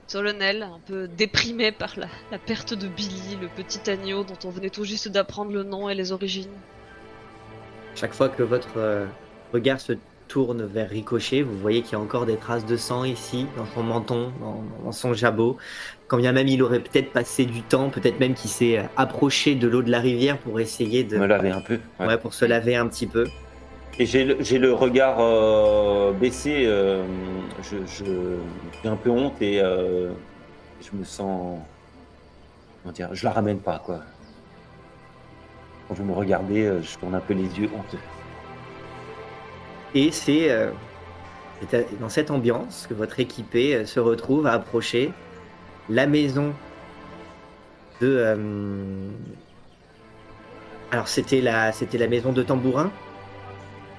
[0.07, 4.49] solennel, un peu déprimé par la, la perte de Billy, le petit agneau dont on
[4.49, 6.51] venait tout juste d'apprendre le nom et les origines.
[7.95, 9.05] Chaque fois que votre euh,
[9.53, 9.93] regard se
[10.27, 13.65] tourne vers Ricochet, vous voyez qu'il y a encore des traces de sang ici, dans
[13.65, 15.57] son menton, dans, dans son jabot.
[16.07, 19.67] Quand bien même il aurait peut-être passé du temps, peut-être même qu'il s'est approché de
[19.67, 21.79] l'eau de la rivière pour essayer de, Me laver un peu.
[21.99, 22.07] ouais.
[22.07, 23.25] ouais, pour se laver un petit peu.
[23.97, 26.63] Et j'ai le, j'ai le regard euh, baissé.
[26.65, 27.03] euh,
[27.63, 28.37] je, je-
[28.83, 30.11] j'ai un peu honte et euh,
[30.81, 31.59] je me sens.
[32.83, 34.01] Comment dire Je la ramène pas, quoi.
[35.87, 37.99] Quand vous me regardez, je tourne un peu les yeux honteux.
[39.95, 40.69] Et c'est euh,
[41.99, 45.11] dans cette ambiance que votre équipé euh, se retrouve à approcher
[45.89, 46.53] la maison
[48.01, 48.07] de.
[48.07, 48.35] euh,
[50.91, 52.91] Alors c'était la, c'était la maison de Tambourin.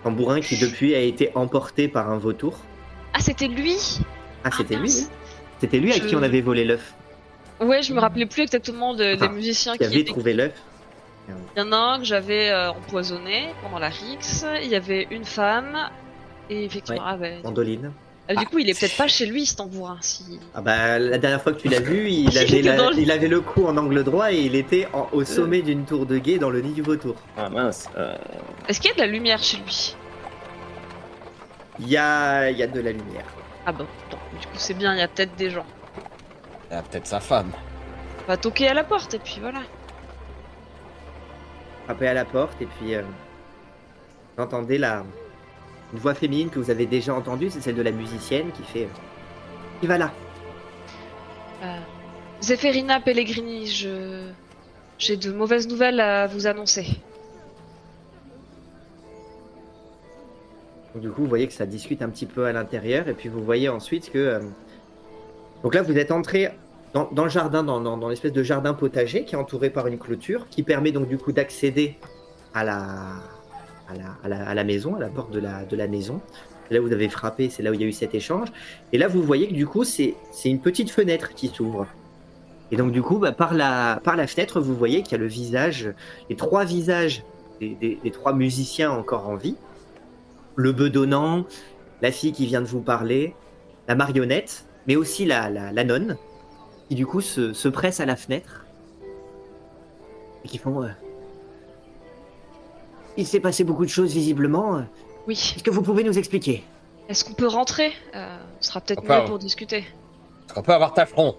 [0.05, 2.59] Tambourin qui depuis a été emporté par un vautour.
[3.15, 3.77] Ah, c'était lui?
[4.45, 5.09] Ah, c'était lui, mince.
[5.11, 5.17] oui.
[5.61, 6.93] C'était lui à qui on avait volé l'œuf,
[7.59, 10.53] Ouais, je me rappelais plus exactement de- des Enfin, musiciens qui étaient trouvé l'œuf.
[11.29, 15.07] Il y en a un que j'avais euh, empoisonné pendant la Rix, il y avait
[15.11, 15.77] une femme,
[16.51, 17.09] et effectivement, Ouais.
[17.13, 17.41] ah ouais.
[17.43, 17.93] Mandoline.
[18.29, 19.99] Ah, du coup, il est peut-être pas chez lui, ce tambourin.
[20.01, 20.41] Si...
[20.53, 23.29] Ah bah la dernière fois que tu l'as vu, il avait, la- le- il avait
[23.29, 26.39] le cou en angle droit et il était en- au sommet d'une tour de guet
[26.39, 27.15] dans le nid du vautour.
[27.37, 27.89] Ah mince.
[27.97, 28.17] euh,
[28.69, 29.95] Est-ce qu'il y a de la lumière chez lui?
[31.79, 33.25] Il y a, y a de la lumière.
[33.65, 35.67] Ah bon, attends, du coup, c'est bien, il y a peut-être des gens.
[36.71, 37.53] Il a peut-être sa femme.
[38.25, 39.61] On va toquer à la porte, et puis voilà.
[41.87, 43.03] Frappez à la porte et puis euh,
[44.37, 45.05] vous entendez la
[45.93, 48.85] une voix féminine que vous avez déjà entendue, c'est celle de la musicienne qui fait
[48.85, 50.13] euh, Qui va là
[51.63, 54.31] Euh, Pellegrini, je...
[54.99, 56.87] J'ai de mauvaises nouvelles à vous annoncer.
[60.95, 63.29] Donc, Du coup, vous voyez que ça discute un petit peu à l'intérieur et puis
[63.29, 64.41] vous voyez ensuite que euh,
[65.63, 66.51] donc là vous êtes entré
[66.95, 70.63] dans, le jardin, dans, l'espèce de jardin potager qui est entouré par une clôture qui
[70.63, 71.99] permet donc du coup d'accéder
[72.55, 72.79] à la,
[73.89, 76.21] à, la, à, la, maison, à la porte de la, de la maison.
[76.71, 78.49] Là vous avez frappé, c'est là où il y a eu cet échange.
[78.93, 80.15] Et là, vous voyez que du coup, c'est
[80.45, 81.87] une petite fenêtre qui s'ouvre.
[82.73, 85.19] Et donc, du coup, bah, par, la, par la fenêtre, vous voyez qu'il y a
[85.19, 85.93] le visage,
[86.29, 87.23] les trois visages
[87.61, 89.57] des, trois musiciens encore en vie.
[90.57, 91.45] Le bedonnant,
[92.03, 93.35] la fille qui vient de vous parler,
[93.87, 96.17] la marionnette, mais aussi la, la nonne,
[96.89, 98.65] qui du coup se, se presse à la fenêtre.
[100.45, 100.83] Et qui font.
[100.83, 100.89] euh,
[103.17, 104.83] Il s'est passé beaucoup de choses visiblement.
[105.27, 105.35] Oui.
[105.57, 106.63] Est-ce que vous pouvez nous expliquer?
[107.09, 107.93] Est-ce qu'on peut rentrer?
[108.15, 109.79] Euh, Ce sera peut-être mieux pour discuter.
[109.79, 111.37] Est-ce qu'on peut avoir ta front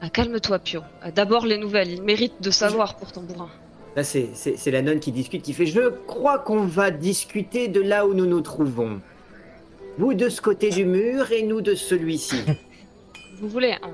[0.00, 0.80] Ah, Calme-toi, Pio.
[1.04, 3.48] Euh, D'abord les nouvelles, il mérite de savoir pour tambourin.
[3.96, 7.68] Là, c'est c'est- c'est la nonne qui discute, qui fait Je crois qu'on va discuter
[7.68, 9.00] de là où nous nous trouvons.
[9.98, 12.36] Vous de ce côté du mur et nous de celui-ci.
[13.44, 13.90] Vous voulez hein.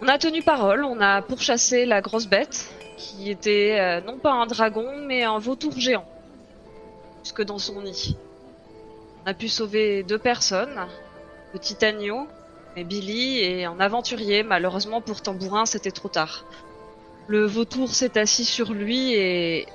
[0.00, 4.30] On a tenu parole, on a pourchassé la grosse bête, qui était euh, non pas
[4.30, 6.04] un dragon, mais un vautour géant.
[7.24, 8.16] Jusque dans son nid.
[9.24, 10.86] On a pu sauver deux personnes,
[11.52, 12.28] petit agneau,
[12.76, 14.44] et Billy, et un aventurier.
[14.44, 16.44] Malheureusement pour Tambourin, c'était trop tard.
[17.26, 19.66] Le vautour s'est assis sur lui et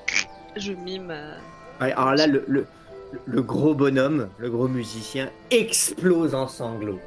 [0.55, 1.11] je mime.
[1.11, 1.37] euh,
[1.81, 2.65] alors là, le, le,
[3.25, 7.01] le gros bonhomme, le gros musicien, explose en sanglots.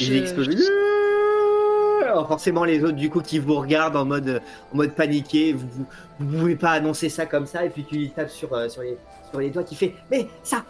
[0.00, 2.04] Il je-.
[2.04, 5.66] Alors forcément, les autres, du coup, qui vous regardent en mode, en mode paniqué, vous,
[5.70, 5.86] vous,
[6.18, 8.96] vous pouvez pas annoncer ça comme ça, et puis tu tapes sur, euh, sur, les,
[9.30, 10.64] sur les doigts, qui fait Mais ça,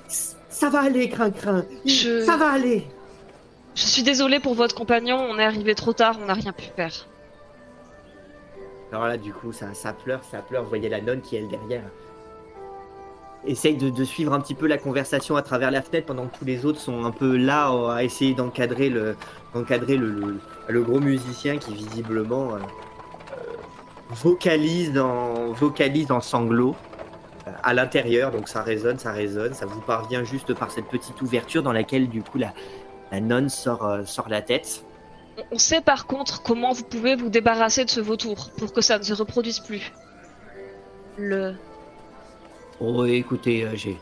[0.48, 2.86] ça va aller, crin-crin, Je- ça va aller.
[3.74, 6.64] Je suis désolée pour votre compagnon, on est arrivé trop tard, on n'a rien pu
[6.76, 6.92] faire.
[8.92, 10.64] Alors là, du coup, ça, ça pleure, ça pleure.
[10.64, 11.84] Vous voyez la nonne qui, elle, derrière,
[13.46, 16.44] essaye de, suivre un petit peu la conversation à travers la fenêtre pendant que tous
[16.44, 19.16] les autres sont un peu là euh, à essayer d'encadrer le,
[19.54, 20.38] d'encadrer le,
[20.68, 22.58] le, gros musicien qui, visiblement, euh,
[24.10, 26.76] vocalise, en, vocalise en sanglots
[27.46, 28.30] euh, à l'intérieur.
[28.30, 29.54] Donc ça résonne, ça résonne.
[29.54, 32.52] Ça vous parvient juste par cette petite ouverture dans laquelle, du coup, la,
[33.12, 34.84] la nonne sort, euh, sort la tête.
[35.50, 38.98] On sait par contre comment vous pouvez vous débarrasser de ce vautour pour que ça
[38.98, 39.92] ne se reproduise plus.
[41.16, 41.54] Le.
[42.80, 43.96] Oh, écoutez, euh, j'ai.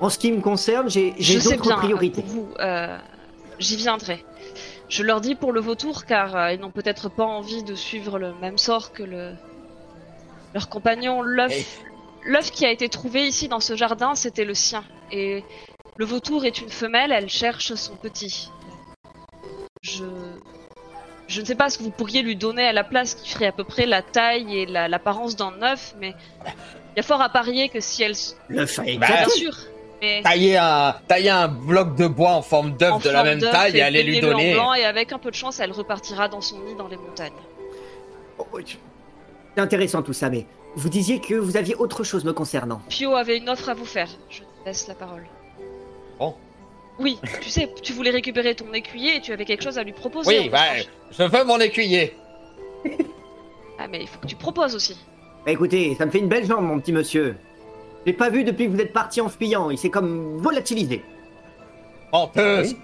[0.00, 2.22] En ce qui me concerne, j'ai j'ai Je sais d'autres bien, priorités.
[2.22, 2.98] pour vous, euh,
[3.58, 4.24] j'y viendrai.
[4.88, 8.18] Je leur dis pour le vautour car euh, ils n'ont peut-être pas envie de suivre
[8.18, 9.32] le même sort que le...
[10.52, 11.22] leur compagnon.
[11.22, 11.80] L'œuf
[12.26, 14.84] l'œuf qui a été trouvé ici dans ce jardin, c'était le sien.
[15.10, 15.42] Et
[15.96, 18.50] le vautour est une femelle, elle cherche son petit.
[19.82, 20.04] Je...
[21.26, 23.46] Je ne sais pas ce que vous pourriez lui donner à la place qui ferait
[23.46, 26.14] à peu près la taille et la- l'apparence d'un œuf, mais
[26.96, 28.14] y a fort à parier que si elle...
[28.48, 29.56] Le fait Bah, Bien sûr,
[30.00, 30.22] mais...
[30.22, 33.82] Tailler un, tailler un bloc de bois en forme d'œuf de la même taille et
[33.82, 34.54] aller lui donner.
[34.54, 37.32] blanc, et avec un peu de chance, elle repartira dans son nid dans les montagnes.
[38.38, 38.46] Oh,
[39.54, 40.46] C'est intéressant tout ça, mais
[40.76, 42.80] vous disiez que vous aviez autre chose me concernant.
[42.88, 44.08] Pio avait une offre à vous faire.
[44.28, 45.24] Je te laisse la parole.
[46.18, 46.34] Bon.
[46.98, 49.92] Oui, tu sais, tu voulais récupérer ton écuyer et tu avais quelque chose à lui
[49.92, 50.38] proposer.
[50.38, 50.60] Oui, bah,
[51.10, 52.16] je veux mon écuyer.
[53.78, 54.96] Ah, mais il faut que tu proposes aussi.
[55.44, 57.36] Bah écoutez, ça me fait une belle jambe, mon petit monsieur.
[58.00, 61.02] Je l'ai pas vu depuis que vous êtes parti en fuyant, il s'est comme volatilisé.
[62.12, 62.76] Menteuse.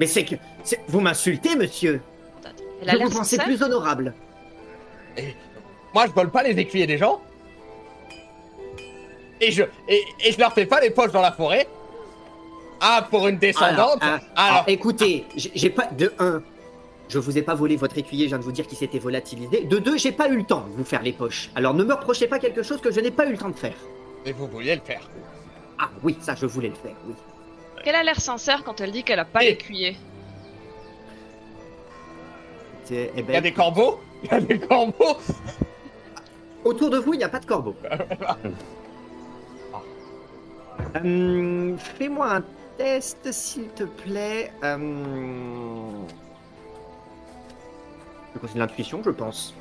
[0.00, 0.34] Mais c'est que...
[0.64, 2.00] c'est- Vous m'insultez, monsieur
[2.82, 3.44] Elle a Je l'air vous pensais sincère.
[3.44, 4.12] plus honorable.
[5.94, 7.20] Moi, je vole pas les écuyers des gens.
[9.40, 11.68] Et je, et, et je leur fais pas les poches dans la forêt.
[12.80, 13.98] Ah, pour une descendante.
[14.00, 15.86] ah, Alors, ah, écoutez, j'ai j'ai pas...
[15.86, 16.42] De un,
[17.08, 19.64] je vous ai pas volé votre écuyer, je viens de vous dire qu'il s'était volatilisé.
[19.64, 21.50] De deux, j'ai pas eu le temps de vous faire les poches.
[21.54, 23.56] Alors ne me reprochez pas quelque chose que je n'ai pas eu le temps de
[23.56, 23.76] faire.
[24.24, 25.08] mais vous vouliez le faire.
[25.78, 27.14] Ah oui, ça je voulais le faire, oui.
[27.84, 29.96] Qu'elle a l'air sincère quand elle dit qu'elle a pas Et- l'écuyer.
[32.84, 34.00] C'est- eh Il y a ben, des corbeaux.
[34.24, 35.16] Il y a des corbeaux.
[36.64, 37.74] Autour de vous, il n'y a pas de corbeau.
[40.96, 42.42] Hum, Fais-moi un
[42.78, 44.50] test, s'il te plaît.
[44.62, 46.06] Hum...
[48.42, 49.54] C'est de l'intuition, je pense.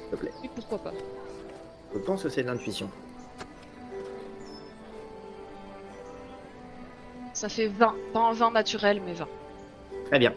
[0.00, 0.32] S'il te plaît.
[0.42, 0.92] Oui, pourquoi pas.
[1.94, 2.90] Je pense que c'est de l'intuition.
[7.34, 7.94] Ça fait 20.
[8.12, 9.28] Pas un 20 naturel, mais 20.
[10.06, 10.34] Très bien.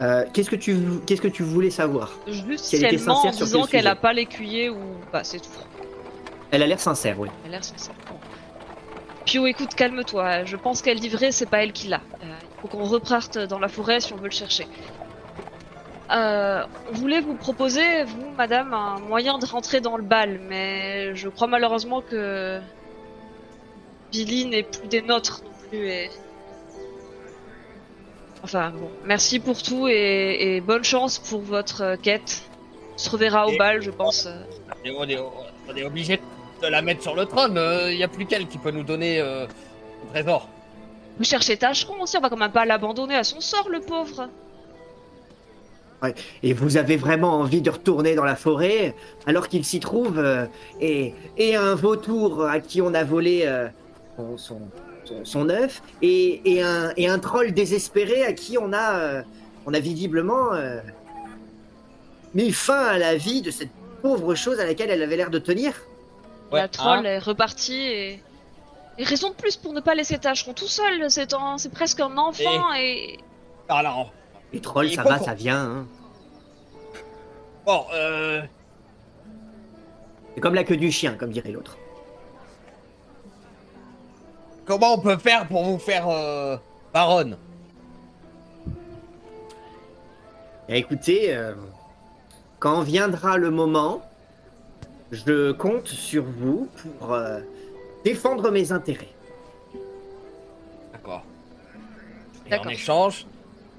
[0.00, 0.76] Euh, Qu'est-ce que tu
[1.06, 2.12] qu'est-ce que tu voulais savoir?
[2.26, 4.78] Juste Si elle ment en disant quel qu'elle a pas l'écuyer ou
[5.10, 5.48] pas, c'est tout.
[6.50, 7.28] Elle a l'air sincère, oui.
[7.44, 7.94] Elle a l'air sincère.
[8.10, 8.16] Bon.
[9.24, 10.44] Pio, écoute, calme-toi.
[10.44, 12.00] Je pense qu'elle dit vrai, c'est pas elle qui l'a.
[12.22, 14.66] Euh, il faut qu'on reparte dans la forêt si on veut le chercher.
[16.12, 21.14] Euh, on voulait vous proposer, vous, madame, un moyen de rentrer dans le bal, mais
[21.16, 22.60] je crois malheureusement que
[24.10, 25.88] Billy n'est plus des nôtres non plus.
[25.88, 26.10] Et...
[28.44, 32.42] Enfin bon, merci pour tout et, et bonne chance pour votre euh, quête.
[32.94, 34.26] On se reverra au Et- bal, je pense.
[34.26, 34.42] euh.
[34.96, 36.20] On est, on est obligé
[36.62, 37.58] de la mettre sur le trône.
[37.88, 39.46] Il n'y a plus qu'elle qui peut nous donner euh,
[40.04, 40.48] le trésor.
[41.18, 44.28] Vous cherchez Tâcheron aussi, on va quand même pas l'abandonner à son sort, le pauvre.
[46.42, 48.94] Et vous avez vraiment envie de retourner dans la forêt
[49.26, 50.46] alors qu'il s'y trouve euh,
[50.80, 53.68] et, et un vautour à qui on a volé euh,
[54.16, 54.60] son, son,
[55.04, 59.22] son- son œuf et, et, un, et un troll désespéré à qui on a, euh,
[59.66, 60.80] on a visiblement euh,
[62.34, 63.70] mis fin à la vie de cette
[64.00, 65.72] pauvre chose à laquelle elle avait l'air de tenir.
[66.50, 67.04] la Ouais, troll hein.
[67.04, 68.22] est repartie et...
[68.98, 71.58] et raison de plus pour ne pas laisser Tâcheron tout seul, c'est un...
[71.58, 73.18] c'est presque un enfant et...
[73.68, 74.12] Alors,
[74.52, 75.58] Les trolls, Et ça va, ça vient.
[75.64, 75.86] hein.
[77.64, 78.42] bon, euh,
[80.34, 81.76] C'est comme la queue du chien, comme dirait l'autre.
[84.64, 86.56] comment on peut faire pour vous faire euh,
[86.92, 87.36] baronne?
[90.68, 91.54] Eh, Écoutez, euh,
[92.58, 94.02] quand viendra le moment,
[95.10, 96.68] je compte sur vous
[96.98, 97.40] pour euh,
[98.04, 99.12] défendre mes intérêts.
[100.92, 101.24] D'accord.
[102.50, 103.26] Et en échange,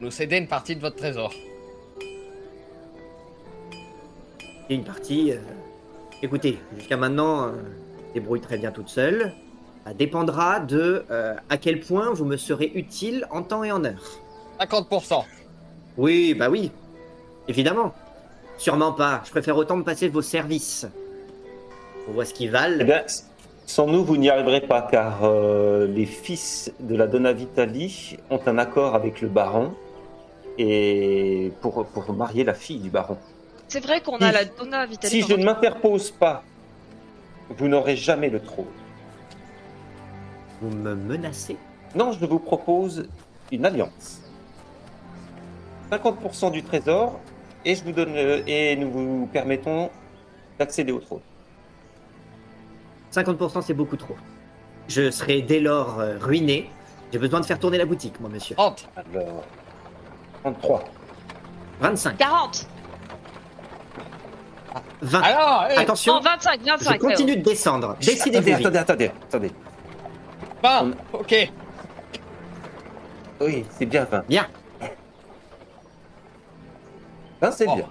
[0.03, 1.34] nous céder une partie de votre trésor.
[4.69, 5.38] Et une partie, euh,
[6.21, 7.51] écoutez, jusqu'à maintenant, euh,
[8.13, 9.34] débrouille très bien toute seule.
[9.85, 13.84] Ça dépendra de euh, à quel point vous me serez utile en temps et en
[13.84, 14.19] heure.
[14.59, 15.23] 50%.
[15.97, 16.71] Oui, bah oui,
[17.47, 17.93] évidemment.
[18.57, 19.21] Sûrement pas.
[19.25, 20.85] Je préfère autant me passer de vos services.
[22.07, 22.84] On voit ce qu'ils Eh valent.
[22.85, 23.03] bien,
[23.65, 28.39] sans nous, vous n'y arriverez pas, car euh, les fils de la Donna Vitali ont
[28.45, 29.73] un accord avec le baron
[30.57, 33.17] et pour, pour marier la fille du baron.
[33.67, 35.09] C'est vrai qu'on Si- a la Donna Vitali.
[35.09, 36.43] Si je ne m'interpose pas,
[37.57, 38.67] vous n'aurez jamais le trône.
[40.61, 41.57] Vous me menacez?
[41.95, 43.07] Non, je vous propose
[43.51, 44.21] une alliance.
[45.91, 47.19] 50% du trésor
[47.65, 49.89] et, je vous donne, euh, et nous vous permettons
[50.59, 51.21] d'accéder au trône.
[53.13, 54.15] 50% c'est beaucoup trop.
[54.88, 56.69] Je serai dès lors euh, ruiné.
[57.11, 58.55] J'ai besoin de faire tourner la boutique, moi, monsieur.
[58.55, 58.89] 30.
[59.13, 59.43] Alors,
[60.44, 60.84] 33.
[61.80, 62.18] 25.
[62.18, 62.68] 40
[65.02, 65.22] 20.
[65.22, 66.99] Alors, eh, Attention, Non, 25, je 25.
[66.99, 67.95] continue de descendre.
[67.99, 69.52] Décidez attendez, attendez, attendez, attendez.
[70.64, 71.52] 20, ok.
[73.41, 74.26] Oui, c'est bien 20.
[74.28, 74.48] Bien.
[77.41, 77.76] 20, c'est Oh.
[77.76, 77.86] bien.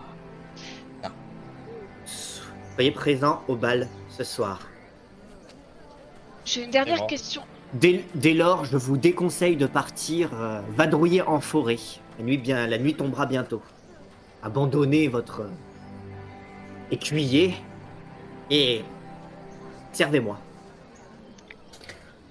[2.75, 4.61] Soyez présents au bal ce soir.
[6.47, 7.07] J'ai une dernière bon.
[7.07, 7.43] question.
[7.75, 11.77] Dès, dès lors, je vous déconseille de partir euh, vadrouiller en forêt.
[12.19, 13.63] La nuit, bien, la nuit tombera bientôt.
[14.43, 15.49] Abandonnez votre
[16.91, 17.55] écuyer
[18.51, 18.83] et
[19.93, 20.39] servez-moi.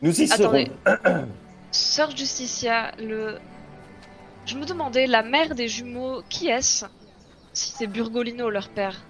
[0.01, 0.65] Nous y serons.
[1.71, 3.37] Sœur Justicia, le.
[4.45, 6.85] Je me demandais, la mère des jumeaux, qui est-ce?
[7.53, 9.05] Si c'est Burgolino, leur père.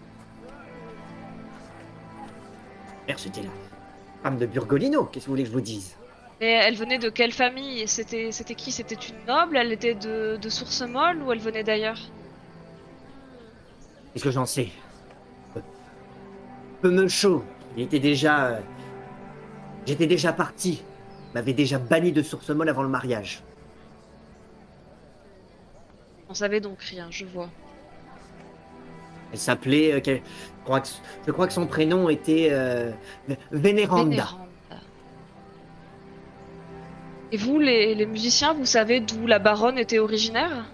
[3.08, 3.50] Merde, c'était la
[4.24, 5.06] femme de Burgolino.
[5.06, 5.96] Qu'est-ce que vous voulez que je vous dise?
[6.42, 8.72] Mais elle venait de quelle famille C'était c'était qui?
[8.72, 9.58] C'était une noble?
[9.58, 12.00] Elle était de, de source molle ou elle venait d'ailleurs?
[14.14, 14.70] Qu'est-ce que j'en sais?
[15.54, 15.62] Peu-
[16.82, 17.44] Peu me chaud.
[17.78, 18.48] Il était déjà.
[18.48, 18.60] euh,
[19.86, 20.84] J'étais déjà parti.
[21.36, 23.42] M'avait déjà banni de source molle avant le mariage.
[26.28, 27.50] On savait donc rien, je vois.
[29.32, 29.94] Elle s'appelait.
[29.94, 30.88] euh, je, crois que,
[31.28, 32.50] je crois que son prénom était.
[32.52, 32.92] euh,
[33.52, 34.10] Vénéranda.
[34.10, 34.41] Vénéranda.
[37.32, 40.66] Et vous, les, les musiciens, vous savez d'où la baronne était originaire?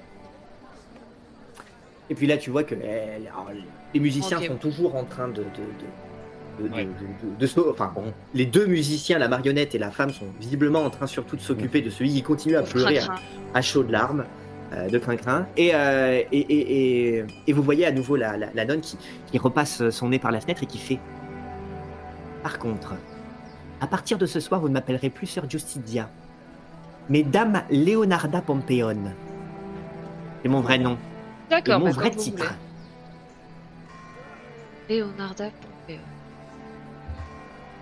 [2.10, 3.50] Et puis là, tu vois que elle- alors,
[3.94, 5.36] les musiciens sont toujours en train de.
[5.36, 5.44] de, de...
[5.44, 6.86] de- de- Ouais.
[6.86, 10.26] de- de- de se- enfin, bon, les deux musiciens, la marionnette et la femme, sont
[10.40, 13.14] visiblement en train surtout de s'occuper de celui qui continue à pleurer à,
[13.54, 14.26] à chaudes larmes,
[14.74, 15.46] euh, de crin-crin.
[15.56, 18.98] Et, euh, et, et, et, et vous voyez à nouveau la, la, la nonne qui,
[19.32, 20.98] qui repasse son nez par la fenêtre et qui fait
[22.42, 22.96] Par contre,
[23.80, 26.10] à partir de ce soir, vous ne m'appellerez plus Sœur Justitia,
[27.10, 29.14] mais Dame Leonarda Pompeone.
[30.44, 30.98] C'est mon vrai nom,
[31.50, 32.54] D'accord, mon bah, vrai titre.
[34.90, 36.00] Leonarda Pompeo.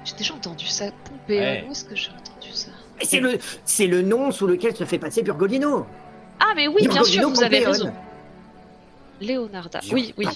[0.03, 0.85] J'ai déjà entendu ça.
[1.03, 1.65] Pompeo, Ouais.
[1.67, 4.83] où est-ce que j'ai entendu ça Mais C'est le, c'est le nom sous lequel se
[4.85, 5.85] fait passer Burgolino.
[6.39, 7.73] Ah, mais oui, bien sûr, vous avez Pompeone.
[7.73, 7.93] raison.
[9.21, 9.79] Leonarda.
[9.91, 10.27] Oui, oui.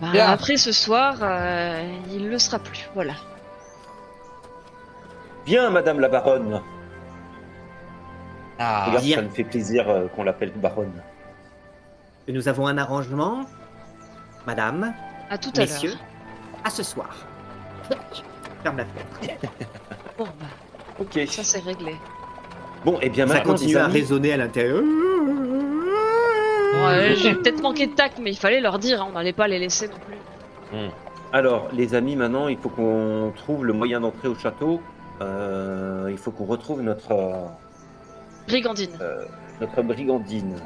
[0.00, 1.82] Bah, après ce soir, euh,
[2.12, 2.88] il le sera plus.
[2.94, 3.14] Voilà.
[5.46, 6.60] Bien, Madame la Baronne.
[8.58, 9.16] Ah, Regarde, bien.
[9.16, 11.02] ça me fait plaisir euh, qu'on l'appelle Baronne.
[12.26, 13.42] Et Nous avons un arrangement,
[14.46, 14.92] madame,
[15.30, 15.98] À tout à messieurs, l'heure.
[16.64, 17.10] à ce soir.
[18.62, 19.52] Ferme la fenêtre.
[20.18, 20.46] Bon, bah,
[20.98, 21.20] Ok.
[21.28, 21.94] ça c'est réglé.
[22.86, 24.82] Bon, et bien Ça maintenant, continue à amis, résonner à l'intérieur.
[26.74, 29.46] Ouais, j'ai peut-être manqué de tact, mais il fallait leur dire, hein, on n'allait pas
[29.46, 30.16] les laisser non plus.
[31.34, 34.80] Alors, les amis, maintenant, il faut qu'on trouve le moyen d'entrer au château.
[35.22, 37.46] Euh, il faut qu'on retrouve notre, euh,
[38.48, 38.90] Brigandine.
[39.60, 40.60] notre brigandine.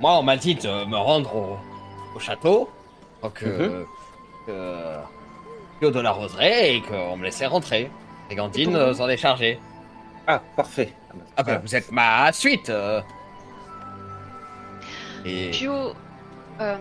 [0.00, 1.58] moi, on m'a dit de me rendre au,
[2.16, 2.70] au château.
[3.22, 3.84] Donc, Mhm.
[4.48, 7.90] euh, que Claude de la Roseraie et qu'on me laissait rentrer.
[8.30, 9.58] Et Gandine euh, s'en est chargée.
[10.26, 10.92] Ah, parfait.
[11.36, 12.68] Ah ben, vous êtes ma suite.
[12.70, 13.00] euh.
[15.24, 15.72] Et Pio,
[16.60, 16.76] euh,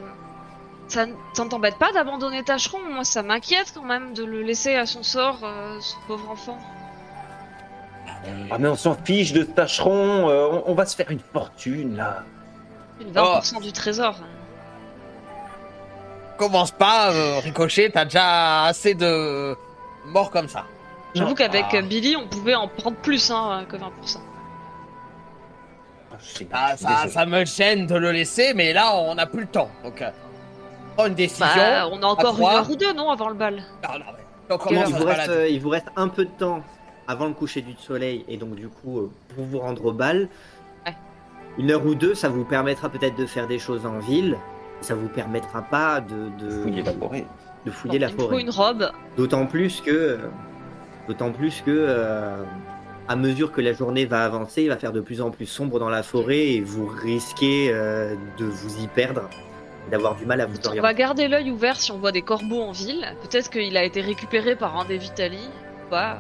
[0.88, 4.42] ça n- ça ne t'embête pas d'abandonner Tâcheron Moi, ça m'inquiète quand même de le
[4.44, 6.58] laisser à son sort, euh, ce pauvre enfant.
[8.52, 10.30] Ah, mais on s'en fiche de ce tâcheron.
[10.30, 12.24] euh, on, on va se faire une fortune, là.
[13.02, 13.40] Une Oh.
[13.40, 14.16] 20% du trésor.
[16.38, 19.56] commence pas, euh, Ricochet, t'as déjà assez de
[20.06, 20.66] morts comme ça.
[21.16, 21.82] J'avoue qu'avec Ah.
[21.82, 24.20] Billy, on pouvait en prendre plus hein, que 20%.
[26.12, 26.48] Ah, sais,
[26.78, 29.70] Ça, ça, me gêne de le laisser, mais là, on n'a plus le temps.
[29.84, 30.10] Donc, euh,
[31.08, 31.46] une décision.
[31.56, 33.64] Bah, on a encore une heure ou deux, non, avant le bal?
[33.84, 35.34] Non, non, mais on Il commence à vous, se reste, balader.
[35.34, 36.62] euh, il vous reste un peu de temps
[37.08, 40.28] avant le coucher du soleil et donc du coup euh, pour vous rendre au bal.
[40.86, 40.96] Ouais.
[41.58, 44.38] Une heure ou deux, ça vous permettra peut-être de faire des choses en ville.
[44.82, 47.26] Ça vous permettra pas de, de, Fouiller la forêt.
[47.66, 48.42] de fouiller Bon, la Il me faut forêt.
[48.42, 48.92] une robe.
[49.18, 50.20] D'autant plus que,
[51.08, 52.44] d'autant plus que, euh,
[53.08, 55.80] à mesure que la journée va avancer, il va faire de plus en plus sombre
[55.80, 59.30] dans la forêt et vous risquez euh, de vous y perdre,
[59.90, 60.82] d'avoir du mal à vous On orienter.
[60.82, 63.04] va garder l'œil ouvert si on voit des corbeaux en ville.
[63.24, 65.40] Peut-être qu'il a été récupéré par un des Vitali.
[65.40, 66.18] ou pas.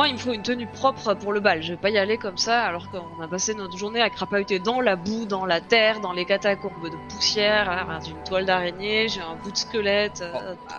[0.00, 1.62] Moi, il me faut une tenue propre pour le bal.
[1.62, 4.58] Je vais pas y aller comme ça alors qu'on a passé notre journée à crapahuter
[4.58, 7.68] dans la boue, dans la terre, dans les catacombes de poussière.
[7.70, 10.22] hein, J'ai une toile d'araignée, j'ai un bout de squelette.
[10.22, 10.76] euh, bah.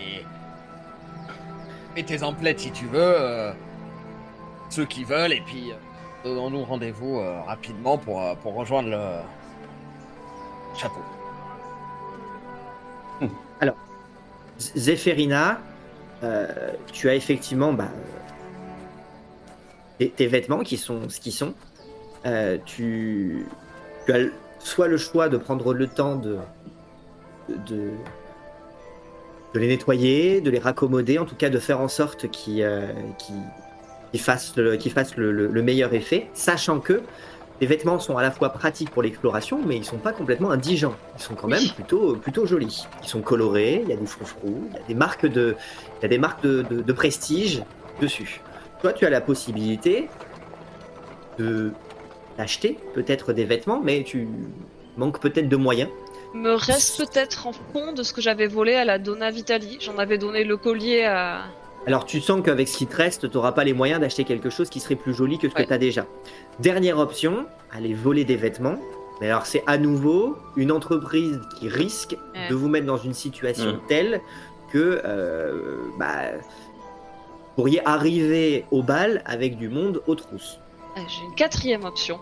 [0.00, 0.24] Et.
[1.94, 2.98] Mets tes emplettes si tu veux.
[3.00, 3.52] euh,
[4.68, 5.70] Ceux qui veulent, et puis.
[5.70, 5.76] euh,
[6.24, 8.98] Donnons-nous rendez-vous euh, rapidement pour, euh, pour rejoindre le.
[10.76, 10.98] Château.
[14.58, 15.58] Zéphérina,
[16.24, 16.46] euh,
[16.92, 17.90] tu as effectivement bah,
[19.98, 21.54] tes, vêtements qui sont ce qu'ils sont.
[22.26, 23.46] Euh, tu,
[24.08, 24.18] as
[24.58, 26.38] soit le choix de prendre le temps de,
[27.66, 27.90] de,
[29.54, 32.86] les nettoyer, de les raccommoder, en tout cas de faire en sorte qu'ils euh,
[34.16, 37.02] fassent, le meilleur effet, sachant que
[37.60, 40.94] les vêtements sont à la fois pratiques pour l'exploration, mais ils sont pas complètement indigents.
[41.16, 41.54] Ils sont quand Oui.
[41.54, 42.86] même plutôt, plutôt jolis.
[43.02, 45.54] Ils sont colorés, il y a des froufrous, il y a des marques de,
[45.98, 47.62] il y a des marques de, de- de prestige
[48.00, 48.40] dessus.
[48.80, 50.08] Toi, tu as la possibilité
[51.38, 51.70] de
[52.36, 54.26] d'acheter peut-être des vêtements, mais tu
[54.96, 55.88] manques peut-être de moyens.
[56.34, 59.78] Me reste peut-être en fond de ce que j'avais volé à la Donna Vitali.
[59.80, 61.42] J'en avais donné le collier à.
[61.86, 64.48] Alors tu sens qu'avec ce qui te reste, tu n'auras pas les moyens d'acheter quelque
[64.50, 65.62] chose qui serait plus joli que ce Ouais.
[65.64, 66.06] que tu as déjà.
[66.60, 68.76] Dernière option, aller voler des vêtements.
[69.20, 72.48] Mais alors c'est à nouveau une entreprise qui risque Ouais.
[72.48, 73.80] de vous mettre dans une situation Mm.
[73.86, 74.20] telle
[74.72, 80.58] que euh, bah, vous pourriez arriver au bal avec du monde aux trousses.
[80.96, 82.18] Ah, J'ai une quatrième option.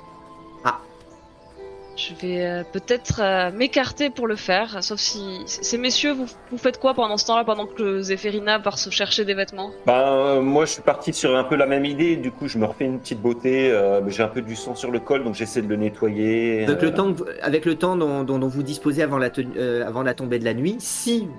[1.94, 5.42] Je vais euh, peut-être euh, m'écarter pour le faire, sauf si.
[5.46, 9.26] Ces messieurs, vous, vous faites quoi pendant ce temps-là, pendant que Zéphérina part se chercher
[9.26, 9.70] des vêtements?
[9.86, 12.16] Ben, euh, moi, je suis parti sur un peu la même idée.
[12.16, 13.70] Du coup, je me refais une petite beauté.
[13.70, 16.64] euh, mais J'ai un peu du sang sur le col, donc j'essaie de le nettoyer.
[16.64, 19.28] Donc le temps que vous- avec le temps dont, dont- dont vous disposez avant la,
[19.30, 21.32] ten- euh, avant la tombée de la nuit, si vous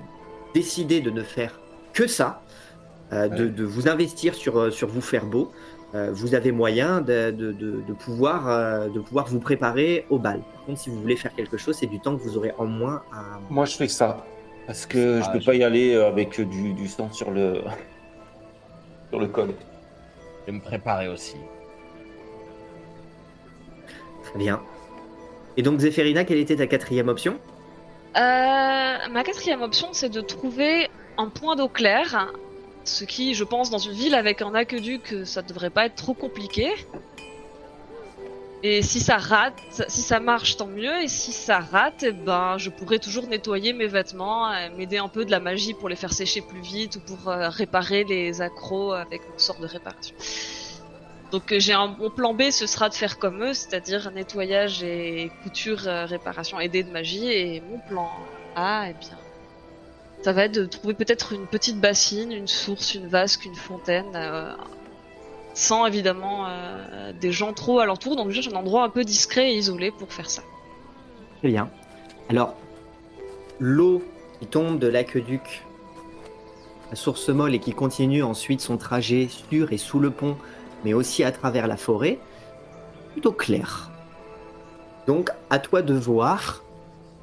[0.53, 1.59] décidez de ne faire
[1.93, 2.43] que ça,
[3.11, 3.49] euh, de, Ouais.
[3.49, 5.51] de vous investir sur, sur vous faire beau,
[5.95, 10.17] euh, vous avez moyen de, de- de- de pouvoir, euh, de pouvoir vous préparer au
[10.17, 10.41] bal.
[10.53, 12.65] Par contre, si vous voulez faire quelque chose, c'est du temps que vous aurez en
[12.65, 13.39] moins à...
[13.49, 14.25] Moi, je fais ça.
[14.65, 17.31] Parce que je Ah, peux je- pas y aller euh, avec du, du sang sur
[17.31, 17.61] le,
[19.09, 19.49] sur le col.
[20.41, 21.35] Je vais me préparer aussi.
[24.23, 24.61] Très bien.
[25.57, 27.33] Et donc Zéphérina, quelle était ta quatrième option?
[28.15, 32.31] Euh, ma quatrième option, c'est de trouver un point d'eau clair,
[32.85, 36.13] ce qui, je pense, dans une ville avec un aqueduc, ça devrait pas être trop
[36.13, 36.71] compliqué.
[38.65, 41.01] Et si ça rate, si ça marche, tant mieux.
[41.01, 45.09] Et si ça rate, eh ben, je pourrais toujours nettoyer mes vêtements, euh, m'aider un
[45.09, 48.41] peu de la magie pour les faire sécher plus vite ou pour euh, réparer les
[48.41, 50.15] accros avec mon sort de réparation.
[51.33, 54.83] Donc euh, j'ai un mon plan B, ce sera de faire comme eux, c'est-à-dire nettoyage
[54.83, 57.27] et couture, euh, réparation aidée de magie.
[57.27, 58.07] Et mon plan
[58.55, 59.17] A, eh bien,
[60.23, 64.15] ça va être de trouver peut-être une petite bassine, une source, une vasque, une fontaine,
[64.15, 64.55] euh,
[65.53, 68.15] sans évidemment euh, des gens trop alentour.
[68.15, 70.41] Donc j'ai un endroit un peu discret et isolé pour faire ça.
[71.39, 71.69] Très bien.
[72.29, 72.55] Alors,
[73.59, 74.01] l'eau
[74.39, 75.63] qui tombe de l'aqueduc
[76.89, 80.37] à source molle et qui continue ensuite son trajet sur et sous le pont,
[80.85, 82.17] mais aussi à travers la forêt,
[83.11, 83.91] plutôt clair.
[85.05, 86.62] Donc, à toi de voir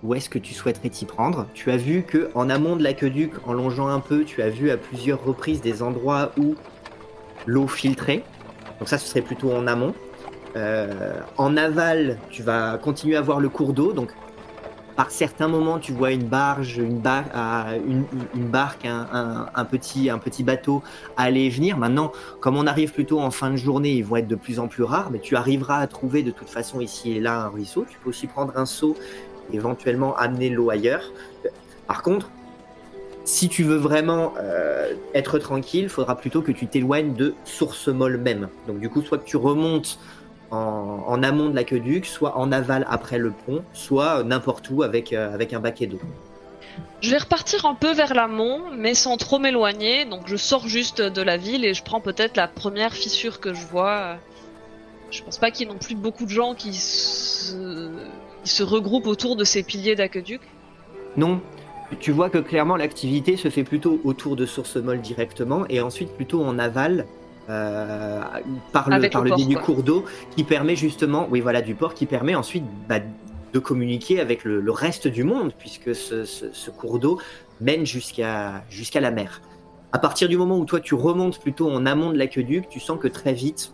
[0.03, 1.47] où est-ce que tu souhaiterais t'y prendre?
[1.55, 4.71] Tu as vu que en amont de l'aqueduc, en longeant un peu, tu as vu
[4.71, 6.55] à plusieurs reprises des endroits où
[7.47, 8.23] l'eau filtrait.
[8.79, 9.95] Donc ça, ce serait plutôt en amont.
[10.57, 13.93] Euh, en aval, tu vas continuer à voir le cours d'eau.
[13.93, 14.11] Donc,
[14.97, 17.25] par certains moments, tu vois une barge, une, bar-
[17.89, 18.05] une,
[18.35, 20.11] une barque, un, petit,
[20.43, 20.83] bateau
[21.17, 21.79] aller et venir.
[21.79, 24.69] Maintenant, comme on arrive plutôt en fin de journée, ils vont être de plus en
[24.69, 27.87] plus rares, mais tu arriveras à trouver de toute façon ici et là un ruisseau.
[27.89, 28.97] Tu peux aussi prendre un seau,
[29.53, 31.13] éventuellement amener l'eau ailleurs.
[31.87, 32.31] Par contre,
[33.25, 37.89] si tu veux vraiment euh, être tranquille, il faudra plutôt que tu t'éloignes de source
[37.89, 38.49] molle même.
[38.67, 39.99] Donc du coup, soit que tu remontes
[40.51, 45.33] en, amont de l'aqueduc, soit en aval après le pont, soit n'importe où avec, euh,
[45.33, 46.01] avec un baquet d'eau.
[47.01, 50.05] Je vais repartir un peu vers l'amont, mais sans trop m'éloigner.
[50.05, 53.55] Donc je sors juste de la ville et je prends peut-être la première fissure que
[53.55, 54.17] je vois.
[55.11, 57.91] Je pense pas qu'il y ait non plus beaucoup de gens qui se,
[58.45, 60.41] se regroupent autour de ces piliers d'aqueduc?
[61.17, 61.41] Non,
[61.99, 66.13] tu vois que clairement l'activité se fait plutôt autour de source molle directement et ensuite
[66.15, 67.07] plutôt en aval.
[67.49, 68.21] euh,
[68.73, 70.05] par le, Avec par le port, du cours d'eau
[70.37, 73.01] qui permet justement, oui voilà, du port qui permet ensuite bah,
[73.53, 77.19] de communiquer avec le, le reste du monde puisque ce, ce- ce cours d'eau
[77.61, 79.43] mène jusqu'à jusqu'à la mer.
[79.93, 83.01] À partir du moment où toi tu remontes plutôt en amont de l'aqueduc, tu sens
[83.01, 83.73] que très vite,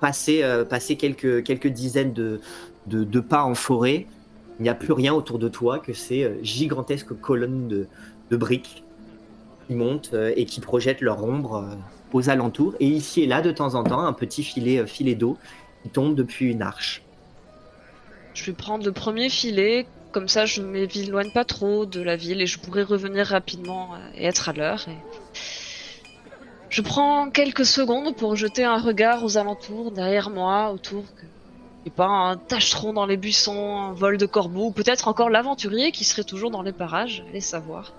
[0.00, 0.64] passer, euh,
[0.98, 2.40] quelques, quelques dizaines de,
[2.86, 4.06] de, pas en forêt,
[4.58, 7.88] il n'y a plus rien autour de toi que ces euh, gigantesques colonnes de,
[8.30, 8.84] de briques
[9.66, 11.74] qui montent euh, et qui projettent leur ombre euh,
[12.12, 12.74] aux alentours.
[12.80, 15.36] Et ici et là, de temps en temps, un petit filet, filet d'eau
[15.82, 17.02] qui tombe depuis une arche.
[18.34, 22.40] Je vais prendre le premier filet, comme ça je m'éloigne pas trop de la ville
[22.40, 24.86] et je pourrai revenir rapidement et être à l'heure.
[26.68, 31.04] Je prends quelques secondes pour jeter un regard aux alentours, derrière moi, autour.
[31.86, 35.92] Et pas un tâcheron dans les buissons, un vol de corbeau, ou peut-être encore l'aventurier
[35.92, 37.92] qui serait toujours dans les parages, allez savoir.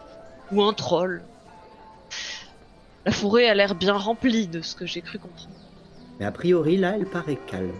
[0.51, 1.23] Ou un troll.
[3.05, 5.55] La forêt a l'air bien remplie de ce que j'ai cru comprendre.
[6.19, 7.71] Mais a priori, là, elle paraît calme.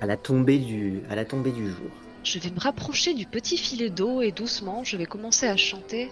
[0.00, 1.90] À la tombée du, à la tombée du jour.
[2.24, 6.10] je vais me rapprocher du petit filet d'eau et doucement, je vais commencer à chanter.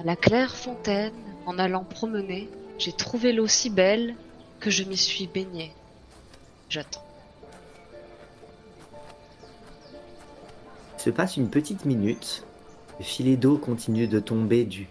[0.00, 1.12] À la claire fontaine,
[1.46, 2.48] en allant promener,
[2.78, 4.16] j'ai trouvé l'eau si belle
[4.58, 5.72] que je m'y suis baignée.
[6.68, 7.03] J'attends.
[11.04, 12.46] Se passe une petite minute.
[12.98, 14.88] Le filet d'eau continue de tomber du,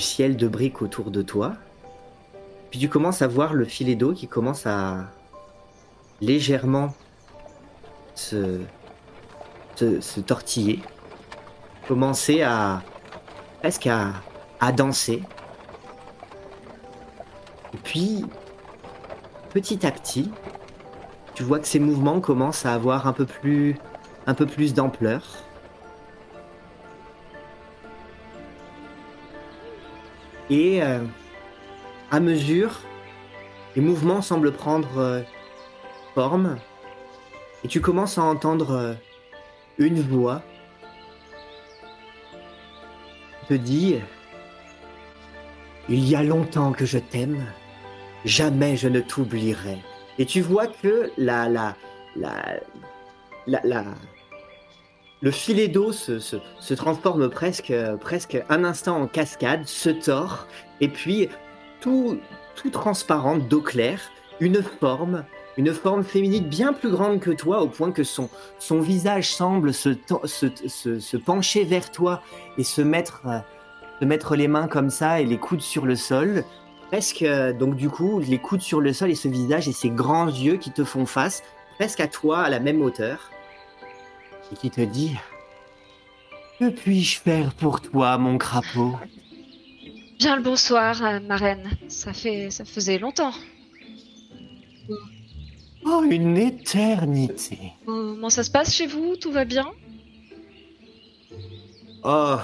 [0.00, 1.52] ciel de briques autour de toi.
[2.70, 5.04] Puis tu commences à voir le filet d'eau qui commence à
[6.22, 6.94] légèrement
[8.14, 8.60] se
[10.24, 10.80] tortiller.
[11.88, 12.82] Commencer à
[13.58, 14.14] presque à,
[14.60, 15.22] à danser.
[17.74, 18.24] Et puis,
[19.50, 20.30] petit à petit,
[21.34, 23.76] tu vois que ces mouvements commencent à avoir un peu plus,
[24.26, 25.22] un peu plus d'ampleur.
[30.50, 31.00] Et euh,
[32.10, 32.80] à mesure,
[33.76, 35.22] les mouvements semblent prendre euh,
[36.14, 36.56] forme.
[37.64, 38.94] Et tu commences à entendre euh,
[39.78, 40.42] une voix
[43.48, 43.96] te dit
[45.88, 47.44] Il y a longtemps que je t'aime,
[48.24, 49.78] jamais je ne t'oublierai.
[50.18, 51.76] Et tu vois que la, la,
[52.16, 52.60] la,
[53.46, 53.84] la-
[55.22, 60.46] le filet d'eau se, transforme presque, presque un instant en cascade, se tord,
[60.80, 61.28] et puis
[61.80, 62.18] tout,
[62.56, 64.00] tout transparente d'eau claire,
[64.40, 65.24] une forme,
[65.56, 68.28] une forme féminine bien plus grande que toi, au point que son,
[68.70, 72.22] visage semble se pencher vers toi
[72.58, 73.38] et se mettre, euh,
[74.00, 76.44] se mettre les mains comme ça et les coudes sur le sol.
[76.88, 79.90] Presque, euh, donc du coup, les coudes sur le sol et ce visage et ces
[79.90, 81.42] grands yeux qui te font face,
[81.76, 83.30] presque à toi, à la même hauteur,
[84.52, 85.12] et qui te dit
[86.58, 88.96] Que puis-je faire pour toi, mon crapaud?
[90.18, 91.70] Bien le bonsoir, euh, ma reine.
[91.88, 93.32] Ça fait, ça faisait longtemps.
[95.86, 99.16] Oh, une éternité Comment ça se passe chez vous?
[99.16, 99.66] Tout va bien?
[102.02, 102.36] Oh,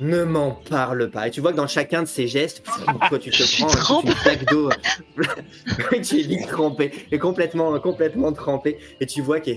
[0.00, 1.28] ne m'en parle pas.
[1.28, 2.62] Et tu vois que dans chacun de ces gestes,
[3.08, 4.08] toi tu te Je prends trempée.
[4.08, 4.70] une flaque d'eau.
[6.02, 8.78] tu es vite trempé, et complètement, complètement trempé.
[9.00, 9.50] Et tu vois que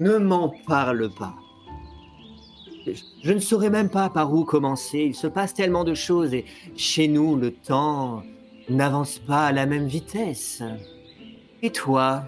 [0.00, 1.34] ne m'en parle pas.
[3.22, 4.98] Je- ne saurais même pas par où commencer.
[5.00, 6.44] Il se passe tellement de choses et
[6.76, 8.22] chez nous, le temps
[8.68, 10.62] n'avance pas à la même vitesse.
[11.62, 12.24] Et toi,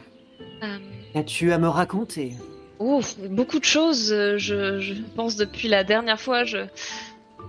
[0.63, 0.79] Euh,
[1.13, 2.35] qu'as-tu à me raconter?
[2.79, 4.13] Ouf, beaucoup de choses.
[4.13, 6.45] euh, Je, je pense depuis la dernière fois.
[6.45, 6.59] Je,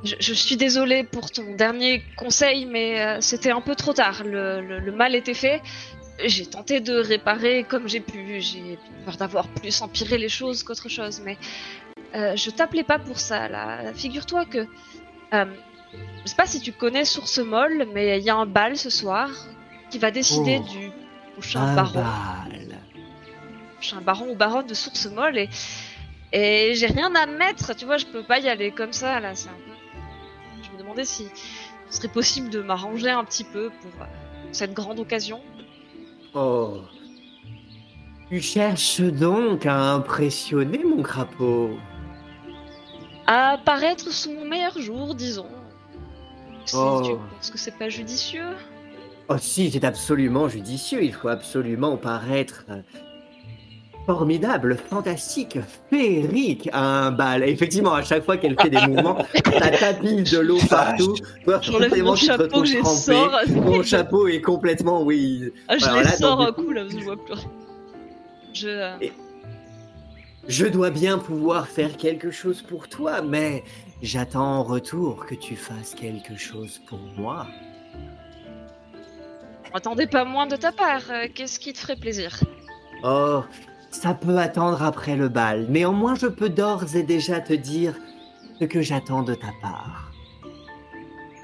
[0.03, 4.23] je, je suis désolée pour ton dernier conseil, mais euh, c'était un peu trop tard.
[4.23, 5.61] Le, le- le mal était fait.
[6.23, 8.39] J'ai tenté de réparer comme j'ai pu.
[8.39, 11.37] J'ai peur d'avoir plus empiré les choses qu'autre chose, mais
[12.15, 13.49] euh, je t'appelais pas pour ça.
[13.49, 14.59] Là, figure-toi que
[15.33, 15.45] euh,
[16.23, 18.89] je sais pas si tu connais Source Molle, mais il y a un bal ce
[18.89, 19.29] soir
[19.89, 20.71] qui va décider Oh.
[20.71, 20.91] du
[21.33, 22.77] prochain Un baron bal.
[23.95, 25.49] un baron ou baronne de source molle et,
[26.31, 29.33] et j'ai rien à mettre, tu vois, je peux pas y aller comme ça là.
[29.35, 31.27] Je me demandais si
[31.89, 34.05] ce serait possible de m'arranger un petit peu pour euh,
[34.51, 35.41] cette grande occasion.
[36.33, 36.81] Oh.
[38.29, 41.77] Tu cherches donc à impressionner mon crapaud.
[43.27, 45.47] À paraître sous mon meilleur jour, disons.
[46.65, 47.01] Si Oh.
[47.05, 48.55] tu penses que c'est pas judicieux.
[49.29, 51.03] Oh si, c'est absolument judicieux.
[51.03, 52.81] Il faut absolument paraître euh,
[54.05, 55.57] formidable, fantastique,
[55.89, 57.43] féerique à un bal.
[57.43, 59.17] Et effectivement, à chaque fois qu'elle fait des mouvements,
[59.59, 61.15] ça tapisse de l'eau partout.
[61.45, 61.61] Toi,
[62.03, 63.53] mon chapeau que.
[63.59, 65.51] Mon chapeau est complètement, oui.
[65.67, 67.51] Ah, je les sors un coup- coup là, parce que je vois plus rien.
[68.53, 68.67] Je.
[68.67, 68.97] euh,
[70.47, 73.63] Je dois bien pouvoir faire quelque chose pour toi, mais
[74.01, 77.47] j'attends en retour que tu fasses quelque chose pour moi.
[79.73, 81.01] Attendez pas moins de ta part.
[81.09, 82.39] euh, Qu'est-ce qui te ferait plaisir?
[83.03, 83.41] Oh,
[83.93, 85.67] ça peut attendre après le bal.
[85.69, 87.95] Néanmoins, je peux d'ores et déjà te dire
[88.59, 90.11] ce que j'attends de ta part.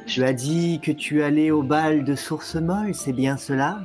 [0.06, 3.82] Tu as dit que tu allais au bal de Source Molle, c'est bien cela?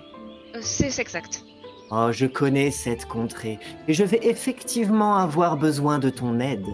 [0.54, 1.44] Euh, C'est c'est exact.
[1.90, 6.66] Oh, je connais cette contrée, et je vais effectivement avoir besoin de ton aide.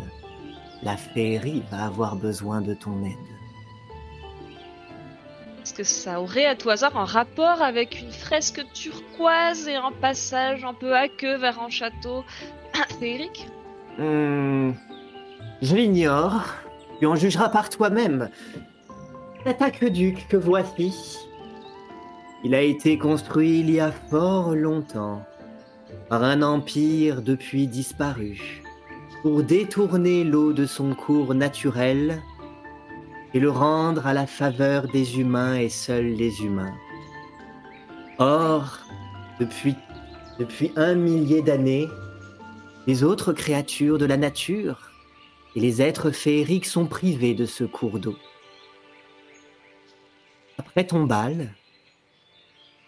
[0.82, 3.39] La féerie va avoir besoin de ton aide.
[5.76, 10.64] Que ça aurait à tout hasard un rapport avec une fresque turquoise et un passage
[10.64, 12.24] un peu aqueux vers un château?
[12.98, 13.46] Féerique
[13.98, 14.72] Hmm,
[15.62, 16.44] je l'ignore.
[16.98, 18.30] Tu en jugeras par toi-même.
[19.44, 21.18] Cet aqueduc que voici,
[22.44, 25.24] il a été construit il y a fort longtemps
[26.08, 28.62] par un empire depuis disparu
[29.22, 32.22] pour détourner l'eau de son cours naturel
[33.32, 36.74] et le rendre à la faveur des humains et seuls les humains.
[38.18, 38.78] Or,
[39.38, 39.76] depuis,
[40.76, 41.88] un millier d'années,
[42.86, 44.90] Les autres créatures de la nature
[45.54, 48.16] et les êtres féeriques sont privés de ce cours d'eau.
[50.58, 51.54] Après ton bal,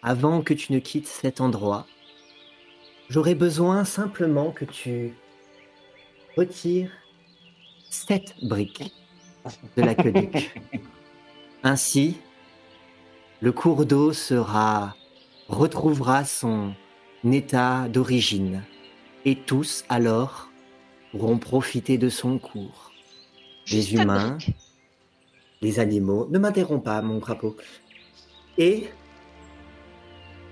[0.01, 1.85] avant que tu ne quittes cet endroit,
[3.09, 5.13] j'aurais besoin simplement que tu
[6.35, 6.91] retires
[7.89, 8.91] sept briques
[9.77, 10.61] de l'aqueduc.
[11.63, 12.17] Ainsi,
[13.41, 14.95] le cours d'eau sera
[15.47, 16.73] retrouvera son
[17.23, 18.63] état d'origine
[19.25, 20.49] et tous alors
[21.11, 22.91] pourront profiter de son cours.
[23.71, 24.37] Les humains,
[25.61, 27.55] les animaux, ne m'interromps pas, mon crapaud,
[28.57, 28.89] et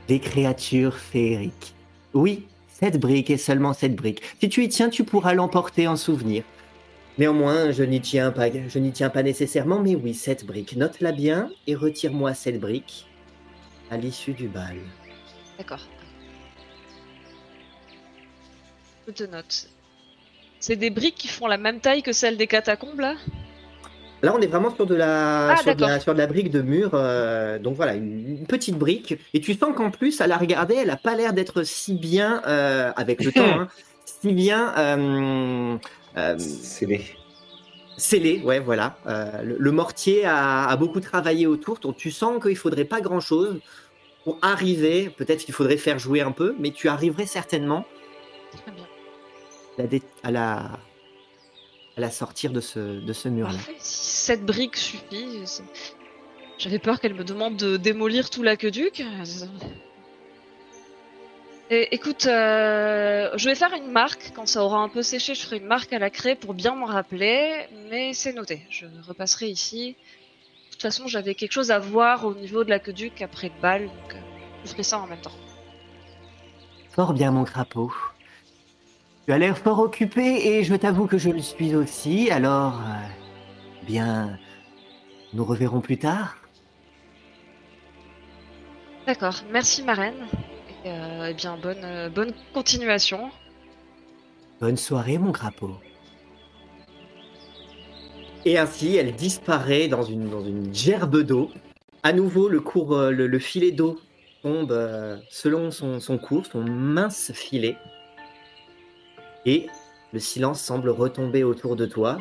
[0.08, 1.76] les créatures féeriques.
[2.14, 4.22] Oui, cette brique et seulement cette brique.
[4.40, 6.44] Si tu y tiens, tu pourras l'emporter en souvenir.
[7.18, 10.76] Néanmoins, je n'y tiens pas, je n'y tiens pas nécessairement, mais oui, cette brique.
[10.76, 13.08] Note-la bien et retire-moi cette brique
[13.90, 14.78] à l'issue du bal.
[15.58, 15.86] D'accord.
[19.08, 19.68] Je te note.
[20.60, 23.16] C'est des briques qui font la même taille que celles des catacombes là?
[24.24, 26.02] Là, on est vraiment sur de la, Ah, sur de la, d'accord.
[26.04, 26.92] sur de la brique de mur.
[26.94, 29.16] euh, donc voilà, une, une petite brique.
[29.34, 32.42] Et tu sens qu'en plus, à la regarder, elle a pas l'air d'être si bien,
[32.46, 33.68] euh, avec le temps, hein,
[34.06, 35.78] si bien euh,
[36.18, 37.02] euh, C'est les.
[37.98, 38.42] scellée.
[38.44, 38.98] Ouais, voilà.
[39.08, 41.80] Euh, le, le mortier a, a beaucoup travaillé autour.
[41.80, 43.60] Donc tu sens qu'il faudrait pas grand-chose
[44.24, 45.10] pour arriver.
[45.10, 47.86] Peut-être qu'il faudrait faire jouer un peu, mais tu arriverais certainement
[48.52, 48.84] Très bien.
[49.78, 50.58] à la, dé- à la,
[51.98, 53.58] à la sortir de ce, de ce mur-là.
[53.80, 55.44] Si cette brique suffit.
[56.58, 59.04] J'avais peur qu'elle me demande de démolir tout l'aqueduc.
[61.74, 64.34] Et, écoute, euh, je vais faire une marque.
[64.36, 66.76] Quand ça aura un peu séché, je ferai une marque à la craie pour bien
[66.76, 67.66] m'en rappeler.
[67.90, 68.68] Mais c'est noté.
[68.70, 69.96] Je repasserai ici.
[70.66, 73.86] De toute façon, j'avais quelque chose à voir au niveau de l'aqueduc après le bal.
[73.86, 74.18] Donc, euh,
[74.66, 75.32] je ferai ça en même temps.
[76.90, 77.94] Fort bien, mon crapaud.
[79.26, 82.30] Tu as l'air fort occupé et je t'avoue que je le suis aussi.
[82.32, 84.38] Alors, euh, bien,
[85.32, 86.36] nous reverrons plus tard.
[89.08, 89.36] D'accord.
[89.54, 90.28] Merci, marraine.
[90.61, 93.30] Et, euh, eh bien, bonne, euh, bonne continuation.
[94.60, 95.78] Bonne soirée, mon crapaud.
[98.46, 101.52] Et ainsi, elle disparaît dans une, dans une gerbe d'eau.
[102.04, 104.00] À nouveau, le, cours, euh, le, le filet d'eau
[104.42, 107.78] tombe euh, selon son, son cours, son mince filet.
[109.46, 109.68] Et
[110.14, 112.20] le silence semble retomber autour de toi.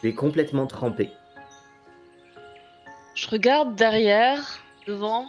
[0.00, 1.10] Tu es complètement trempé.
[3.14, 5.26] Je regarde derrière, devant,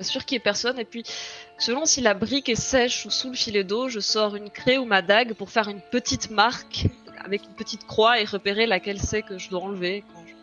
[0.00, 1.02] sûr qu'il y ait personne, et puis
[1.64, 4.78] selon si la brique est sèche ou sous le filet d'eau, je sors une craie
[4.78, 6.86] ou ma dague pour faire une petite marque
[7.24, 10.04] avec une petite croix et repérer laquelle c'est que je dois enlever.
[10.12, 10.34] quand je-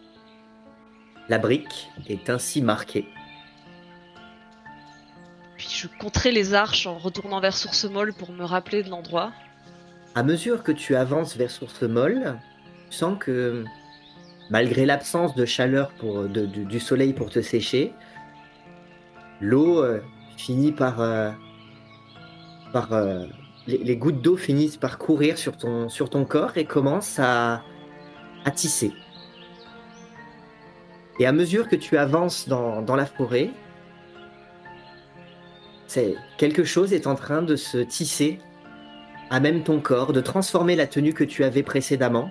[1.28, 3.06] La brique est ainsi marquée.
[5.58, 9.34] Puis je compterai les arches en retournant vers Source Molle pour me rappeler de l'endroit.
[10.16, 12.40] À mesure que tu avances vers Source Molle,
[12.90, 13.66] tu sens que
[14.50, 17.94] malgré l'absence de chaleur pour, de- du- du soleil pour te sécher,
[19.41, 20.02] l'eau euh,
[20.40, 20.99] finit par...
[21.02, 21.32] euh,
[22.72, 23.26] par euh,
[23.66, 27.64] les, les gouttes d'eau finissent par courir sur ton, sur ton corps et commencent à,
[28.45, 28.94] à tisser.
[31.20, 33.49] Et à mesure que tu avances dans, dans la forêt,
[35.88, 38.40] c'est quelque chose est en train de se tisser
[39.32, 42.30] à même ton corps, de transformer la tenue que tu avais précédemment.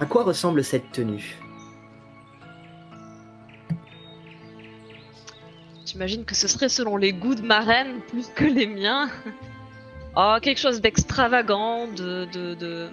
[0.00, 1.36] À quoi ressemble cette tenue?
[5.96, 9.08] J'imagine que ce serait selon les goûts de marraine plus que les miens.
[10.18, 12.88] Oh, quelque chose d'extravagant, de, de,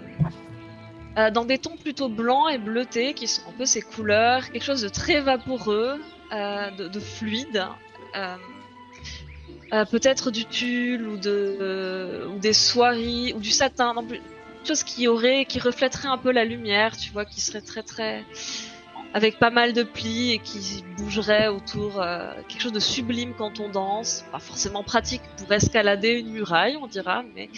[1.17, 4.65] euh, dans des tons plutôt blancs et bleutés qui sont un peu ses couleurs, quelque
[4.65, 6.01] chose de très vaporeux,
[6.33, 7.65] euh, de, de fluide.
[8.17, 14.83] euh, peut-être du tulle ou de ou des soieries ou du satin, non quelque chose
[14.83, 18.25] qui aurait, qui reflèterait un peu la lumière, tu vois, qui serait très très
[19.13, 23.59] avec pas mal de plis et qui bougerait autour, euh, quelque chose de sublime quand
[23.59, 27.49] on danse, pas forcément pratique pour escalader une muraille, on dira, mais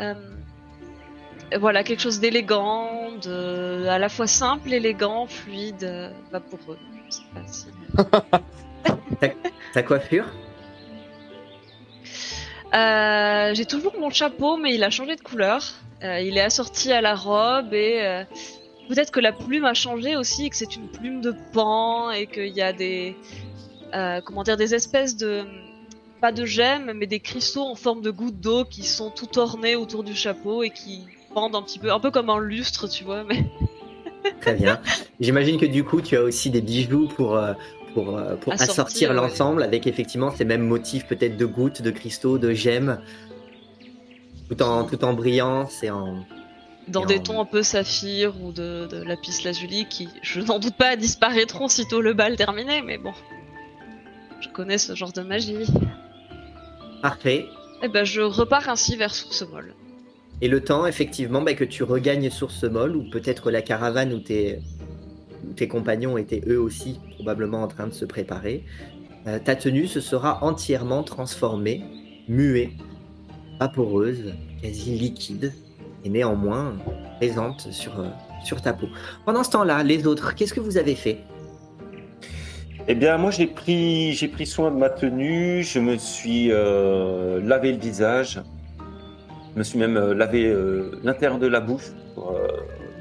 [0.00, 0.14] euh,
[1.58, 6.78] voilà, quelque chose d'élégant, de à la fois simple, élégant, fluide, euh, vaporeux.
[7.10, 7.66] Je sais pas si-
[9.72, 10.26] Ta coiffure?
[12.74, 15.62] Euh, j'ai toujours mon chapeau, mais il a changé de couleur.
[16.02, 18.24] Il est assorti à la robe et
[18.88, 22.26] peut-être que la plume a changé aussi, et que c'est une plume de pan et
[22.26, 23.16] qu'il y a des
[23.94, 25.44] euh, comment dire des espèces de
[26.20, 29.76] pas de gemmes, mais des cristaux en forme de gouttes d'eau qui sont tout ornés
[29.76, 31.04] autour du chapeau et qui
[31.34, 33.24] pendent un petit peu, un peu comme un lustre, tu vois.
[33.24, 33.44] Mais
[34.40, 34.80] Très bien.
[35.20, 37.52] J'imagine que du coup, tu as aussi des bijoux pour, euh,
[37.94, 39.16] pour, euh, pour Assortir, assortir ouais.
[39.16, 43.00] l'ensemble avec effectivement ces mêmes motifs peut-être de gouttes, de cristaux, de gemmes.
[44.48, 46.24] Tout en, tout en brillance et en.
[46.88, 50.76] Dans des tons un peu saphir ou de, de lapis lazuli qui, je n'en doute
[50.76, 53.12] pas, disparaîtront sitôt le bal terminé, mais bon.
[54.40, 55.66] Je connais ce genre de magie.
[57.02, 57.46] Parfait.
[57.82, 59.74] Et ben je repars ainsi vers Source Molle.
[60.40, 64.20] Et le temps, effectivement, bah, que tu regagnes Source Molle, ou peut-être la caravane où
[64.20, 64.60] tes,
[65.48, 68.64] où tes compagnons étaient eux aussi probablement en train de se préparer,
[69.26, 71.82] euh, ta tenue se sera entièrement transformée,
[72.28, 72.76] muée,
[73.58, 75.52] vaporeuse, quasi liquide,
[76.08, 76.74] néanmoins
[77.16, 78.08] présente sur, euh,
[78.44, 78.88] sur ta peau.
[79.24, 81.18] Pendant ce temps-là, les autres, qu'est-ce que vous avez fait?
[82.88, 85.62] Eh bien, moi, j'ai pris, j'ai pris soin de ma tenue.
[85.62, 88.40] Je me suis euh, lavé le visage.
[89.52, 90.54] Je me suis même euh, lavé
[91.02, 92.38] l'intérieur de la bouche pour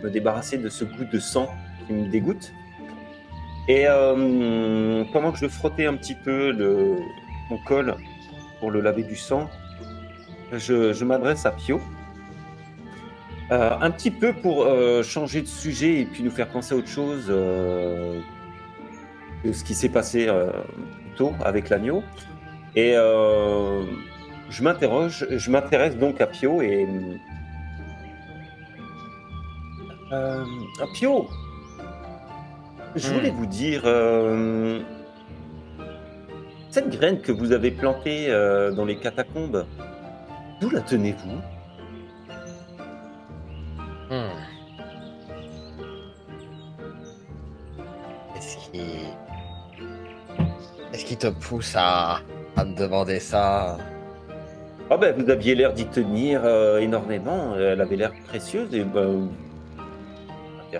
[0.03, 1.47] me débarrasser de ce goût de sang
[1.85, 2.51] qui me dégoûte.
[3.67, 3.85] Et
[5.11, 6.53] pendant que je frottais un petit peu
[7.49, 7.95] mon col
[8.59, 9.49] pour le laver du sang,
[10.51, 11.81] je m'adresse à Pio.
[13.51, 16.77] Euh, un petit peu pour euh, changer de sujet et puis nous faire penser à
[16.77, 17.25] autre chose.
[17.29, 18.19] euh,
[19.43, 20.49] de ce qui s'est passé euh,
[21.15, 22.03] tôt avec l'agneau.
[22.75, 26.87] Et je m'interroge, je m'intéresse donc à Pio et
[30.11, 30.43] à
[30.93, 31.29] Pio.
[32.95, 33.83] Je voulais vous dire
[36.69, 38.27] cette graine que vous avez plantée
[38.75, 39.65] dans les catacombes.
[40.59, 41.39] D'où la tenez-vous?
[44.15, 44.31] Hmm.
[48.33, 48.81] Qu'est-ce qui.
[50.91, 52.21] Qu'est-ce qui te pousse à,
[52.55, 53.77] à me demander ça?
[54.89, 57.57] Ah ben, vous aviez l'air d'y tenir euh, énormément.
[57.57, 59.27] Elle avait l'air précieuse et ben,
[60.71, 60.77] je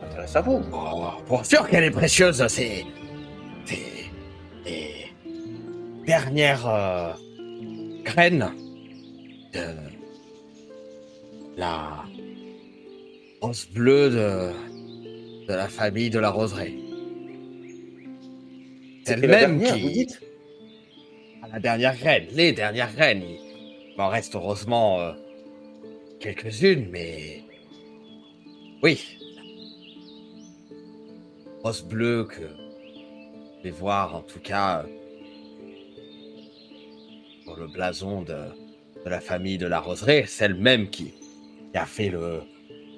[0.00, 0.62] m'intéresse à vous.
[0.72, 2.86] Oh, Pour sûr qu'elle est précieuse, c'est.
[3.66, 4.10] C'est.
[4.64, 5.12] Les
[6.06, 7.12] dernières euh,
[8.02, 8.50] graines
[9.52, 9.74] de.
[11.58, 12.04] La.
[13.40, 15.46] Rose bleue de.
[15.46, 16.74] de la famille de la roseraie.
[19.04, 19.82] C'est C'était la elle-même dernière, qui.
[19.82, 20.20] vous dites?
[21.42, 23.22] À la dernière graine, les dernières graines.
[23.22, 25.12] Il m'en reste heureusement euh,
[26.20, 27.42] quelques-unes, mais
[28.82, 29.18] oui.
[31.62, 32.42] Rose bleue que
[33.58, 34.84] je vais voir en tout cas
[37.44, 38.34] sur le blason de,
[39.04, 41.14] de la famille de la roseraie, celle même qui,
[41.72, 42.42] qui a fait le,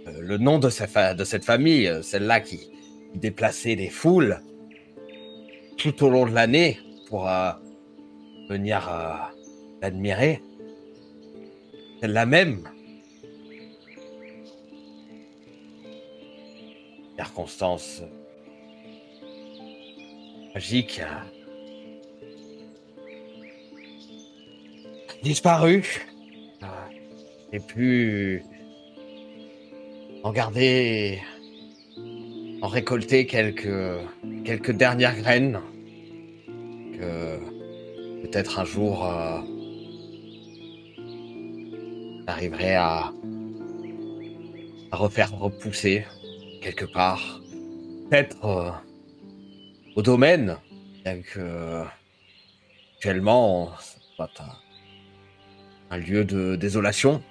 [0.07, 2.71] le nom de, sa de cette famille, euh, celle-là qui,
[3.15, 4.41] déplaçait les foules
[5.77, 6.79] tout au long de l'année
[7.09, 7.51] pour euh,
[8.49, 9.15] venir euh,
[9.83, 10.43] l'admirer.
[12.01, 12.69] Celle-là même.
[17.17, 18.03] Circonstance
[20.55, 21.03] magique.
[25.23, 25.85] Disparu.
[26.63, 26.67] Euh,
[27.53, 28.43] J'ai pu
[30.23, 31.21] en garder,
[32.63, 33.69] en récolter quelques,
[34.45, 35.61] quelques dernières graines
[36.93, 37.39] que
[38.23, 39.41] peut-être un jour euh,
[42.27, 43.13] j'arriverai à,
[44.93, 46.05] refaire repousser
[46.61, 47.41] quelque part.
[48.11, 48.71] Peut-être euh,
[49.97, 50.57] au domaine,
[51.05, 51.85] bien que
[52.97, 53.73] actuellement
[55.91, 57.23] un lieu de désolation.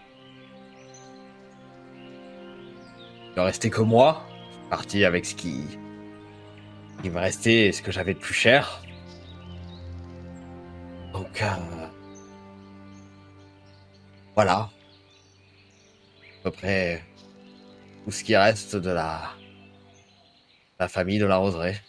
[3.39, 5.63] Ne restait que moi, je suis parti avec ce qui,
[7.01, 8.81] qui me restait et ce que j'avais de plus cher.
[11.13, 11.87] Donc, euh,
[14.35, 14.69] voilà.
[16.39, 17.03] À peu près
[18.03, 19.21] tout ce qui reste de la,
[20.79, 21.79] la famille de la roseraie.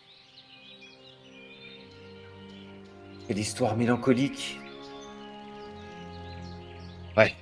[3.27, 4.59] Quelle histoire mélancolique.
[7.17, 7.35] Ouais.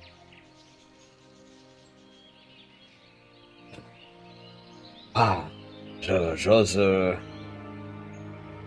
[5.21, 5.43] Ah,
[5.99, 6.77] je- j'ose.
[6.77, 7.13] euh,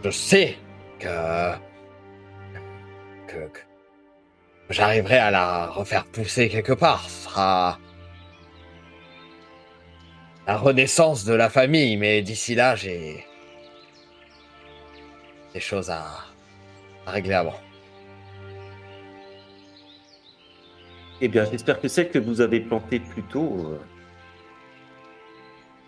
[0.05, 0.59] je sais
[0.99, 1.09] que,
[4.69, 7.09] j'arriverai à la refaire pousser quelque part.
[7.09, 7.79] Ce sera
[10.47, 13.25] la renaissance de la famille, mais d'ici là, j'ai
[15.55, 16.05] des choses à,
[17.07, 17.59] à régler avant.
[21.23, 23.79] Eh bien, j'espère que celle que vous avez plantée plus tôt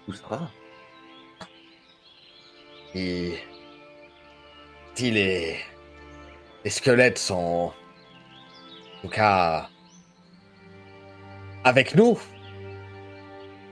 [0.05, 0.51] euh, poussera.
[2.95, 3.35] Et
[4.95, 5.57] si les,
[6.65, 7.73] les squelettes sont
[8.97, 9.69] en tout cas
[11.65, 12.19] avec nous,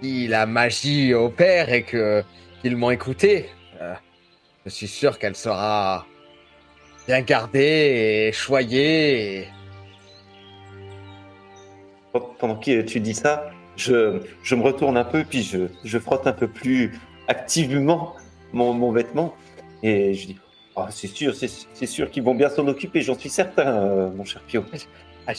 [0.02, 2.24] si la magie opère et que
[2.60, 3.48] qu'ils m'ont écouté,
[3.80, 3.94] euh,
[4.64, 6.06] je suis sûr qu'elle sera
[7.06, 9.48] bien gardée et choyée.
[12.38, 13.50] Pendant que tu dis ça,
[13.82, 15.42] je, me retourne un peu, puis
[15.84, 16.98] je, frotte un peu plus
[17.28, 18.16] activement
[18.52, 19.34] mon, vêtement.
[19.82, 20.38] Et je dis
[20.76, 24.24] Ah, C'est sûr, c'est sûr qu'ils vont bien s'en occuper, j'en suis certain, euh, mon
[24.24, 24.64] cher Pio.
[25.26, 25.32] Ah,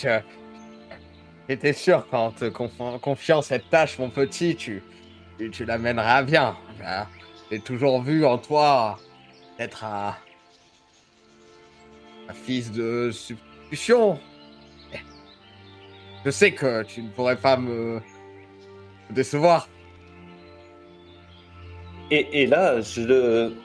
[1.49, 4.81] J'étais sûr qu'en te conf- confiant cette tâche, mon petit, tu,
[5.37, 6.55] tu, tu l'amènerais à bien.
[6.85, 7.05] Hein.
[7.51, 8.97] J'ai toujours vu en toi
[9.59, 10.15] être un,
[12.29, 14.19] un fils de substitution.
[16.25, 18.01] Je sais que tu ne pourrais pas me
[19.09, 19.67] décevoir.
[22.11, 23.55] Et, et là, je le,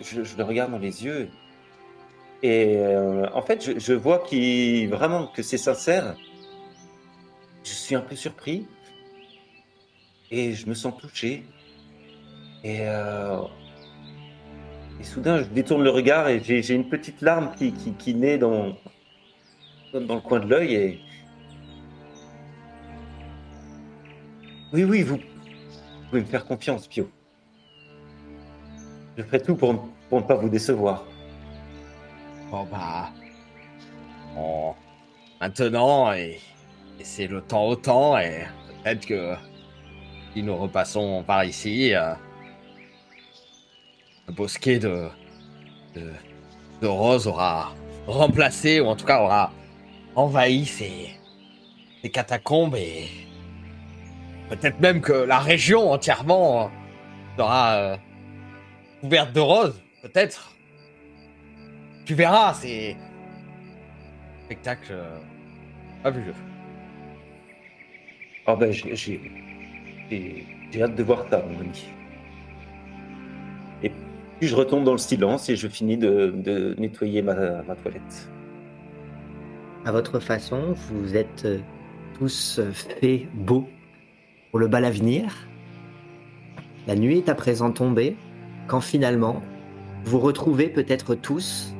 [0.00, 1.28] je, le regarde dans les yeux.
[2.42, 6.16] Et euh, en fait, je, vois qu'il vraiment que c'est sincère.
[7.64, 8.66] Je suis un peu surpris.
[10.30, 11.44] Et je me sens touché.
[12.64, 13.40] Et, euh,
[15.00, 18.38] et soudain, je détourne le regard et j'ai une petite larme qui, qui, qui naît
[18.38, 18.74] dans,
[19.92, 20.74] dans le coin de l'œil.
[20.74, 21.00] Et...
[24.72, 25.18] Oui, oui, vous,
[26.10, 27.10] pouvez me faire confiance, Pio.
[29.16, 29.72] Je ferai tout pour,
[30.12, 31.04] ne pas vous décevoir.
[32.50, 33.10] Bon bah,
[35.40, 36.40] maintenant et,
[37.02, 38.46] c'est le temps au temps et
[38.82, 39.34] peut-être que
[40.32, 42.14] si nous repassons par ici, euh,
[44.26, 45.08] le bosquet de,
[45.94, 46.10] de
[46.80, 47.74] de Rose aura
[48.06, 49.52] remplacé ou en tout cas aura
[50.14, 51.10] envahi ces,
[52.02, 53.08] ces catacombes et
[54.48, 56.68] peut-être même que la région entièrement euh,
[57.36, 57.96] sera euh,
[59.00, 60.54] couverte de roses, peut-être.
[62.04, 65.18] Tu verras, c'est un spectacle euh,
[66.02, 66.34] fabuleux.
[68.46, 69.20] Ah ben, j'ai-
[70.80, 71.84] hâte de voir ça, mon ami.
[73.82, 73.90] Et
[74.38, 78.30] puis je retombe dans le silence et je finis de, de nettoyer ma, ma toilette.
[79.84, 81.46] À votre façon, vous êtes
[82.18, 83.68] tous faits beaux
[84.50, 85.48] pour le bal à venir.
[86.86, 88.16] La nuit est à présent tombée
[88.66, 89.42] quand finalement
[90.04, 91.74] vous retrouvez peut-être tous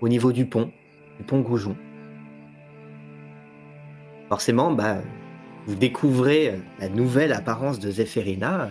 [0.00, 0.70] au niveau du pont,
[1.18, 1.76] du pont Goujon.
[4.28, 4.98] Forcément, bah,
[5.66, 8.70] vous découvrez euh, la nouvelle apparence de Zéphérina.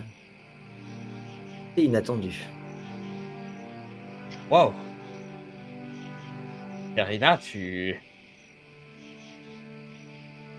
[1.76, 2.45] C'est inattendu.
[4.49, 4.74] Waouh
[6.95, 7.99] Karina, tu...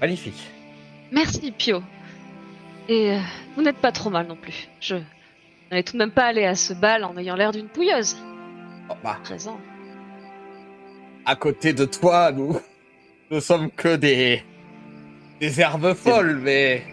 [0.00, 0.50] Magnifique.
[1.10, 1.82] Merci Pio.
[2.88, 3.18] Et euh,
[3.56, 4.68] vous n'êtes pas trop mal non plus.
[4.80, 4.96] Je
[5.70, 8.16] n'allais tout de même pas aller à ce bal en ayant l'air d'une pouilleuse.
[8.88, 9.58] Oh, bah, Présent.
[11.24, 12.56] à côté de toi, nous,
[13.30, 14.42] nous sommes que des,
[15.40, 16.84] des herbes folles, mais,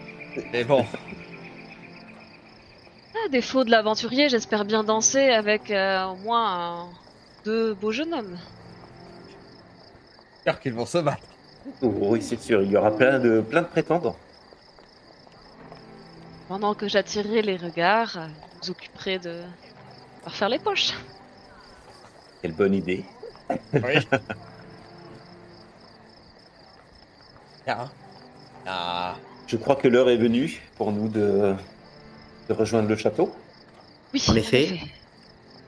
[0.52, 0.84] mais bon.
[3.24, 6.88] À défaut de l'aventurier, j'espère bien danser avec euh, au moins
[7.44, 8.36] deux beaux jeunes hommes.
[10.34, 11.22] J'espère qu'ils vont se battre.
[11.80, 14.16] Oui, c'est sûr, il y aura plein de, plein de prétendants.
[16.54, 18.28] Pendant que j'attirerai les regards,
[18.62, 19.40] vous occuperez de
[20.24, 20.92] leur faire les poches.
[22.40, 23.04] Quelle bonne idée.
[23.72, 23.98] Oui.
[27.66, 27.90] Bien.
[28.66, 29.16] Ah,
[29.48, 31.56] Je crois que l'heure est venue pour nous de,
[32.48, 33.32] de rejoindre le château.
[34.14, 34.78] Oui, En effet.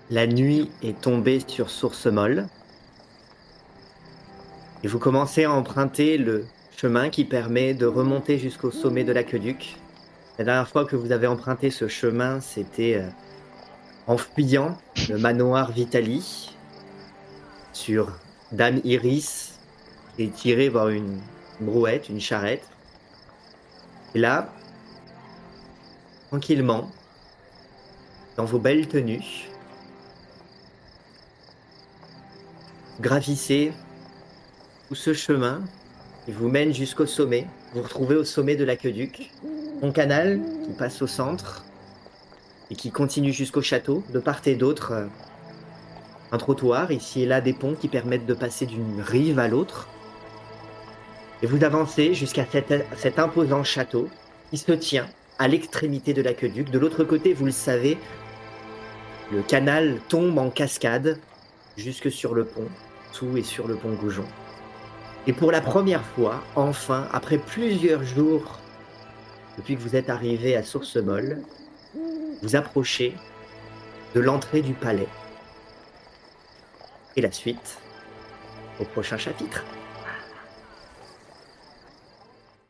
[0.08, 2.46] La nuit est tombée sur Source Molle.
[4.84, 6.46] Et vous commencez à emprunter le
[6.76, 9.76] chemin qui permet de remonter jusqu'au sommet de l'aqueduc.
[10.38, 13.08] La dernière fois que vous avez emprunté ce chemin, c'était euh,
[14.06, 14.76] en fuyant
[15.08, 16.54] le manoir Vitali
[17.72, 18.12] sur
[18.52, 19.58] Dame Iris
[20.18, 21.20] et tiré vers une
[21.60, 22.68] brouette, une charrette.
[24.14, 24.52] Et là,
[26.28, 26.90] tranquillement,
[28.36, 29.48] dans vos belles tenues,
[33.00, 33.72] gravissez
[34.88, 35.62] tout ce chemin
[36.26, 37.46] qui vous mène jusqu'au sommet.
[37.72, 39.32] Vous vous retrouvez au sommet de l'aqueduc.
[39.82, 41.64] Un canal qui passe au centre
[42.70, 44.02] et qui continue jusqu'au château.
[44.12, 45.06] De part et d'autre, euh,
[46.32, 49.86] un trottoir, ici et là des ponts qui permettent de passer d'une rive à l'autre.
[51.42, 54.08] Et vous avancez jusqu'à cet, imposant château
[54.50, 55.06] qui se tient
[55.38, 56.70] à l'extrémité de l'aqueduc.
[56.70, 57.98] De l'autre côté, vous le savez,
[59.30, 61.18] le canal tombe en cascade
[61.76, 62.68] jusque sur le pont,
[63.12, 64.24] sous et sur le pont Goujon.
[65.26, 68.60] Et pour la première fois, enfin, après plusieurs jours
[69.56, 71.42] depuis que vous êtes arrivé à Source Molle,
[72.42, 73.14] vous approchez
[74.14, 75.08] de l'entrée du palais.
[77.16, 77.78] Et la suite
[78.80, 79.64] au prochain chapitre.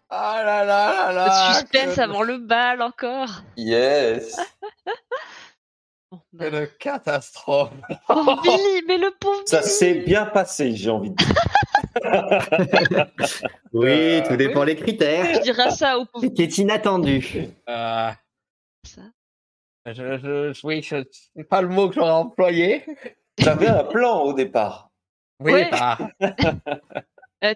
[0.08, 3.42] Ah là là là Le là suspense que- avant le bal encore.
[3.56, 4.36] Yes
[6.12, 6.44] Bon, bah.
[6.50, 7.72] Quelle catastrophe
[8.08, 11.34] Oh, Billy, mais le pauvre Ça s'est bien passé, j'ai envie de dire.
[13.72, 15.34] Oui, Euh, tout dépend des critères.
[15.34, 16.24] Je dirais ça au pauvre.
[16.24, 17.26] C'était inattendu.
[17.68, 18.10] Euh,
[18.84, 19.02] Ça.
[19.86, 21.04] je, je, oui, je-
[21.36, 22.84] c'est pas le mot que j'aurais employé.
[23.38, 24.90] J'avais un plan au départ.
[25.40, 25.70] Oui, Ouais.
[25.70, 25.98] bah,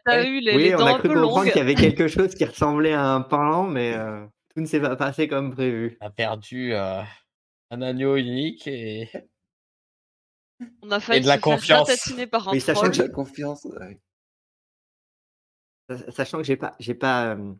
[0.04, 0.28] T'as Oui.
[0.28, 1.48] eu les, Oui, les on a un cru peu comprendre longues.
[1.52, 4.80] qu'il y avait quelque chose qui ressemblait à un pain, mais euh, tout ne s'est
[4.80, 5.96] pas passé comme prévu.
[6.00, 7.00] on a perdu euh,
[7.70, 9.08] un agneau unique et
[10.82, 12.12] On a failli de la se faire confiance.
[12.30, 13.64] par un Oui, sachant que la confiance.
[13.64, 13.98] ouais.
[15.90, 17.52] Sa- Sachant que j'ai pas, j'ai pas, euh,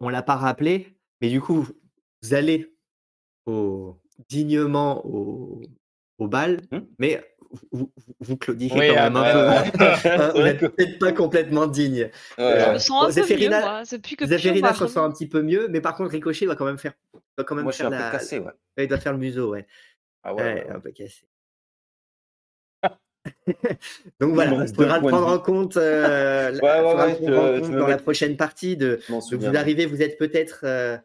[0.00, 1.66] on l'a pas rappelé, mais du coup,
[2.22, 2.74] vous allez
[3.46, 3.96] au,
[4.28, 5.62] dignement au,
[6.18, 6.80] au bal, Hmm.
[6.98, 9.38] mais vous, vous, vous claudifiez Oui, quand même un euh, peu.
[9.38, 9.50] euh,
[9.90, 9.96] hein.
[9.96, 12.10] C'est vous n'êtes peut-être pas complètement digne.
[12.38, 12.64] Ouais.
[12.66, 13.82] Je me sens un peu mieux, moi.
[14.02, 14.24] Plus que
[14.74, 16.92] se sent un petit peu mieux, mais par contre, Ricochet doit quand même faire,
[17.36, 18.52] doit quand même Moi, je suis faire un peu la- cassé, ouais.
[18.78, 19.66] il doit faire le museau, ouais.
[20.22, 20.70] Ah Ouais, ouais, ouais.
[20.70, 21.22] un peu cassé.
[24.20, 27.98] Donc voilà, reste faudra le prendre en compte, euh, Ouais, ouais, ouais, en dans la
[27.98, 28.76] prochaine partie.
[28.76, 30.96] De, vous arrivez, vous êtes peut-être euh,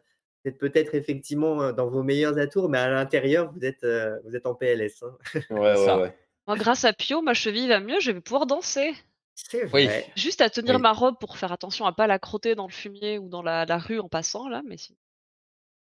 [0.44, 4.18] vous êtes peut-être effectivement euh, dans vos meilleurs atours, mais à l'intérieur, vous êtes, euh,
[4.24, 5.02] vous êtes en PLS.
[5.02, 5.16] hein.
[5.50, 5.96] Ouais, Ça.
[5.96, 6.16] ouais, ouais.
[6.46, 8.94] Moi, grâce à Pio, ma cheville va mieux, je vais pouvoir danser.
[9.34, 9.86] C'est Oui.
[9.86, 10.06] vrai.
[10.16, 10.80] Juste à tenir Oui.
[10.80, 13.64] ma robe pour faire attention à pas la crotter dans le fumier ou dans la,
[13.66, 14.62] la rue en passant, là.
[14.64, 14.96] Mais si-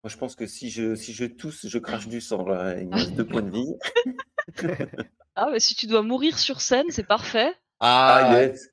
[0.05, 2.45] Moi, je pense que si je, si je tousse, je crache du sang.
[2.47, 2.77] Là.
[2.81, 3.75] Il me reste deux points de vie.
[5.43, 7.51] Ah, mais si tu dois mourir sur scène, c'est parfait.
[7.81, 8.69] ah, Ah, yes.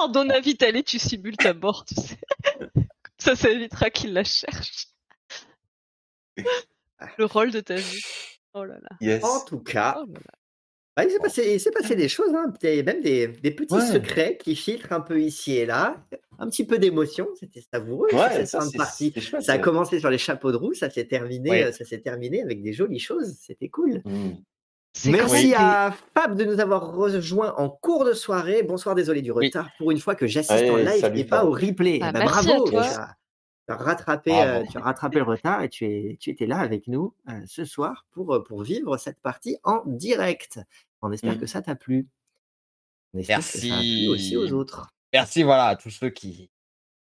[0.00, 2.16] en Donna Vitale, tu simules ta mort, tu sais.
[3.18, 4.86] ça, ça évitera qu'il la cherche.
[7.18, 8.02] Le rôle de ta vie.
[8.54, 8.96] Oh là là.
[9.00, 9.24] Yes.
[9.24, 10.32] En tout cas, Oh là là.
[10.96, 13.74] bah, il s'est passé, passé des choses, hein, il y a même des, des petits
[13.74, 13.84] Ouais.
[13.86, 16.02] secrets qui filtrent un peu ici et là.
[16.38, 19.12] Un petit peu d'émotion, c'était savoureux Ouais, ça, partie.
[19.20, 19.42] chouette.
[19.42, 22.42] Ça a commencé sur les chapeaux de roue, ça s'est terminé, euh, ça s'est terminé
[22.42, 23.36] avec des jolies choses.
[23.40, 24.02] C'était cool.
[24.04, 24.34] Mm.
[25.04, 28.62] Merci à Fab de nous avoir rejoint en cours de soirée.
[28.62, 29.46] Bonsoir, désolé du Oui.
[29.46, 29.68] retard.
[29.78, 31.98] Pour une fois que j'assiste Allez, en live salut, et pas au replay.
[31.98, 32.82] Bah, ben, merci bravo, à toi.
[32.82, 33.16] tu as,
[33.68, 36.58] tu as rattrapé, euh, tu as rattrapé le retard et tu, es, tu étais là
[36.58, 40.60] avec nous euh, ce soir pour, euh, pour vivre cette partie en direct.
[41.02, 41.38] On espère Mm.
[41.40, 42.06] que ça t'a plu.
[43.14, 44.08] On espère que ça a plu Merci.
[44.08, 44.88] aussi aux autres.
[45.12, 46.50] merci voilà à tous ceux qui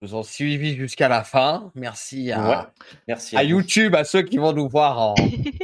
[0.02, 1.72] nous ont suivis jusqu'à la fin.
[1.76, 2.66] Merci à, Ouais.
[3.08, 3.38] Merci.
[3.38, 3.44] à.
[3.44, 5.16] YouTube, à ceux qui vont nous voir en,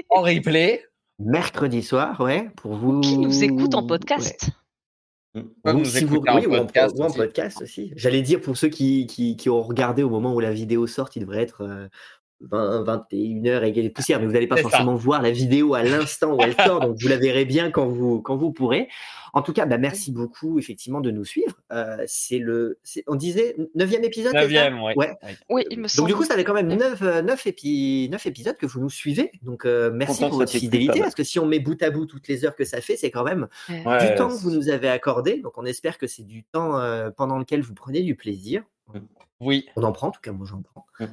[0.10, 0.86] en replay.
[1.24, 3.00] Mercredi soir, ouais, pour vous.
[3.02, 4.50] Qui nous écoute en podcast?
[5.34, 7.18] Comme Ou nous si vous- écouter en oui, ou en, podcast ou en aussi.
[7.18, 7.94] podcast aussi.
[7.96, 11.10] J'allais dire pour ceux qui, qui, qui ont regardé au moment où la vidéo sort,
[11.16, 11.88] il devrait être euh,
[12.42, 14.64] 20, 21h et quelques poussières, mais vous n'allez pas ça.
[14.64, 17.88] forcément voir la vidéo à l'instant où elle sort, donc vous la verrez bien quand
[17.88, 18.88] vous, quand vous pourrez.
[19.34, 21.56] En tout cas, bah, merci beaucoup effectivement de nous suivre.
[21.72, 24.34] Euh, c'est le, on disait neuvième épisode.
[24.34, 24.94] Neuvième, ouais.
[24.98, 25.16] Ouais.
[25.50, 28.90] Oui, il me Donc du coup, ça fait quand même 9, épisodes que vous nous
[28.90, 29.32] suivez.
[29.42, 32.06] Donc euh, merci Content pour votre fidélité, parce que si on met bout à bout
[32.06, 33.86] toutes les heures que ça fait, c'est quand même Ouais.
[33.86, 35.38] Ouais, du temps que vous nous avez accordé.
[35.38, 38.64] Donc on espère que c'est du temps euh, pendant lequel vous prenez du plaisir.
[39.40, 40.86] Oui, On en prend, en tout cas moi j'en prends.
[41.00, 41.06] Mm.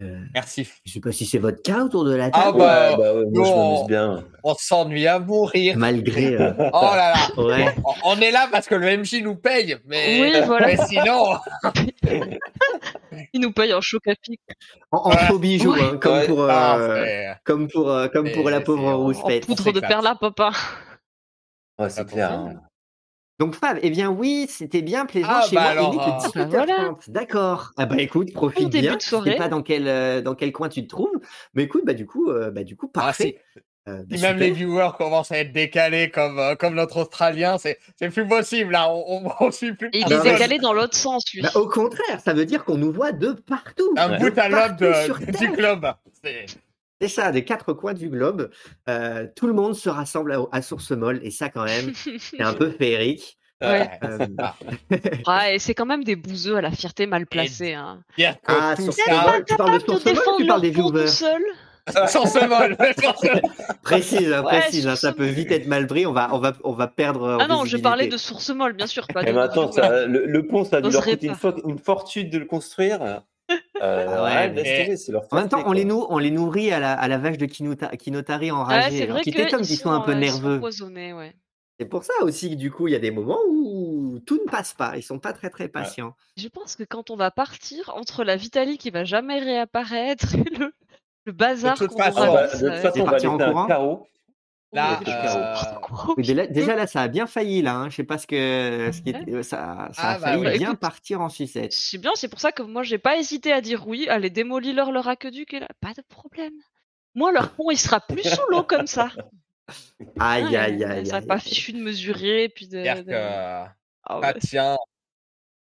[0.00, 0.66] Euh, merci.
[0.84, 3.14] je sais pas si c'est votre cas autour de la Ah table, bah, Ouais, bah
[3.14, 3.68] ouais, moi, je non.
[3.74, 4.24] m'amuse bien.
[4.42, 5.76] On s'ennuie à mourir.
[5.76, 6.34] malgré.
[6.34, 7.42] euh, Oh là là.
[7.44, 7.74] ouais.
[7.84, 10.66] On, on est là parce que le MJ nous paye, mais, Oui, voilà.
[10.66, 11.36] mais sinon,
[13.34, 14.40] Il nous paye en choc à pic.
[14.90, 15.16] En, en Ouais.
[15.28, 16.26] faux bijoux, hein, comme, Ouais.
[16.26, 19.88] pour, euh, ah, comme pour euh, comme pour la pauvre Rousse En poudre de s'éclate.
[19.88, 20.50] perlimpinpin.
[21.78, 22.32] Ouais, c'est Ah, clair.
[22.32, 22.54] hein.
[23.38, 25.70] Donc Fab, eh bien oui, c'était bien plaisant Ah, chez bah moi.
[25.70, 26.48] alors, il euh, que bah 18h30.
[26.50, 26.94] voilà.
[27.08, 27.70] D'accord.
[27.76, 28.94] Ah bah écoute, profite début bien.
[28.96, 29.36] de Je sais soirée.
[29.36, 31.18] pas dans quel euh, dans quel coin tu te trouves,
[31.54, 33.38] mais écoute, bah du coup, euh, bah du coup, Ah, parfait.
[33.88, 34.36] Euh, bah, même super.
[34.36, 38.70] les viewers commencent à être décalés comme, euh, comme notre Australien, c'est c'est plus possible
[38.72, 38.88] là.
[38.92, 39.88] On, on, on suit plus.
[39.92, 41.42] Et il est décalé dans l'autre sens, lui.
[41.42, 43.92] Bah, au contraire, ça veut dire qu'on nous voit de partout.
[43.96, 44.18] Un Ouais.
[44.18, 45.18] bout à Terre.
[45.40, 45.86] du club.
[47.08, 48.50] C'est- ça, des quatre coins du globe,
[48.88, 52.40] euh, tout le monde se rassemble à, à Source Molle, et ça quand même, c'est
[52.42, 53.36] un peu féerique.
[53.60, 53.88] Ouais.
[54.02, 54.26] Euh,
[55.26, 57.74] Ah, et c'est quand même des bouseux à la fierté mal placée.
[57.74, 58.02] Hein.
[58.46, 61.42] Ah, tout ça, pas Molle, tu parles de Source Molle tu parles des viewers seul?
[62.08, 62.76] sans ce vol.
[63.82, 66.38] Précise, hein, Ouais, précise, hein, Source ça peut vite être mal pris, on va, on
[66.38, 67.38] va, on va perdre.
[67.40, 69.06] Ah non, je parlais de source molle, bien sûr.
[69.08, 71.26] Pas de, Eh, mais attends, de- ça, le, le pont, ça a dû leur coûter
[71.26, 73.22] une, fo- une fortune de le construire.
[73.82, 76.70] Euh, Ah ouais, ouais, mais- c'est leur En même temps, on les, on les nourrit
[76.72, 79.06] à la, à la vache de Kinota- Kinotari enragée.
[79.08, 80.56] c'est qu'ils t'étonnes qu'ils sont, soient un peu euh, ils sont nerveux.
[80.58, 81.34] empoisonnés, ouais.
[81.80, 84.48] C'est pour ça aussi que du coup, il y a des moments où tout ne
[84.48, 84.96] passe pas.
[84.96, 86.14] Ils sont pas très très patients.
[86.36, 90.44] Je pense que quand on va partir, entre la Vitalie qui va jamais réapparaître et
[90.58, 90.72] le,
[91.26, 93.32] le bazar qu'on Ah, mis, de ça toute va être- façon, on va parti en
[93.36, 94.06] laisser un courant chaos.
[94.74, 96.14] Là, euh.
[96.16, 97.74] Oui, déjà, là, ça a bien failli là.
[97.76, 97.90] Hein.
[97.90, 100.42] Je sais pas ce que, ce qui est- euh, ça, ça Ah, a bah failli
[100.44, 100.58] ouais.
[100.58, 100.80] bien Écoute.
[100.80, 101.72] partir en sucette.
[101.72, 104.06] C'est bien, c'est pour ça que moi j'ai pas hésité à dire oui.
[104.08, 106.54] Allez, démolis-leur leur aqueduc et là, pas de problème.
[107.14, 109.10] Moi, leur pont il sera plus sous l'eau comme ça.
[110.18, 111.06] Aïe Ah, aïe euh, aïe.
[111.06, 111.40] Ça aïe, va pas aïe.
[111.40, 112.80] fichu de mesurer puis de.
[112.82, 113.74] dire de- que Ah
[114.04, 114.78] Ah tiens,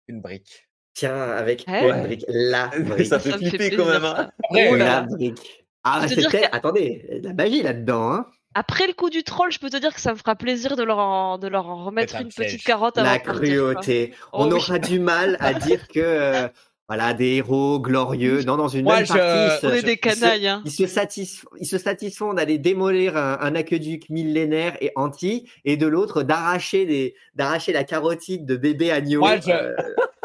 [0.07, 0.69] une brique.
[0.93, 1.89] Tiens, avec Ouais.
[1.89, 3.05] une brique, la brique.
[3.07, 4.05] Ça fait Ça fait flipper quand plaisir, même.
[4.05, 4.29] hein.
[4.45, 5.01] Après, Oh euh, La là.
[5.01, 5.65] brique.
[5.83, 8.13] Ah, c'est que- Attendez, il y a de la magie là-dedans.
[8.13, 8.27] Hein.
[8.55, 10.83] Après le coup du troll, je peux te dire que ça me fera plaisir de
[10.83, 14.13] leur en, de leur en remettre une petite carotte avant La cruauté.
[14.31, 14.53] Oh On oui.
[14.53, 16.47] aura du mal à dire que euh,
[16.87, 18.43] voilà des héros glorieux.
[18.43, 20.47] Non, dans une Moi, même je- partie, On ils est se- des ils se- canailles,
[20.47, 20.61] hein.
[20.65, 25.77] Ils se, satisf- ils se satisfont d'aller démolir un, un aqueduc millénaire et anti, et
[25.77, 29.75] de l'autre d'arracher des, d'arracher la carotide de bébé agneau Moi, je- euh,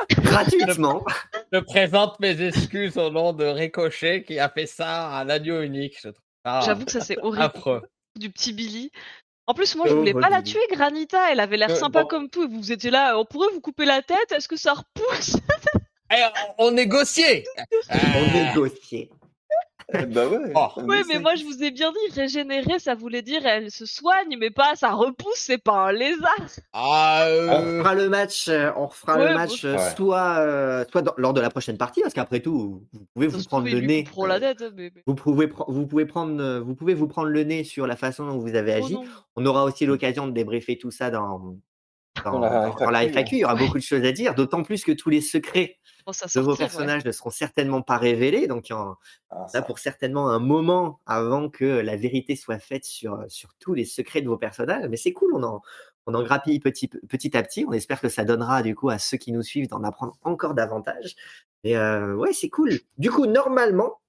[0.23, 1.05] gratuitement.
[1.53, 5.63] je présente mes excuses au nom de Ricochet qui a fait ça à un agneau
[5.63, 5.99] unique.
[6.03, 6.11] Je
[6.65, 7.43] J'avoue que ça c'est horrible.
[7.45, 7.83] affreux.
[8.19, 8.91] Du petit Billy.
[9.47, 11.33] En plus, moi, je voulais Pauvre pas la tuer, Granita.
[11.33, 12.09] Elle avait l'air Euh, sympa bon.
[12.09, 12.43] comme tout.
[12.45, 15.37] Et vous étiez là, on pourrait vous couper la tête Est-ce que ça repousse?
[16.11, 16.17] Eh,
[16.59, 17.45] on négociait.
[17.91, 19.11] On Euh, négociait.
[20.11, 20.53] bah ouais.
[20.55, 20.69] Oh.
[20.87, 24.51] mais moi, je vous ai bien dit, régénérer, ça voulait dire elle se soigne, mais
[24.51, 26.47] pas ça repousse, c'est pas un lézard.
[26.75, 29.77] Ah, On fera le match, euh, on fera Ouais, le match ouais.
[29.97, 33.43] soit, euh, soit dans- lors de la prochaine partie, parce qu'après tout, vous pouvez vous
[33.45, 34.05] prendre le nez.
[34.05, 34.63] couperont la tête.
[34.77, 37.97] Mais, mais- Vous pouvez, vous, pouvez prendre, vous pouvez vous prendre le nez sur la
[37.97, 38.97] façon dont vous avez Oh agi.
[39.37, 41.57] On aura aussi l'occasion de débriefer tout ça dans,
[42.25, 43.37] dans, Dans la dans- dans la FAQ.
[43.37, 45.79] Il y aura beaucoup de choses à dire, d'autant plus que tous les secrets
[46.35, 46.57] de vos ouais.
[46.57, 48.47] personnages ne seront certainement pas révélés.
[48.47, 48.97] Donc, en
[49.31, 49.63] Ah, a ça.
[49.63, 54.23] pour certainement un moment avant que la vérité soit faite sur, sur tous les secrets
[54.23, 54.89] de vos personnages.
[54.89, 55.61] Mais c'est cool, on en,
[56.07, 57.67] on en grappille petit, petit à petit.
[57.69, 60.55] On espère que ça donnera du coup à ceux qui nous suivent d'en apprendre encore
[60.55, 61.15] davantage.
[61.65, 62.79] Et euh, ouais, c'est cool.
[62.97, 64.01] Du coup, normalement,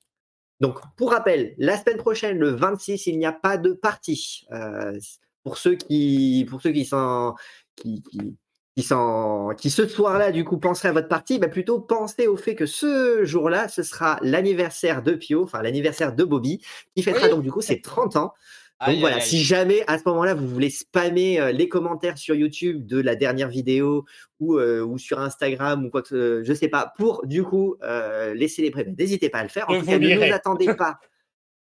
[0.62, 4.46] donc pour rappel, la semaine prochaine, le 26, il n'y a pas de partie.
[4.52, 4.98] Euh,
[5.44, 7.34] pour ceux qui, pour ceux qui sont,
[7.80, 8.38] qui, qui,
[8.76, 12.38] qui, sont, qui ce soir-là, du coup, penseraient à votre partie, bah plutôt pensez au
[12.38, 16.62] fait que ce jour-là, ce sera l'anniversaire de Pio, enfin l'anniversaire de Bobby,
[16.96, 17.32] qui fêtera Oui.
[17.32, 18.34] donc du coup ses 30 ans.
[18.82, 22.18] Donc aïe, voilà, aïe, si jamais à ce moment-là vous voulez spammer euh, les commentaires
[22.18, 24.06] sur YouTube de la dernière vidéo
[24.40, 27.76] ou, euh, ou sur Instagram ou quoi que ce- je sais pas, pour du coup
[27.84, 29.70] euh, les célébrer, n'hésitez pas à le faire.
[29.70, 30.98] En Je tout cas, ne nous attendez pas.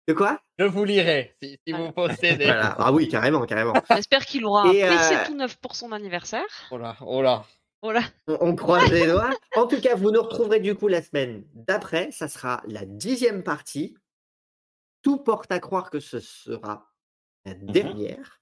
[0.07, 0.39] De quoi?
[0.57, 2.45] Je vous lirai si, si vous postez des.
[2.45, 2.75] Voilà.
[2.79, 3.73] Ah oui, carrément, carrément.
[3.95, 6.45] J'espère qu'il aura un Et, euh, PC tout neuf pour son anniversaire.
[6.71, 7.43] Oh là, oh là.
[7.81, 8.01] Voilà.
[8.27, 9.29] On, on croise les doigts.
[9.55, 12.09] En tout cas, vous nous retrouverez du coup la semaine d'après.
[12.11, 13.95] Ça sera la dixième partie.
[15.03, 16.91] Tout porte à croire que ce sera
[17.45, 18.41] la dernière.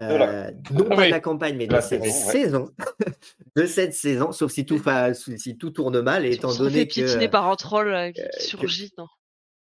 [0.00, 1.06] De la- Euh, non pas Oui.
[1.06, 2.70] de la campagne, mais de La cette saison,
[3.00, 3.06] ouais.
[3.56, 6.94] de cette saison, sauf si tout, fa- si tout tourne mal, et étant donné que.
[6.94, 8.92] piétiner par un troll euh, qui, que- surgit.
[8.98, 9.06] Non.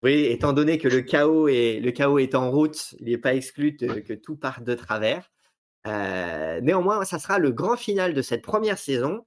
[0.04, 3.34] Oui, étant donné que le chaos est, le chaos est en route, il n'est pas
[3.34, 5.32] exclu que tout parte de travers.
[5.86, 9.24] Euh, néanmoins, ça sera le grand final de cette première saison.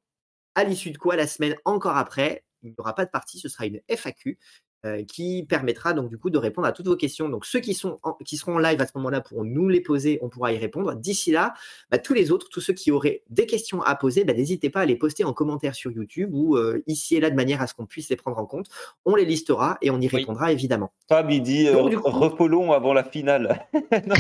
[0.54, 3.50] À l'issue de quoi, la semaine encore après, il n'y aura pas de partie, ce
[3.50, 4.38] sera une FAQ
[4.88, 7.30] euh, qui permettra donc du coup de répondre à toutes vos questions.
[7.30, 9.82] Donc ceux qui, sont en- qui seront en live à ce moment-là pourront nous les
[9.82, 10.96] poser, on pourra y répondre.
[10.96, 11.54] D'ici là,
[11.92, 14.82] bah, tous les autres, tous ceux qui auraient des questions à poser, bah, n'hésitez pas
[14.82, 17.68] à les poster en commentaire sur YouTube ou euh, ici et là de manière à
[17.68, 18.68] ce qu'on puisse les prendre en compte.
[19.06, 20.18] On les listera et on y Oui.
[20.20, 20.92] répondra évidemment.
[21.10, 21.96] Fab, il dit euh, Donc,
[22.38, 23.66] coup- long avant la finale.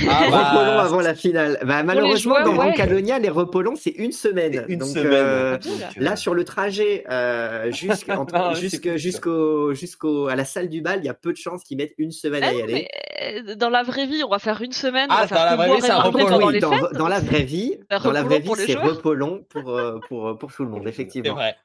[0.09, 1.59] Ah, Repos bah, long avant la finale.
[1.65, 2.73] Bah, malheureusement, joueurs, dans ouais.
[2.73, 4.65] Calonia, les repos longs, c'est une semaine.
[4.67, 5.07] Une Donc, semaine.
[5.13, 6.15] euh, Bien, là.
[6.15, 8.53] sur le trajet euh, jusqu'à- Ah,
[8.97, 11.93] jusqu'au jusqu'au à la salle du bal, il y a peu de chances qu'ils mettent
[11.97, 12.87] une semaine à Eh y non, aller.
[13.21, 15.07] mais, euh, dans la vraie vie, on va faire une semaine.
[15.09, 16.47] on Ah, faire dans la vraie vie, c'est un repos long.
[16.47, 19.99] Oui, dans, la vraie vie, Un dans la vraie vie, c'est repos long pour, euh,
[20.07, 21.33] pour, euh, pour tout le monde, c'est effectivement.
[21.35, 21.55] vrai.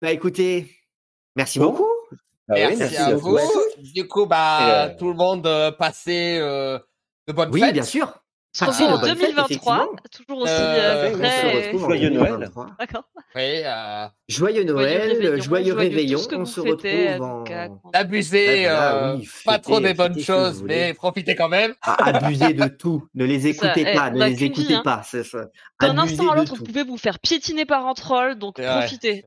[0.00, 0.68] Bah écoutez,
[1.36, 1.70] merci Bon.
[1.70, 1.88] beaucoup.
[2.48, 3.38] Ah oui, merci, merci à à vous.
[3.38, 3.92] tous.
[3.92, 6.78] Du coup, bah, euh, tout le monde euh, passez euh,
[7.28, 7.72] de bonnes Oui, fêtes.
[7.72, 8.21] bien sûr.
[8.54, 9.96] On se Passez retrouve de en bonnes fêtes, 2023, effectivement.
[10.12, 12.32] toujours aussi Euh, euh, Joyeux Noël.
[12.32, 12.66] 2023.
[12.78, 13.04] D'accord.
[13.34, 16.18] Oui, euh, Joyeux Noël, réveillon, joyeux réveillon.
[16.32, 17.90] On se fêtez, retrouve euh, en.
[18.68, 21.72] euh, oui, pas trop des bonnes choses, mais profitez quand même.
[21.80, 23.08] Ah, abusez de tout.
[23.14, 24.10] Ne les ça, écoutez eh, pas.
[24.10, 24.82] Ne a les écoutez vie, hein.
[24.84, 25.02] pas.
[25.02, 25.46] c'est ça.
[25.80, 29.24] D'un Abusez instant à l'autre, vous pouvez vous faire piétiner par un troll, donc profitez.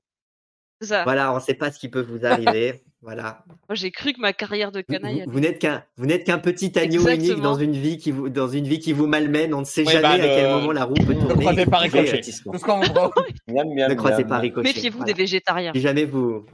[0.82, 1.04] Ça.
[1.04, 2.82] Voilà, on ne sait pas ce qui peut vous arriver.
[3.02, 3.44] voilà.
[3.70, 5.24] Moi, j'ai cru que ma carrière de canaille.
[5.26, 8.30] vous- vous n'êtes qu'un, vous n'êtes qu'un petit agneau unique dans une vie qui vous,
[8.30, 9.54] dans une vie qui vous malmène.
[9.54, 11.42] On ne sait Oui, jamais bah, à quel moment la roue peut Ne tourner.
[11.46, 12.22] croisez pas Ricochet.
[13.48, 14.68] Ne croisez pas Ricochet.
[14.70, 15.14] Méfiez-vous Voilà.
[15.14, 15.72] des végétariens.
[15.74, 16.46] Si jamais vous,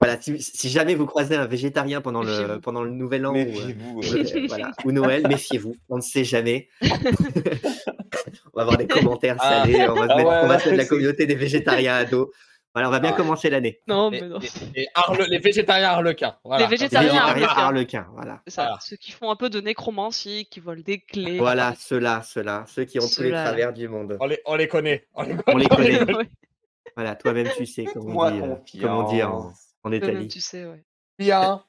[0.00, 3.36] voilà, si, si jamais vous croisez un végétarien pendant le, pendant le Nouvel An ou,
[3.38, 5.74] euh, ou le- voilà, ou Noël, méfiez-vous.
[5.88, 6.68] On ne sait jamais.
[6.82, 9.62] on va avoir des commentaires Ah.
[9.64, 9.86] salés.
[9.88, 12.04] On va, se Ah mettre, ouais, on va se mettre la communauté des végétariens à
[12.04, 12.30] dos.
[12.74, 13.16] Voilà, on va bien Ah.
[13.16, 13.80] commencer l'année.
[13.88, 14.38] Non, Les, mais non.
[14.38, 16.36] les- les harle- les végétariens harlequins.
[16.44, 16.64] Voilà.
[16.64, 17.62] Les végétariens Végétariens harlequins.
[17.62, 18.42] harlequins, voilà.
[18.46, 18.62] C'est ça.
[18.64, 18.78] Voilà.
[18.80, 21.38] Ceux qui font un peu de nécromancie, qui volent des clés.
[21.38, 24.16] Voilà, ceux-là, ceux-là, ceux qui ont tous les travers du monde.
[24.20, 25.06] On les, on les connaît.
[25.14, 25.98] On les On les connaît.
[26.18, 26.28] Ouais,
[26.96, 29.52] Voilà, toi-même tu sais, comme on dit, euh, comme on dit en,
[29.92, 30.28] Italie.
[30.28, 30.82] tu sais, ouais.
[31.18, 31.62] Bien.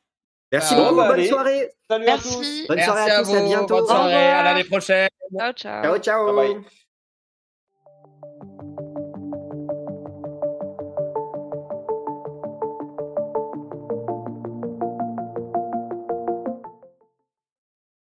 [0.52, 1.28] Merci Bon, beaucoup, bah, bonne allez.
[1.28, 1.70] soirée.
[1.90, 2.24] Salut à tous.
[2.40, 2.66] Merci.
[2.68, 3.76] Bonne Merci soirée à tous, à bientôt.
[3.78, 4.14] Bonne soirée.
[4.16, 5.10] À l'année prochaine.
[5.38, 5.84] Ciao, ciao.
[5.84, 6.36] Ciao, ciao.
[6.36, 6.54] Bye
[8.62, 8.69] bye.